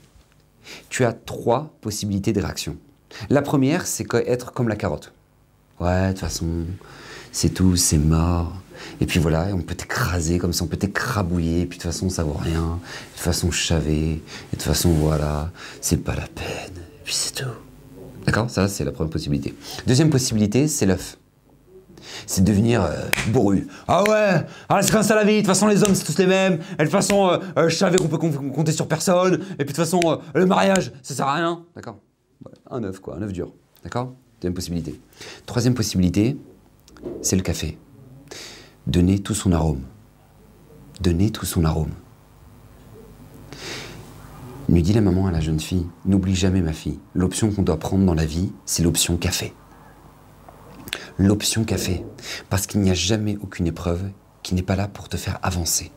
Tu 0.89 1.05
as 1.05 1.13
trois 1.13 1.75
possibilités 1.83 2.33
de 2.33 2.41
réaction. 2.41 2.79
La 3.31 3.43
première, 3.43 3.87
c'est 3.87 4.07
être 4.27 4.53
comme 4.53 4.69
la 4.69 4.77
carotte. 4.77 5.13
Ouais, 5.81 6.09
de 6.09 6.13
toute 6.13 6.21
façon, 6.21 6.47
c'est 7.33 7.51
tout, 7.51 7.77
c'est 7.77 7.99
mort. 7.99 8.53
Et 9.01 9.07
puis 9.07 9.21
voilà, 9.21 9.49
on 9.53 9.63
peut 9.63 9.75
t'écraser 9.75 10.39
comme 10.39 10.53
ça, 10.53 10.65
on 10.65 10.67
peut 10.67 10.77
t'écrabouiller, 10.77 11.63
et 11.63 11.67
puis 11.67 11.79
de 11.79 11.83
toute 11.83 11.93
façon, 11.93 12.09
ça 12.09 12.25
vaut 12.25 12.39
rien. 12.41 12.61
De 12.61 13.15
toute 13.15 13.21
façon, 13.21 13.53
savais. 13.53 13.93
Et 13.93 14.21
de 14.53 14.57
toute 14.57 14.63
façon, 14.63 14.91
voilà, 14.91 15.51
c'est 15.81 15.99
pas 15.99 16.15
la 16.15 16.27
peine. 16.27 16.77
Et 16.77 17.05
puis 17.05 17.15
c'est 17.15 17.35
tout. 17.35 17.51
D'accord? 18.27 18.51
Ça, 18.51 18.69
c'est 18.69 18.85
la 18.85 18.93
première 18.93 19.11
possibilité. 19.11 19.55
Deuxième 19.87 20.11
possibilité, 20.11 20.69
c'est 20.69 20.87
l'œuf 20.87 21.17
c'est 22.27 22.45
devenir 22.45 22.83
euh, 22.83 23.09
bourru. 23.29 23.67
Ah 23.89 24.03
ouais, 24.05 24.45
ah, 24.69 24.83
c'est 24.83 24.93
comme 24.93 25.03
ça 25.03 25.15
la 25.15 25.25
vie, 25.25 25.35
de 25.35 25.39
toute 25.39 25.47
façon 25.47 25.67
les 25.67 25.83
hommes 25.83 25.95
c'est 25.95 26.05
tous 26.05 26.19
les 26.19 26.27
mêmes, 26.27 26.55
et 26.55 26.77
de 26.79 26.83
toute 26.83 26.91
façon 26.91 27.29
euh, 27.29 27.39
euh, 27.57 27.69
je 27.69 27.77
savais 27.77 27.97
qu'on 27.97 28.09
peut 28.09 28.19
compter 28.19 28.73
sur 28.73 28.87
personne, 28.89 29.35
et 29.35 29.65
puis 29.65 29.67
de 29.67 29.73
toute 29.73 29.77
façon 29.77 30.21
le 30.35 30.47
mariage 30.47 30.93
ça 31.03 31.15
sert 31.15 31.27
à 31.27 31.35
rien, 31.35 31.63
d'accord? 31.75 31.99
Un 32.71 32.85
œuf 32.85 33.01
quoi, 33.01 33.17
un 33.17 33.23
œuf 33.23 33.33
dur, 33.33 33.53
d'accord? 33.83 34.13
Deuxième 34.41 34.55
possibilité. 34.55 35.01
Troisième 35.47 35.75
possibilité, 35.75 36.37
c'est 37.21 37.37
le 37.37 37.43
café. 37.43 37.79
Donner 38.87 39.19
tout 39.21 39.35
son 39.35 39.53
arôme. 39.53 39.83
Donner 41.01 41.31
tout 41.31 41.47
son 41.47 41.65
arôme. 41.65 41.93
Lui 44.69 44.83
dit 44.83 44.93
la 44.93 45.01
maman 45.01 45.27
à 45.27 45.31
la 45.31 45.41
jeune 45.41 45.61
fille, 45.61 45.87
n'oublie 46.07 46.35
jamais 46.35 46.61
ma 46.61 46.73
fille, 46.73 46.99
l'option 47.15 47.51
qu'on 47.51 47.63
doit 47.63 47.79
prendre 47.79 48.07
dans 48.07 48.15
la 48.15 48.25
vie, 48.25 48.53
c'est 48.65 48.83
l'option 48.83 49.17
café 49.17 49.53
l'option 51.19 51.65
café. 51.65 52.05
Parce 52.51 52.67
qu'il 52.67 52.81
n'y 52.81 52.91
a 52.91 52.95
jamais 52.95 53.39
aucune 53.43 53.67
épreuve 53.67 54.11
qui 54.43 54.55
n'est 54.55 54.63
pas 54.63 54.77
là 54.77 54.89
pour 54.89 55.09
te 55.09 55.17
faire 55.17 55.39
avancer. 55.43 55.91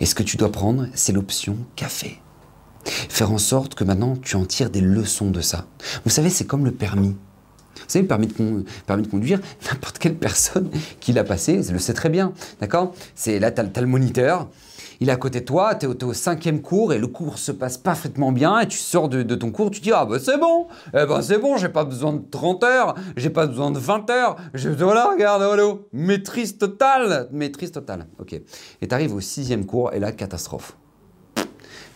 Et 0.00 0.06
ce 0.06 0.14
que 0.14 0.22
tu 0.22 0.36
dois 0.36 0.52
prendre, 0.52 0.86
c'est 0.94 1.12
l'option 1.12 1.56
café. 1.76 2.20
Faire 2.84 3.32
en 3.32 3.38
sorte 3.38 3.74
que 3.74 3.84
maintenant 3.84 4.16
tu 4.16 4.36
en 4.36 4.44
tires 4.44 4.70
des 4.70 4.80
leçons 4.80 5.30
de 5.30 5.40
ça. 5.40 5.66
Vous 6.04 6.10
savez, 6.10 6.30
c'est 6.30 6.46
comme 6.46 6.64
le 6.64 6.72
permis. 6.72 7.16
Vous 7.76 7.88
savez, 7.88 8.02
le 8.02 8.08
permis 8.08 8.26
de, 8.26 9.08
conduire, 9.08 9.40
n'importe 9.70 9.98
quelle 9.98 10.16
personne 10.16 10.70
qui 11.00 11.12
l'a 11.12 11.24
passé 11.24 11.60
le 11.70 11.78
sait 11.78 11.94
très 11.94 12.08
bien. 12.08 12.32
D'accord? 12.60 12.94
C'est 13.14 13.38
là, 13.38 13.50
tu 13.50 13.60
as, 13.60 13.80
le 13.80 13.86
moniteur 13.86 14.48
il 15.02 15.08
est 15.08 15.12
à 15.12 15.16
côté 15.16 15.40
de 15.40 15.44
toi, 15.44 15.74
tu 15.74 15.86
es, 15.86 16.04
au 16.04 16.12
cinquième 16.12 16.62
cours 16.62 16.92
et 16.92 16.98
le 16.98 17.08
cours 17.08 17.36
se 17.36 17.50
passe 17.50 17.76
parfaitement 17.76 18.30
bien 18.30 18.60
et 18.60 18.68
tu 18.68 18.78
sors 18.78 19.08
de, 19.08 19.34
ton 19.34 19.50
cours, 19.50 19.72
tu 19.72 19.80
dis 19.80 19.90
ah 19.92 20.04
bah 20.04 20.18
c'est 20.20 20.38
bon, 20.38 20.68
eh 20.94 21.06
ben 21.06 21.20
c'est 21.22 21.38
bon, 21.38 21.56
j'ai 21.56 21.68
pas 21.68 21.84
besoin 21.84 22.12
de 22.12 22.22
30 22.30 22.62
heures, 22.62 22.94
j'ai 23.16 23.30
pas 23.30 23.48
besoin 23.48 23.72
de 23.72 23.80
20 23.80 24.10
heures, 24.10 24.36
voilà, 24.78 25.10
regarde, 25.10 25.42
voilà, 25.42 25.74
maîtrise 25.92 26.56
totale, 26.56 27.28
maîtrise 27.32 27.72
totale, 27.72 28.06
ok. 28.20 28.34
Et 28.80 28.86
tu 28.86 28.94
arrives 28.94 29.12
au 29.12 29.20
sixième 29.20 29.66
cours 29.66 29.92
et 29.92 29.98
là, 29.98 30.12
catastrophe. 30.12 30.76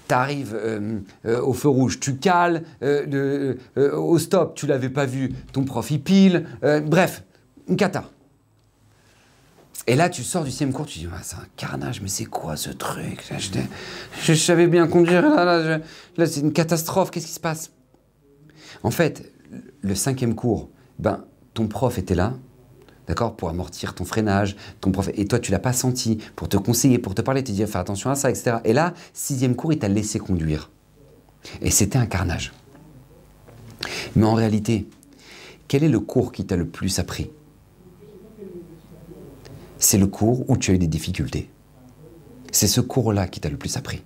Tu 0.09 0.15
arrives 0.15 0.57
au 1.25 1.53
feu 1.53 1.69
rouge, 1.69 2.01
tu 2.01 2.17
cales, 2.17 2.63
au 3.77 4.19
stop, 4.19 4.55
tu 4.55 4.67
l'avais 4.67 4.91
pas 4.91 5.07
vu, 5.07 5.33
ton 5.53 5.65
prof 5.65 5.91
il 5.91 6.01
pile, 6.01 6.47
bref, 6.87 7.25
une 7.69 7.77
cata. 7.77 8.05
Et 9.87 9.95
là, 9.95 10.09
tu 10.09 10.25
sors 10.25 10.43
du 10.43 10.51
sixième 10.51 10.73
cours, 10.73 10.87
tu 10.87 10.99
dis, 10.99 11.09
ah, 11.13 11.21
c'est 11.23 11.37
un 11.37 11.47
carnage, 11.57 12.01
mais 12.01 12.09
c'est 12.09 12.25
quoi 12.25 12.57
ce 12.57 12.71
truc? 12.71 13.23
Je, 14.23 14.35
savais 14.35 14.67
bien 14.67 14.89
conduire, 14.89 15.23
là, 15.23 15.79
là, 16.17 16.27
c'est 16.27 16.41
une 16.41 16.53
catastrophe, 16.53 17.11
qu'est-ce 17.13 17.27
qui 17.27 17.33
se 17.33 17.41
passe? 17.41 17.71
En 18.83 18.91
fait, 18.91 19.33
le 19.83 19.95
cinquième 19.95 20.35
cours, 20.35 20.71
ben, 20.99 21.25
ton 21.55 21.69
prof 21.69 21.99
était 21.99 22.17
là, 22.17 22.35
d'accord, 23.07 23.37
pour 23.37 23.49
amortir 23.49 23.95
ton 23.95 24.05
freinage, 24.05 24.57
ton 24.81 24.91
prof, 24.91 25.11
et 25.15 25.27
toi, 25.27 25.39
tu 25.39 25.53
l'as 25.53 25.59
pas 25.59 25.73
senti, 25.73 26.19
pour 26.35 26.49
te 26.49 26.57
conseiller, 26.57 26.99
pour 26.99 27.15
te 27.15 27.23
parler, 27.23 27.45
te 27.45 27.53
dire, 27.53 27.69
fais 27.69 27.79
attention 27.79 28.11
à 28.11 28.15
ça, 28.15 28.31
etc. 28.31 28.59
Et 28.65 28.73
là, 28.73 28.95
sixième 29.13 29.55
cours, 29.55 29.73
il 29.73 29.79
t'a 29.79 29.89
laissé 29.89 30.19
conduire. 30.19 30.71
Et 31.63 31.71
c'était 31.71 31.99
un 31.99 32.07
carnage. 32.07 32.53
Mais 34.15 34.25
en 34.25 34.35
réalité, 34.35 34.89
quel 35.69 35.85
est 35.85 35.89
le 35.89 36.01
cours 36.01 36.33
qui 36.33 36.45
t'a 36.45 36.57
le 36.57 36.67
plus 36.67 36.99
appris? 36.99 37.31
C'est 39.79 39.99
le 39.99 40.07
cours 40.07 40.49
où 40.49 40.57
tu 40.57 40.71
as 40.71 40.75
eu 40.75 40.79
des 40.79 40.87
difficultés. 40.87 41.51
C'est 42.51 42.67
ce 42.67 42.81
cours-là 42.81 43.29
qui 43.29 43.41
t'a 43.41 43.51
le 43.51 43.57
plus 43.57 43.77
appris. 43.77 44.03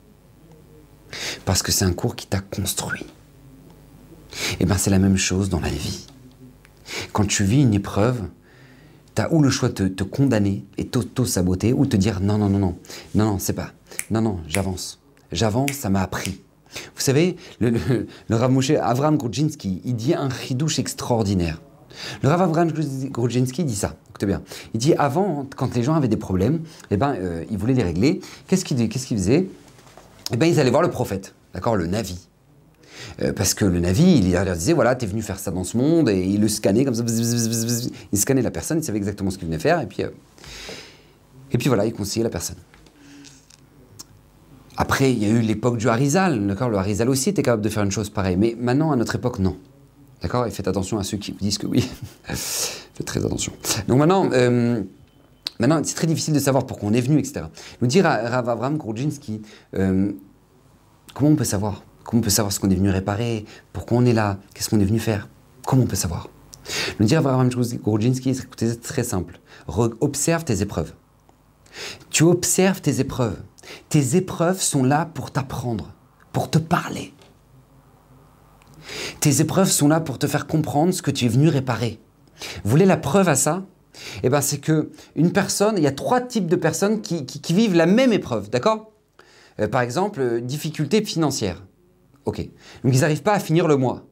Parce 1.44 1.62
que 1.62 1.72
c'est 1.72 1.84
un 1.84 1.92
cours 1.92 2.16
qui 2.16 2.26
t'a 2.26 2.40
construit. 2.40 3.04
Et 4.52 4.56
eh 4.60 4.64
bien 4.64 4.76
c'est 4.76 4.90
la 4.90 4.98
même 4.98 5.16
chose 5.16 5.48
dans 5.48 5.60
la 5.60 5.68
vie. 5.68 6.06
Quand 7.12 7.26
tu 7.26 7.44
vis 7.44 7.62
une 7.62 7.74
épreuve, 7.74 8.22
tu 9.14 9.22
as 9.22 9.32
ou 9.32 9.42
le 9.42 9.50
choix 9.50 9.68
de 9.68 9.88
te, 9.88 10.04
condamner 10.04 10.64
et 10.78 10.86
t'auto-saboter 10.86 11.72
ou 11.72 11.86
te 11.86 11.96
dire 11.96 12.20
non, 12.20 12.38
non, 12.38 12.48
non, 12.48 12.58
non, 12.58 12.76
non, 13.14 13.24
non, 13.24 13.38
c'est 13.38 13.52
pas. 13.52 13.72
Non, 14.10 14.20
non, 14.20 14.38
j'avance. 14.46 15.00
J'avance, 15.32 15.72
ça 15.72 15.90
m'a 15.90 16.02
appris. 16.02 16.40
Vous 16.94 17.00
savez, 17.00 17.36
le, 17.60 17.70
le, 18.28 18.36
Rav 18.36 18.50
Moshe 18.50 18.70
Avram 18.70 19.16
Grudzinski, 19.16 19.82
il 19.84 19.96
dit 19.96 20.14
un 20.14 20.30
chidouche 20.30 20.78
extraordinaire. 20.78 21.60
Le 22.22 22.28
Rav 22.28 22.42
Avram 22.42 22.70
Grudzinski 22.70 23.64
dit 23.64 23.76
ça 23.76 23.96
bien. 24.26 24.42
Il 24.74 24.80
dit 24.80 24.94
avant, 24.94 25.46
quand 25.56 25.74
les 25.74 25.82
gens 25.82 25.94
avaient 25.94 26.08
des 26.08 26.16
problèmes, 26.16 26.60
eh 26.90 26.96
ben, 26.96 27.14
euh, 27.14 27.44
ils 27.50 27.58
voulaient 27.58 27.74
les 27.74 27.82
régler. 27.82 28.20
Qu'est-ce 28.46 28.64
qu'ils 28.64 28.88
qu'est-ce 28.88 29.06
faisaient? 29.06 29.48
Eh 30.32 30.36
ben, 30.36 30.46
ils 30.46 30.60
allaient 30.60 30.70
voir 30.70 30.82
le 30.82 30.90
prophète, 30.90 31.34
d'accord, 31.54 31.76
le 31.76 31.86
Navi. 31.86 32.28
Euh, 33.22 33.32
parce 33.32 33.54
que 33.54 33.64
le 33.64 33.80
Navi, 33.80 34.18
il 34.18 34.32
leur 34.32 34.56
disait 34.56 34.72
voilà, 34.72 34.94
t'es 34.94 35.06
venu 35.06 35.22
faire 35.22 35.38
ça 35.38 35.50
dans 35.50 35.64
ce 35.64 35.76
monde, 35.76 36.08
et 36.08 36.20
il 36.20 36.40
le 36.40 36.48
scannait 36.48 36.84
comme 36.84 36.94
ça. 36.94 37.04
Il 38.12 38.18
scannait 38.18 38.42
la 38.42 38.50
personne, 38.50 38.78
il 38.78 38.84
savait 38.84 38.98
exactement 38.98 39.30
ce 39.30 39.38
qu'il 39.38 39.46
venait 39.46 39.58
faire, 39.58 39.80
et 39.80 39.86
puis, 39.86 40.02
euh, 40.02 40.10
et 41.52 41.58
puis 41.58 41.68
voilà, 41.68 41.86
il 41.86 41.92
conseillait 41.92 42.24
la 42.24 42.30
personne. 42.30 42.56
Après, 44.76 45.12
il 45.12 45.22
y 45.22 45.26
a 45.26 45.28
eu 45.28 45.40
l'époque 45.40 45.76
du 45.76 45.88
Harizal, 45.88 46.46
d'accord? 46.46 46.70
Le 46.70 46.78
Harizal 46.78 47.10
aussi 47.10 47.28
était 47.28 47.42
capable 47.42 47.62
de 47.62 47.68
faire 47.68 47.82
une 47.82 47.90
chose 47.90 48.08
pareille, 48.08 48.36
mais 48.36 48.56
maintenant, 48.58 48.92
à 48.92 48.96
notre 48.96 49.14
époque, 49.14 49.38
non. 49.38 49.56
D'accord? 50.22 50.46
Et 50.46 50.50
faites 50.50 50.68
attention 50.68 50.98
à 50.98 51.04
ceux 51.04 51.18
qui 51.18 51.32
disent 51.32 51.58
que 51.58 51.66
oui. 51.66 51.86
faites 52.24 53.06
très 53.06 53.24
attention. 53.24 53.52
Donc 53.88 53.98
maintenant, 53.98 54.30
euh, 54.32 54.82
maintenant 55.58 55.80
c'est 55.84 55.94
très 55.94 56.06
difficile 56.06 56.34
de 56.34 56.38
savoir 56.38 56.66
pourquoi 56.66 56.88
on 56.88 56.92
est 56.92 57.00
venu, 57.00 57.18
etc. 57.18 57.46
Nous 57.80 57.88
à 58.04 58.28
Rav 58.28 58.48
Avram 58.48 58.76
Grudzinski, 58.76 59.42
euh, 59.74 60.12
comment 61.14 61.30
on 61.30 61.36
peut 61.36 61.44
savoir? 61.44 61.82
Comment 62.04 62.20
on 62.20 62.24
peut 62.24 62.30
savoir 62.30 62.52
ce 62.52 62.60
qu'on 62.60 62.70
est 62.70 62.74
venu 62.74 62.90
réparer? 62.90 63.44
Pourquoi 63.72 63.98
on 63.98 64.04
est 64.04 64.12
là? 64.12 64.38
Qu'est-ce 64.54 64.70
qu'on 64.70 64.80
est 64.80 64.84
venu 64.84 64.98
faire? 64.98 65.28
Comment 65.66 65.82
on 65.82 65.86
peut 65.86 65.96
savoir? 65.96 66.28
Nous 66.98 67.06
dire 67.06 67.18
Avram 67.18 67.48
Grudzinski, 67.48 68.34
c'est 68.34 68.80
très 68.80 69.04
simple. 69.04 69.40
observe 70.00 70.44
tes 70.44 70.62
épreuves. 70.62 70.92
Tu 72.10 72.24
observes 72.24 72.80
tes 72.80 73.00
épreuves. 73.00 73.38
Tes 73.88 74.16
épreuves 74.16 74.60
sont 74.60 74.82
là 74.82 75.08
pour 75.12 75.30
t'apprendre, 75.30 75.92
pour 76.32 76.50
te 76.50 76.58
parler. 76.58 77.12
Tes 79.20 79.40
épreuves 79.40 79.70
sont 79.70 79.88
là 79.88 80.00
pour 80.00 80.18
te 80.18 80.26
faire 80.26 80.46
comprendre 80.46 80.92
ce 80.92 81.02
que 81.02 81.10
tu 81.10 81.26
es 81.26 81.28
venu 81.28 81.48
réparer. 81.48 82.00
Vous 82.64 82.70
voulez 82.70 82.86
la 82.86 82.96
preuve 82.96 83.28
à 83.28 83.36
ça? 83.36 83.64
Eh 84.22 84.30
bien, 84.30 84.40
c'est 84.40 84.58
que 84.58 84.90
une 85.14 85.32
personne, 85.32 85.76
il 85.76 85.84
y 85.84 85.86
a 85.86 85.92
trois 85.92 86.20
types 86.20 86.46
de 86.46 86.56
personnes 86.56 87.02
qui, 87.02 87.52
vivent 87.52 87.74
la 87.74 87.86
même 87.86 88.12
épreuve, 88.12 88.50
d'accord? 88.50 88.92
Euh, 89.60 89.68
Par 89.68 89.82
exemple, 89.82 90.20
euh, 90.20 90.40
difficulté 90.40 91.04
financière. 91.04 91.62
Ok. 92.30 92.48
Donc, 92.84 92.94
ils 92.94 93.00
n'arrivent 93.00 93.24
pas 93.24 93.32
à 93.32 93.40
finir 93.40 93.66
le 93.66 93.76
mois. 93.76 94.04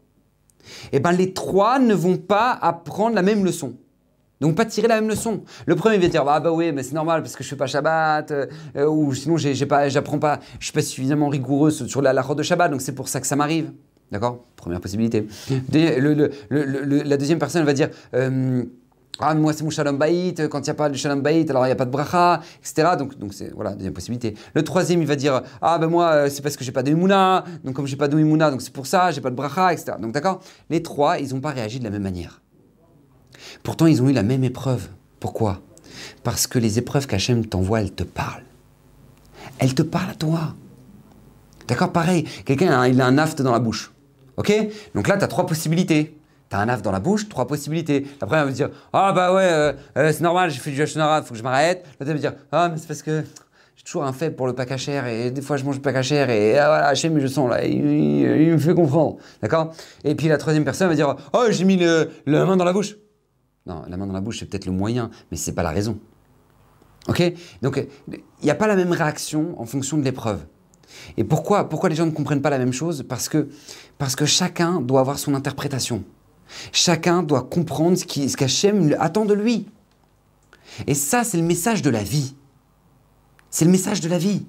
Eh 0.90 0.98
bien, 0.98 1.12
les 1.12 1.32
trois 1.32 1.78
ne 1.78 1.94
vont 1.94 2.16
pas 2.16 2.50
apprendre 2.52 3.14
la 3.14 3.22
même 3.22 3.44
leçon. 3.44 3.74
Donc 4.40 4.54
pas 4.54 4.64
tirer 4.64 4.88
la 4.88 5.00
même 5.00 5.08
leçon. 5.08 5.42
Le 5.66 5.74
premier 5.74 5.98
va 5.98 6.08
dire 6.08 6.24
ah 6.28 6.38
bah 6.38 6.52
oui 6.52 6.70
mais 6.70 6.84
c'est 6.84 6.94
normal 6.94 7.22
parce 7.22 7.34
que 7.34 7.42
je 7.42 7.48
fais 7.48 7.56
pas 7.56 7.66
Shabbat 7.66 8.30
euh, 8.30 8.86
ou 8.86 9.12
sinon 9.12 9.36
j'ai 9.36 9.66
pas 9.66 9.88
j'apprends 9.88 10.20
pas 10.20 10.38
je 10.60 10.66
suis 10.66 10.72
pas 10.72 10.80
suffisamment 10.80 11.28
rigoureux 11.28 11.72
sur 11.72 12.02
la, 12.02 12.12
la 12.12 12.22
de 12.22 12.42
Shabbat 12.44 12.70
donc 12.70 12.80
c'est 12.80 12.94
pour 12.94 13.08
ça 13.08 13.20
que 13.20 13.26
ça 13.26 13.34
m'arrive. 13.34 13.72
D'accord? 14.12 14.44
Première 14.54 14.80
possibilité. 14.80 15.26
la 15.50 17.16
deuxième 17.16 17.40
personne 17.40 17.64
va 17.64 17.72
dire 17.72 17.90
euh, 18.14 18.64
Ah, 19.20 19.34
moi, 19.34 19.52
c'est 19.52 19.64
mon 19.64 19.70
shalom 19.70 19.98
baït. 19.98 20.48
Quand 20.48 20.60
il 20.60 20.64
n'y 20.64 20.70
a 20.70 20.74
pas 20.74 20.88
de 20.88 20.96
shalom 20.96 21.20
baït, 21.20 21.50
alors 21.50 21.64
il 21.64 21.68
n'y 21.68 21.72
a 21.72 21.76
pas 21.76 21.84
de 21.84 21.90
bracha, 21.90 22.40
etc. 22.60 22.90
Donc, 22.96 23.18
donc 23.18 23.34
c'est 23.34 23.52
voilà, 23.52 23.72
deuxième 23.72 23.92
possibilité. 23.92 24.34
Le 24.54 24.62
troisième, 24.62 25.00
il 25.00 25.08
va 25.08 25.16
dire 25.16 25.42
Ah, 25.60 25.78
ben 25.78 25.88
moi, 25.88 26.10
euh, 26.10 26.28
c'est 26.30 26.42
parce 26.42 26.56
que 26.56 26.64
j'ai 26.64 26.72
pas 26.72 26.82
de. 26.82 26.94
Donc, 27.64 27.74
comme 27.74 27.86
j'ai 27.86 27.96
pas 27.96 28.08
de 28.08 28.18
donc 28.18 28.62
c'est 28.62 28.72
pour 28.72 28.86
ça, 28.86 29.10
j'ai 29.10 29.20
pas 29.20 29.30
de 29.30 29.34
bracha, 29.34 29.72
etc. 29.72 29.96
Donc, 30.00 30.12
d'accord? 30.12 30.40
Les 30.70 30.82
trois, 30.82 31.18
ils 31.18 31.34
n'ont 31.34 31.40
pas 31.40 31.50
réagi 31.50 31.78
de 31.78 31.84
la 31.84 31.90
même 31.90 32.02
manière. 32.02 32.42
Pourtant, 33.62 33.86
ils 33.86 34.02
ont 34.02 34.08
eu 34.08 34.12
la 34.12 34.22
même 34.22 34.44
épreuve. 34.44 34.88
Pourquoi? 35.20 35.60
Parce 36.22 36.46
que 36.46 36.58
les 36.58 36.78
épreuves 36.78 37.06
qu'Hachem 37.06 37.44
t'envoie, 37.46 37.80
elles 37.80 37.92
te 37.92 38.04
parlent. 38.04 38.44
Elles 39.58 39.74
te 39.74 39.82
parlent 39.82 40.10
à 40.10 40.14
toi. 40.14 40.54
D'accord? 41.66 41.92
Pareil, 41.92 42.24
quelqu'un, 42.44 42.86
il 42.86 43.00
a 43.00 43.06
un 43.06 43.18
aft 43.18 43.42
dans 43.42 43.52
la 43.52 43.58
bouche. 43.58 43.92
Ok? 44.36 44.52
Donc 44.94 45.08
là, 45.08 45.16
tu 45.16 45.24
as 45.24 45.28
trois 45.28 45.46
possibilités. 45.46 46.17
Tu 46.51 46.57
as 46.57 46.61
un 46.61 46.68
af 46.68 46.82
dans 46.82 46.92
la 46.92 47.01
bouche, 47.01 47.28
trois 47.28 47.46
possibilités. 47.46 48.07
La 48.20 48.26
première 48.26 48.46
va 48.46 48.51
dire 48.51 48.70
Ah 48.92 49.12
bah 49.12 49.34
ouais, 49.34 49.42
euh, 49.44 49.72
euh, 49.96 50.12
c'est 50.12 50.22
normal, 50.22 50.51
j'ai 50.51 50.59
fait 50.59 50.70
du 50.70 50.80
il 50.80 50.86
faut 50.86 51.32
que 51.32 51.38
je 51.38 51.42
m'arrête. 51.42 51.86
L'autre 52.01 52.12
va 52.12 52.18
dire 52.18 52.34
Ah, 52.53 52.68
mais 52.70 52.78
c'est 52.78 52.86
parce 52.86 53.03
que 53.03 53.22
j'ai 53.76 53.84
toujours 53.84 54.05
un 54.05 54.12
faible 54.12 54.34
pour 54.34 54.46
le 54.46 54.55
pack 54.55 54.70
et 54.88 55.30
des 55.30 55.42
fois 55.42 55.57
je 55.57 55.64
mange 55.64 55.76
le 55.76 55.82
pack 55.82 56.11
et 56.11 56.59
ah, 56.59 56.92
voilà, 56.92 57.11
mais 57.11 57.20
je 57.20 57.26
sens 57.26 57.51
là, 57.51 57.64
il, 57.64 57.82
me 57.82 58.59
fait 58.59 58.74
comprendre. 58.74 59.18
D'accord? 59.42 59.74
Et 60.05 60.14
puis 60.14 60.28
la 60.28 60.38
troisième 60.38 60.64
personne 60.64 60.88
va 60.88 60.94
dire 60.94 61.16
Oh, 61.34 61.44
j'ai 61.51 61.64
mis 61.64 61.76
le, 61.76 62.11
la 62.26 62.44
main 62.46 62.57
dans 62.57 62.64
la 62.64 62.72
bouche. 62.72 62.96
Non, 63.66 63.82
la 63.86 63.96
main 63.99 64.07
dans 64.07 64.14
la 64.14 64.22
bouche, 64.22 64.38
c'est 64.38 64.46
peut-être 64.46 64.66
le 64.66 64.72
moyen, 64.72 65.11
mais 65.30 65.36
c'est 65.36 65.53
pas 65.53 65.62
la 65.62 65.70
raison. 65.70 65.99
Ok? 67.09 67.22
Donc, 67.61 67.86
il 68.11 68.20
n'y 68.42 68.51
a 68.51 68.55
pas 68.55 68.66
la 68.66 68.76
même 68.76 68.92
réaction 68.92 69.61
en 69.61 69.66
fonction 69.66 69.99
de 69.99 70.03
l'épreuve. 70.03 70.40
Et 71.18 71.24
pourquoi, 71.24 71.68
pourquoi 71.68 71.90
les 71.90 71.94
gens 71.94 72.07
ne 72.07 72.11
comprennent 72.11 72.40
pas 72.40 72.51
la 72.51 72.59
même 72.59 72.72
chose? 72.72 73.05
Parce 73.07 73.28
que, 73.28 73.49
parce 73.99 74.16
que 74.16 74.24
chacun 74.24 74.80
doit 74.80 75.01
avoir 75.01 75.18
son 75.18 75.34
interprétation. 75.34 76.05
Chacun 76.72 77.22
doit 77.22 77.42
comprendre 77.42 77.96
ce 77.96 78.36
qu'Hachem 78.36 78.96
attend 78.99 79.24
de 79.24 79.34
lui. 79.34 79.66
Et 80.86 80.94
ça, 80.94 81.24
c'est 81.24 81.36
le 81.36 81.42
message 81.42 81.82
de 81.82 81.90
la 81.90 82.03
vie. 82.03 82.34
C'est 83.51 83.64
le 83.64 83.70
message 83.70 84.01
de 84.01 84.09
la 84.09 84.18
vie. 84.18 84.46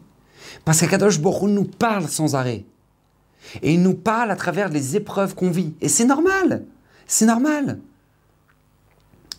Parce 0.66 0.80
qu'Akadosh 0.82 1.20
Baruch 1.20 1.50
nous 1.50 1.66
parle 1.66 2.08
sans 2.08 2.36
arrêt. 2.36 2.66
Et 3.62 3.74
il 3.74 3.82
nous 3.82 3.96
parle 3.96 4.32
à 4.32 4.36
travers 4.36 4.70
les 4.70 4.96
épreuves 4.96 5.36
qu'on 5.36 5.50
vit. 5.50 5.74
Et 5.82 5.90
c'est 5.90 6.06
normal. 6.06 6.66
C'est 7.08 7.26
normal. 7.26 7.80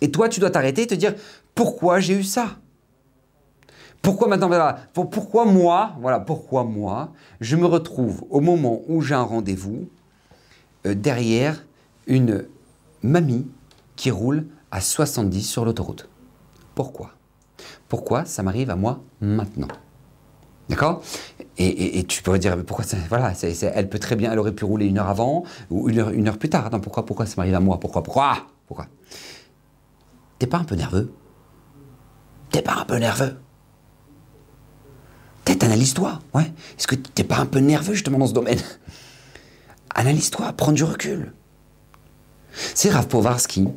Et 0.00 0.10
toi, 0.10 0.28
tu 0.28 0.40
dois 0.40 0.50
t'arrêter 0.50 0.82
et 0.82 0.86
te 0.86 0.94
dire 0.94 1.14
pourquoi 1.54 2.00
j'ai 2.00 2.14
eu 2.14 2.24
ça? 2.24 2.56
Pourquoi 4.02 4.28
maintenant, 4.28 4.74
pourquoi 4.94 5.44
moi, 5.44 5.92
voilà, 6.00 6.20
pourquoi 6.20 6.64
moi, 6.64 7.12
je 7.40 7.54
me 7.56 7.66
retrouve 7.66 8.24
au 8.30 8.40
moment 8.40 8.80
où 8.88 9.02
j'ai 9.02 9.14
un 9.14 9.22
rendez-vous 9.22 9.90
euh, 10.86 10.94
derrière 10.94 11.62
une 12.10 12.46
mamie 13.02 13.46
qui 13.96 14.10
roule 14.10 14.46
à 14.70 14.82
70 14.82 15.42
sur 15.42 15.64
l'autoroute. 15.64 16.08
Pourquoi? 16.74 17.12
Pourquoi 17.88 18.24
ça 18.24 18.42
m'arrive 18.42 18.68
à 18.68 18.76
moi 18.76 19.02
maintenant? 19.20 19.68
D'accord? 20.68 21.02
Et, 21.56 22.04
tu 22.04 22.22
pourrais 22.22 22.38
dire, 22.38 22.56
pourquoi 22.64 22.84
voilà, 23.08 23.32
elle 23.74 23.88
peut 23.88 23.98
très 23.98 24.16
bien, 24.16 24.32
elle 24.32 24.38
aurait 24.38 24.54
pu 24.54 24.64
rouler 24.64 24.86
une 24.86 24.98
heure 24.98 25.08
avant 25.08 25.44
ou 25.68 25.88
une 25.88 26.28
heure, 26.28 26.38
plus 26.38 26.48
tard. 26.48 26.70
Pourquoi, 26.80 27.26
ça 27.26 27.34
m'arrive 27.36 27.54
à 27.54 27.60
moi? 27.60 27.78
Pourquoi 27.78 28.02
Pourquoi? 28.02 28.46
Pourquoi? 28.66 28.86
T'es 30.38 30.46
pas 30.46 30.58
un 30.58 30.64
peu 30.64 30.74
nerveux? 30.74 31.12
T'es 32.50 32.62
pas 32.62 32.76
un 32.80 32.84
peu 32.84 32.96
nerveux? 32.96 33.36
Peut-être 35.44 35.64
analyse-toi, 35.64 36.20
ouais. 36.34 36.52
Est-ce 36.78 36.86
que 36.86 36.94
t'es 36.94 37.24
pas 37.24 37.38
un 37.38 37.46
peu 37.46 37.58
nerveux 37.58 37.94
justement 37.94 38.18
dans 38.18 38.26
ce 38.26 38.32
domaine? 38.32 38.60
Analyse-toi, 39.94 40.52
prends 40.54 40.72
du 40.72 40.84
recul. 40.84 41.34
C'est 42.52 42.90
Rav 42.90 43.06
Povarski, 43.08 43.68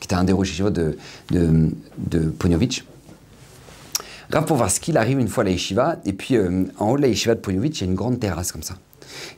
qui 0.00 0.06
était 0.06 0.14
un 0.14 0.24
des 0.24 0.32
de, 0.32 0.96
de, 1.30 1.70
de 1.98 2.18
Ponyovitch. 2.30 2.84
Rav 4.30 4.44
Povarski, 4.44 4.90
il 4.90 4.96
arrive 4.96 5.18
une 5.18 5.28
fois 5.28 5.42
à 5.42 5.44
la 5.44 5.50
yeshiva, 5.52 5.96
et 6.04 6.12
puis 6.12 6.36
euh, 6.36 6.64
en 6.78 6.90
haut 6.90 6.96
de 6.96 7.02
la 7.02 7.08
yeshiva 7.08 7.34
de 7.34 7.40
Ponyovitch, 7.40 7.80
il 7.80 7.84
y 7.84 7.86
a 7.86 7.90
une 7.90 7.96
grande 7.96 8.18
terrasse 8.18 8.52
comme 8.52 8.62
ça. 8.62 8.76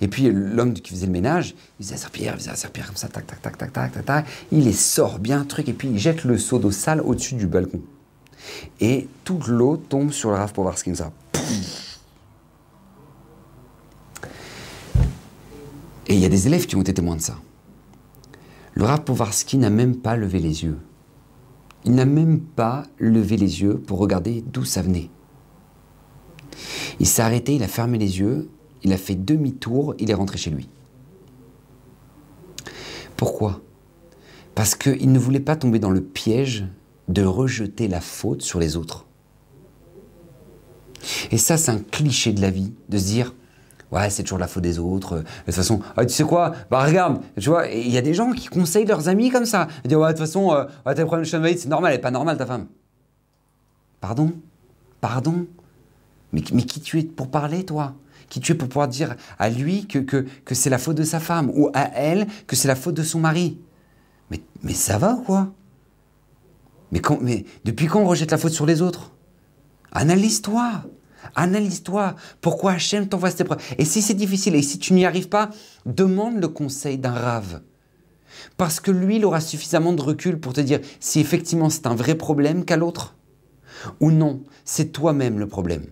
Et 0.01 0.09
puis 0.09 0.31
l'homme 0.31 0.73
qui 0.73 0.91
faisait 0.91 1.07
le 1.07 1.12
ménage, 1.12 1.55
il 1.79 1.85
faisait 1.85 1.95
la 1.95 2.01
serpillère, 2.01 2.35
il 2.35 2.39
faisait 2.39 2.51
la 2.51 2.57
serpillère 2.57 2.87
comme 2.89 2.97
ça, 2.97 3.09
tac, 3.09 3.27
tac, 3.27 3.43
tac, 3.43 3.59
tac, 3.59 3.73
tac, 3.73 3.93
tac, 3.93 4.05
tac. 4.05 4.27
Il 4.51 4.64
les 4.64 4.73
sort 4.73 5.19
bien, 5.19 5.45
truc, 5.45 5.69
et 5.69 5.73
puis 5.73 5.89
il 5.89 5.99
jette 5.99 6.25
le 6.25 6.39
seau 6.39 6.59
d'eau 6.59 6.71
sale 6.71 7.01
au-dessus 7.01 7.35
du 7.35 7.47
balcon. 7.47 7.81
Et 8.81 9.09
toute 9.25 9.47
l'eau 9.49 9.77
tombe 9.77 10.12
sur 10.12 10.31
le 10.31 10.37
Rav 10.37 10.53
Povarski 10.53 10.91
comme 10.91 10.97
ça. 10.97 11.12
Et 16.07 16.14
il 16.14 16.21
y 16.21 16.25
a 16.25 16.31
des 16.31 16.47
élèves 16.47 16.66
qui 16.66 16.75
ont 16.75 16.81
été 16.81 16.95
témoins 16.95 17.16
de 17.16 17.21
ça. 17.21 17.39
Le 18.79 18.85
Rav 18.85 19.03
Povarski 19.03 19.59
n'a 19.59 19.70
même 19.70 19.97
pas 19.97 20.14
levé 20.16 20.39
les 20.39 20.62
yeux. 20.62 20.79
Il 21.85 21.97
n'a 21.97 22.05
même 22.05 22.39
pas 22.39 22.85
levé 23.01 23.37
les 23.37 23.61
yeux 23.61 23.76
pour 23.76 23.99
regarder 23.99 24.41
d'où 24.41 24.64
ça 24.64 24.83
venait. 24.83 25.11
Il 27.01 27.07
s'est 27.09 27.22
arrêté, 27.22 27.57
il 27.57 27.62
a 27.64 27.68
fermé 27.68 27.99
les 27.99 28.20
yeux, 28.20 28.49
il 28.85 28.93
a 28.93 28.97
fait 28.97 29.16
demi-tour, 29.16 29.97
il 29.99 30.12
est 30.12 30.14
rentré 30.14 30.39
chez 30.39 30.51
lui. 30.51 30.68
Pourquoi? 33.16 33.62
Parce 34.55 34.76
qu'il 34.76 35.11
ne 35.11 35.18
voulait 35.18 35.41
pas 35.41 35.57
tomber 35.57 35.81
dans 35.81 35.91
le 35.91 36.03
piège 36.03 36.64
de 37.09 37.24
rejeter 37.24 37.89
la 37.89 38.01
faute 38.01 38.43
sur 38.43 38.61
les 38.61 38.76
autres. 38.76 39.07
Et 41.33 41.39
ça, 41.39 41.57
c'est 41.57 41.72
un 41.72 41.81
cliché 41.81 42.33
de 42.33 42.41
la 42.41 42.51
vie, 42.51 42.72
de 42.89 42.99
se 42.99 43.07
dire, 43.07 43.35
ouais, 43.93 44.11
c'est 44.11 44.22
toujours 44.22 44.39
la 44.39 44.49
faute 44.49 44.62
des 44.62 44.78
autres. 44.78 45.16
De 45.16 45.22
toute 45.47 45.55
façon, 45.55 45.80
ah, 45.97 46.05
tu 46.05 46.12
sais 46.12 46.24
quoi 46.24 46.53
Bah 46.70 46.84
regarde, 46.84 47.20
tu 47.39 47.49
vois, 47.49 47.66
il 47.68 47.89
y 47.89 47.99
a 47.99 48.03
des 48.03 48.14
gens 48.14 48.32
qui 48.32 48.47
conseillent 48.47 48.86
leurs 48.86 49.09
amis 49.09 49.30
comme 49.30 49.47
ça. 49.47 49.68
Ils 49.84 49.89
disent, 49.89 49.99
ouais, 49.99 50.09
de 50.09 50.12
toute 50.12 50.26
façon, 50.26 50.53
euh, 50.53 50.64
ouais, 50.86 50.95
t'as 50.95 51.05
problème 51.05 51.24
de 51.24 51.57
c'est 51.57 51.68
normal, 51.68 51.93
elle 51.93 52.01
pas 52.01 52.11
normale 52.11 52.36
ta 52.36 52.47
femme. 52.47 52.66
Pardon? 54.01 54.32
Pardon? 55.01 55.47
Mais, 56.32 56.43
mais 56.53 56.62
qui 56.62 56.80
tu 56.80 56.99
es 56.99 57.03
pour 57.03 57.30
parler, 57.30 57.64
toi? 57.64 57.95
Qui 58.28 58.41
tu 58.41 58.53
es 58.53 58.55
pour 58.55 58.68
pouvoir 58.68 58.89
dire 58.89 59.16
à 59.39 59.49
lui 59.49 59.86
que, 59.86 59.99
que, 59.99 60.26
que 60.45 60.55
c'est 60.55 60.70
la 60.70 60.78
faute 60.78 60.97
de 60.97 61.05
sa 61.05 61.20
femme 61.20 61.51
ou 61.55 61.70
à 61.72 61.91
elle 61.95 62.26
que 62.47 62.57
c'est 62.57 62.68
la 62.68 62.76
faute 62.76 62.95
de 62.95 63.03
son 63.03 63.20
mari? 63.20 63.59
Mais, 64.30 64.41
mais 64.62 64.74
ça 64.74 64.99
va 64.99 65.14
ou 65.14 65.22
quoi? 65.22 65.49
Mais, 66.93 67.01
quand, 67.01 67.18
mais 67.20 67.45
depuis 67.64 67.86
quand 67.86 68.01
on 68.01 68.07
rejette 68.07 68.30
la 68.30 68.39
faute 68.39 68.53
sur 68.53 68.66
les 68.66 68.82
autres? 68.82 69.12
Analyse-toi 69.93 70.82
Analyse-toi. 71.35 72.14
Pourquoi 72.41 72.73
Hachem 72.73 73.09
t'envoie 73.09 73.31
cette 73.31 73.43
épreuve 73.43 73.62
Et 73.79 73.85
si 73.85 74.03
c'est 74.03 74.14
difficile 74.14 74.55
et 74.55 74.62
si 74.62 74.79
tu 74.79 74.93
n'y 74.93 75.05
arrives 75.05 75.29
pas, 75.29 75.51
demande 75.87 76.41
le 76.41 76.49
conseil 76.49 76.99
d'un 76.99 77.12
rave. 77.12 77.61
Parce 78.57 78.81
que 78.81 78.91
lui, 78.91 79.16
il 79.16 79.25
aura 79.25 79.41
suffisamment 79.41 79.93
de 79.93 80.03
recul 80.03 80.39
pour 80.39 80.53
te 80.53 80.61
dire 80.61 80.81
si 81.01 81.21
effectivement 81.21 81.71
c'est 81.71 81.87
un 81.87 81.95
vrai 81.95 82.14
problème 82.14 82.64
qu'à 82.64 82.77
l'autre. 82.77 83.16
Ou 84.01 84.11
non, 84.11 84.43
c'est 84.64 84.93
toi-même 84.93 85.39
le 85.39 85.47
problème. 85.47 85.87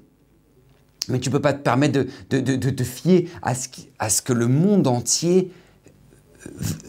Mais 1.09 1.20
tu 1.20 1.29
ne 1.29 1.33
peux 1.33 1.41
pas 1.41 1.53
te 1.53 1.62
permettre 1.62 2.05
de, 2.31 2.41
de, 2.41 2.70
te 2.70 2.83
fier 2.83 3.29
à 3.43 3.55
ce, 3.55 3.68
à 3.99 4.11
ce 4.11 4.22
que 4.22 4.33
le 4.33 4.49
monde 4.49 4.87
entier 4.87 5.53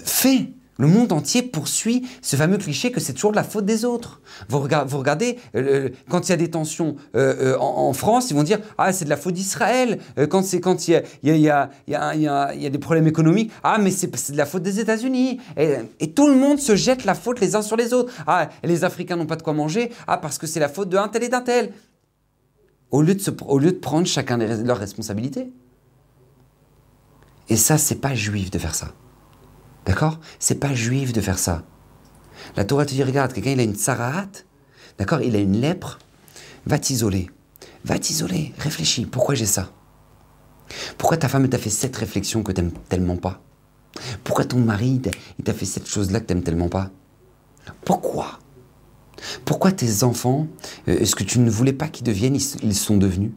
fait. 0.04 0.50
Le 0.78 0.88
monde 0.88 1.12
entier 1.12 1.42
poursuit 1.42 2.08
ce 2.22 2.36
fameux 2.36 2.58
cliché 2.58 2.92
que 2.92 3.00
c'est 3.00 3.14
toujours 3.14 3.32
de 3.32 3.36
la 3.36 3.44
faute 3.44 3.66
des 3.66 3.84
autres. 3.84 4.22
Vous, 4.50 4.60
regardez, 4.60 5.40
euh, 5.56 5.90
quand 6.10 6.28
il 6.28 6.32
y 6.32 6.34
a 6.34 6.38
des 6.38 6.52
tensions 6.52 6.96
euh, 7.16 7.54
euh, 7.54 7.58
en, 7.60 7.94
France, 7.94 8.30
ils 8.30 8.36
vont 8.36 8.44
dire 8.44 8.60
Ah, 8.78 8.94
c'est 8.94 9.06
de 9.06 9.10
la 9.10 9.18
faute 9.18 9.34
d'Israël. 9.34 10.00
quand 10.30 10.54
il 10.54 11.02
y 11.24 11.50
a, 11.50 12.70
des 12.70 12.80
problèmes 12.80 13.08
économiques, 13.08 13.52
Ah, 13.64 13.78
mais 13.80 13.92
c'est 13.92 14.32
de 14.32 14.38
la 14.38 14.46
faute 14.46 14.64
des 14.64 14.80
États-Unis. 14.80 15.40
Et, 15.58 16.12
tout 16.12 16.28
le 16.28 16.36
monde 16.36 16.60
se 16.60 16.76
jette 16.76 17.06
la 17.06 17.16
faute 17.16 17.40
les 17.40 17.56
uns 17.56 17.62
sur 17.62 17.76
les 17.76 17.94
autres. 17.94 18.14
Ah, 18.28 18.50
les 18.64 18.84
Africains 18.84 19.16
n'ont 19.16 19.26
pas 19.26 19.36
de 19.36 19.44
quoi 19.44 19.54
manger. 19.54 19.92
Ah, 20.08 20.18
parce 20.18 20.38
que 20.38 20.48
c'est 20.48 20.60
la 20.60 20.70
faute 20.70 20.90
d'un 20.90 21.08
tel 21.08 21.24
et 21.24 21.30
d'un 21.30 21.42
tel. 21.42 21.72
Au 22.92 23.02
lieu, 23.02 23.16
de 23.16 23.22
au 23.48 23.60
lieu 23.60 23.72
de 23.72 23.78
prendre 23.78 24.08
chacun 24.08 24.38
leurs 24.38 24.78
responsabilités. 24.78 25.52
Et 27.50 27.56
ça, 27.56 27.78
c'est 27.78 27.96
pas 27.96 28.14
juif 28.14 28.52
de 28.52 28.60
faire 28.60 28.76
ça. 28.76 28.94
D'accord? 29.88 30.20
C'est 30.38 30.60
pas 30.60 30.76
juif 30.76 31.14
de 31.14 31.22
faire 31.22 31.40
ça. 31.40 31.64
La 32.58 32.66
Torah 32.66 32.86
te 32.86 32.92
dit 32.92 33.04
regarde, 33.04 33.32
quelqu'un 33.34 33.52
il 33.52 33.60
a 33.60 33.64
une 33.64 33.74
tsarahat, 33.74 34.28
d'accord? 35.00 35.22
Il 35.22 35.36
a 35.36 35.40
une 35.40 35.60
lèpre, 35.60 35.98
va 36.66 36.78
t'isoler. 36.78 37.32
Va 37.86 37.98
t'isoler, 37.98 38.54
réfléchis, 38.58 39.06
pourquoi 39.06 39.34
j'ai 39.34 39.46
ça? 39.46 39.72
Pourquoi 40.98 41.16
ta 41.16 41.30
femme 41.30 41.48
t'a 41.48 41.58
fait 41.58 41.70
cette 41.70 41.96
réflexion 41.96 42.44
que 42.44 42.52
t'aimes 42.52 42.74
tellement 42.90 43.16
pas? 43.16 43.42
Pourquoi 44.26 44.44
ton 44.44 44.60
mari 44.60 45.02
il 45.40 45.44
t'a 45.44 45.54
fait 45.54 45.66
cette 45.66 45.88
chose-là 45.88 46.20
que 46.20 46.26
t'aimes 46.26 46.44
tellement 46.44 46.70
pas? 46.70 46.92
Pourquoi? 47.86 48.40
Pourquoi 49.46 49.72
tes 49.72 50.04
enfants, 50.04 50.48
euh, 50.88 51.00
est-ce 51.00 51.16
que 51.16 51.24
tu 51.24 51.40
ne 51.40 51.50
voulais 51.50 51.74
pas 51.74 51.88
qu'ils 51.88 52.06
deviennent, 52.06 52.36
ils 52.36 52.76
sont 52.76 52.98
devenus? 52.98 53.32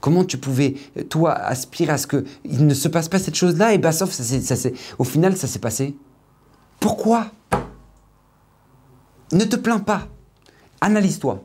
Comment 0.00 0.24
tu 0.24 0.38
pouvais, 0.38 0.74
toi, 1.08 1.32
aspirer 1.32 1.92
à 1.92 1.98
ce 1.98 2.06
qu'il 2.06 2.66
ne 2.66 2.74
se 2.74 2.88
passe 2.88 3.08
pas 3.08 3.18
cette 3.18 3.34
chose-là? 3.34 3.74
Et 3.74 3.78
bah, 3.78 3.92
sauf, 3.92 4.10
ça, 4.10 4.24
ça, 4.24 4.68
au 4.98 5.04
final, 5.04 5.36
ça 5.36 5.46
s'est 5.46 5.58
passé 5.58 5.96
Pourquoi? 6.78 7.32
Ne 9.32 9.44
te 9.44 9.56
plains 9.56 9.78
pas. 9.78 10.08
Analyse-toi. 10.80 11.44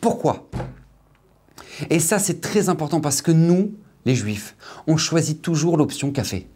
Pourquoi? 0.00 0.48
Et 1.90 2.00
ça, 2.00 2.18
c'est 2.18 2.40
très 2.40 2.68
important 2.68 3.00
parce 3.00 3.22
que 3.22 3.32
nous, 3.32 3.74
les 4.04 4.14
juifs, 4.14 4.56
on 4.86 4.96
choisit 4.96 5.40
toujours 5.42 5.76
l'option 5.76 6.12
café. 6.12 6.48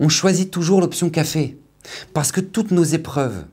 On 0.00 0.08
choisit 0.08 0.50
toujours 0.50 0.80
l'option 0.80 1.10
café. 1.10 1.58
Parce 2.12 2.32
que 2.32 2.40
toutes 2.40 2.70
nos 2.70 2.84
épreuves, 2.84 3.44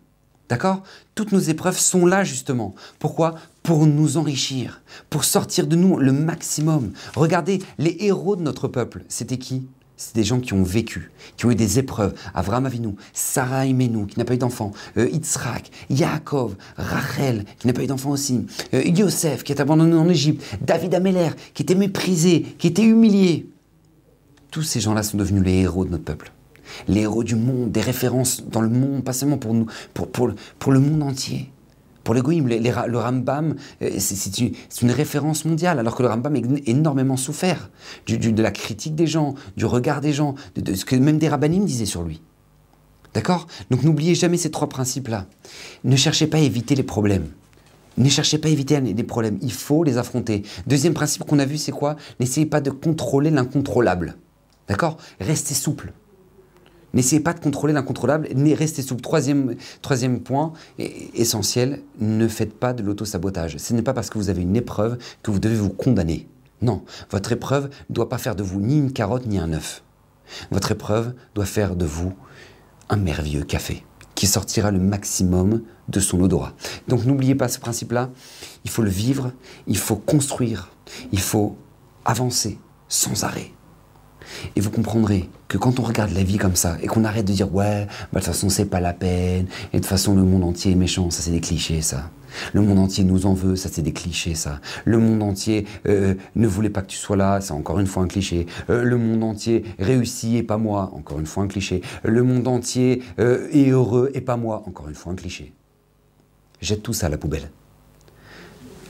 D'accord? 0.51 0.83
Toutes 1.15 1.31
nos 1.31 1.39
épreuves 1.39 1.79
sont 1.79 2.05
là 2.05 2.25
justement. 2.25 2.75
Pourquoi? 2.99 3.35
Pour 3.63 3.87
nous 3.87 4.17
enrichir, 4.17 4.81
pour 5.09 5.23
sortir 5.23 5.65
de 5.65 5.77
nous 5.77 5.95
le 5.97 6.11
maximum. 6.11 6.91
Regardez, 7.15 7.59
les 7.77 7.95
héros 8.01 8.35
de 8.35 8.41
notre 8.41 8.67
peuple, 8.67 9.05
c'était 9.07 9.37
qui? 9.37 9.65
C'est 9.95 10.13
des 10.13 10.25
gens 10.25 10.41
qui 10.41 10.51
ont 10.51 10.63
vécu, 10.63 11.13
qui 11.37 11.45
ont 11.45 11.51
eu 11.51 11.55
des 11.55 11.79
épreuves. 11.79 12.15
Avraham 12.33 12.65
Avinu, 12.65 12.95
Sarah 13.13 13.65
Imenu, 13.65 14.07
qui 14.07 14.19
n'a 14.19 14.25
pas 14.25 14.33
eu 14.33 14.39
d'enfant, 14.39 14.73
euh, 14.97 15.07
Yitzhak, 15.07 15.71
Yaakov, 15.89 16.57
Rachel, 16.75 17.45
qui 17.57 17.67
n'a 17.67 17.71
pas 17.71 17.83
eu 17.83 17.87
d'enfant 17.87 18.09
aussi, 18.09 18.45
euh, 18.73 18.83
Yosef, 18.83 19.45
qui 19.45 19.53
est 19.53 19.61
abandonné 19.61 19.95
en 19.95 20.09
Égypte, 20.09 20.43
David 20.59 20.93
Ameller, 20.95 21.29
qui 21.53 21.63
était 21.63 21.75
méprisé, 21.75 22.41
qui 22.57 22.67
était 22.67 22.83
humilié. 22.83 23.49
Tous 24.49 24.63
ces 24.63 24.81
gens-là 24.81 25.03
sont 25.03 25.15
devenus 25.15 25.45
les 25.45 25.59
héros 25.59 25.85
de 25.85 25.91
notre 25.91 26.03
peuple 26.03 26.33
les 26.87 27.01
héros 27.01 27.23
du 27.23 27.35
monde, 27.35 27.71
des 27.71 27.81
références 27.81 28.43
dans 28.45 28.61
le 28.61 28.69
monde, 28.69 29.03
pas 29.03 29.13
seulement 29.13 29.37
pour 29.37 29.53
nous, 29.53 29.65
pour, 29.93 30.09
pour, 30.09 30.71
le 30.71 30.79
monde 30.79 31.03
entier. 31.03 31.51
Pour 32.03 32.15
les 32.15 32.21
goïms, 32.21 32.47
le 32.47 32.97
Rambam, 32.97 33.55
euh, 33.81 33.89
c'est 33.99 34.39
une, 34.39 34.91
référence 34.91 35.45
mondiale, 35.45 35.79
alors 35.79 35.95
que 35.95 36.01
le 36.01 36.09
Rambam 36.09 36.35
a 36.35 36.39
énormément 36.65 37.17
souffert 37.17 37.69
de 38.07 38.41
la 38.41 38.51
critique 38.51 38.95
des 38.95 39.07
gens, 39.07 39.35
du 39.55 39.65
regard 39.65 40.01
des 40.01 40.13
gens, 40.13 40.35
de, 40.55 40.73
ce 40.73 40.85
que 40.85 40.95
même 40.95 41.19
des 41.19 41.29
rabbinim 41.29 41.65
disaient 41.65 41.85
sur 41.85 42.03
lui. 42.03 42.21
D'accord? 43.13 43.47
Donc 43.69 43.83
n'oubliez 43.83 44.15
jamais 44.15 44.37
ces 44.37 44.51
trois 44.51 44.69
principes-là. 44.69 45.27
Ne 45.83 45.95
cherchez 45.95 46.27
pas 46.27 46.37
à 46.37 46.41
éviter 46.41 46.75
les 46.75 46.83
problèmes. 46.83 47.27
Ne 47.97 48.09
cherchez 48.09 48.37
pas 48.37 48.47
à 48.47 48.51
éviter 48.51 48.79
les 48.79 49.03
problèmes. 49.03 49.37
Il 49.41 49.51
faut 49.51 49.83
les 49.83 49.97
affronter. 49.97 50.43
Deuxième 50.65 50.93
principe 50.93 51.25
qu'on 51.25 51.39
a 51.39 51.45
vu, 51.45 51.57
c'est 51.57 51.73
quoi? 51.73 51.97
N'essayez 52.19 52.45
pas 52.45 52.61
de 52.61 52.71
contrôler 52.71 53.29
l'incontrôlable. 53.29 54.15
D'accord? 54.67 54.97
Restez 55.19 55.53
souple. 55.53 55.91
N'essayez 56.93 57.21
pas 57.21 57.33
de 57.33 57.39
contrôler 57.39 57.73
l'incontrôlable, 57.73 58.27
restez 58.53 58.81
souple. 58.81 59.01
Troisième, 59.01 59.55
troisième 59.81 60.19
point 60.19 60.53
essentiel, 60.77 61.81
ne 61.99 62.27
faites 62.27 62.53
pas 62.53 62.73
de 62.73 62.83
l'auto-sabotage. 62.83 63.57
Ce 63.57 63.73
n'est 63.73 63.81
pas 63.81 63.93
parce 63.93 64.09
que 64.09 64.17
vous 64.17 64.29
avez 64.29 64.41
une 64.41 64.55
épreuve 64.55 64.97
que 65.23 65.31
vous 65.31 65.39
devez 65.39 65.55
vous 65.55 65.69
condamner. 65.69 66.27
Non, 66.61 66.83
votre 67.09 67.31
épreuve 67.31 67.69
ne 67.89 67.95
doit 67.95 68.09
pas 68.09 68.17
faire 68.17 68.35
de 68.35 68.43
vous 68.43 68.59
ni 68.59 68.77
une 68.77 68.93
carotte 68.93 69.25
ni 69.25 69.39
un 69.39 69.53
œuf. 69.53 69.83
Votre 70.51 70.71
épreuve 70.71 71.13
doit 71.33 71.45
faire 71.45 71.75
de 71.75 71.85
vous 71.85 72.13
un 72.89 72.97
merveilleux 72.97 73.43
café 73.43 73.83
qui 74.15 74.27
sortira 74.27 74.69
le 74.69 74.79
maximum 74.79 75.63
de 75.87 75.99
son 75.99 76.21
odorat. 76.21 76.53
Donc 76.87 77.05
n'oubliez 77.05 77.35
pas 77.35 77.47
ce 77.47 77.59
principe-là, 77.59 78.09
il 78.65 78.69
faut 78.69 78.83
le 78.83 78.89
vivre, 78.89 79.31
il 79.65 79.77
faut 79.77 79.95
construire, 79.95 80.69
il 81.11 81.19
faut 81.19 81.57
avancer 82.05 82.59
sans 82.87 83.23
arrêt. 83.23 83.51
Et 84.55 84.61
vous 84.61 84.71
comprendrez 84.71 85.29
que 85.47 85.57
quand 85.57 85.79
on 85.79 85.83
regarde 85.83 86.11
la 86.11 86.23
vie 86.23 86.37
comme 86.37 86.55
ça 86.55 86.77
et 86.81 86.87
qu'on 86.87 87.03
arrête 87.03 87.25
de 87.25 87.33
dire 87.33 87.53
ouais, 87.53 87.87
bah, 88.13 88.19
de 88.19 88.25
toute 88.25 88.33
façon 88.33 88.49
c'est 88.49 88.65
pas 88.65 88.79
la 88.79 88.93
peine, 88.93 89.47
et 89.73 89.77
de 89.77 89.81
toute 89.81 89.85
façon 89.85 90.15
le 90.15 90.23
monde 90.23 90.43
entier 90.43 90.71
est 90.71 90.75
méchant, 90.75 91.09
ça 91.09 91.21
c'est 91.21 91.31
des 91.31 91.41
clichés 91.41 91.81
ça. 91.81 92.09
Le 92.53 92.61
monde 92.61 92.79
entier 92.79 93.03
nous 93.03 93.25
en 93.25 93.33
veut, 93.33 93.55
ça 93.55 93.69
c'est 93.71 93.81
des 93.81 93.93
clichés 93.93 94.35
ça. 94.35 94.59
Le 94.85 94.97
monde 94.97 95.21
entier 95.21 95.65
euh, 95.87 96.15
ne 96.35 96.47
voulait 96.47 96.69
pas 96.69 96.81
que 96.81 96.87
tu 96.87 96.97
sois 96.97 97.17
là, 97.17 97.41
c'est 97.41 97.51
encore 97.51 97.79
une 97.79 97.87
fois 97.87 98.03
un 98.03 98.07
cliché. 98.07 98.45
Euh, 98.69 98.83
le 98.83 98.97
monde 98.97 99.23
entier 99.23 99.65
réussit 99.79 100.35
et 100.35 100.43
pas 100.43 100.57
moi, 100.57 100.91
encore 100.93 101.19
une 101.19 101.25
fois 101.25 101.43
un 101.43 101.47
cliché. 101.47 101.81
Le 102.03 102.23
monde 102.23 102.47
entier 102.47 103.03
euh, 103.19 103.47
est 103.51 103.69
heureux 103.69 104.11
et 104.13 104.21
pas 104.21 104.37
moi, 104.37 104.63
encore 104.65 104.87
une 104.87 104.95
fois 104.95 105.11
un 105.11 105.15
cliché. 105.15 105.53
Jette 106.61 106.83
tout 106.83 106.93
ça 106.93 107.07
à 107.07 107.09
la 107.09 107.17
poubelle. 107.17 107.49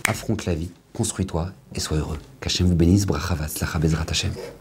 Affronte 0.07 0.45
la 0.45 0.55
vie, 0.55 0.71
construis-toi 0.93 1.51
et 1.73 1.79
sois 1.79 1.97
heureux. 1.97 2.17
Qu'Hachem 2.41 2.67
vous 2.67 2.75
bénisse, 2.75 3.05
brachavas, 3.05 3.57
la. 3.61 4.31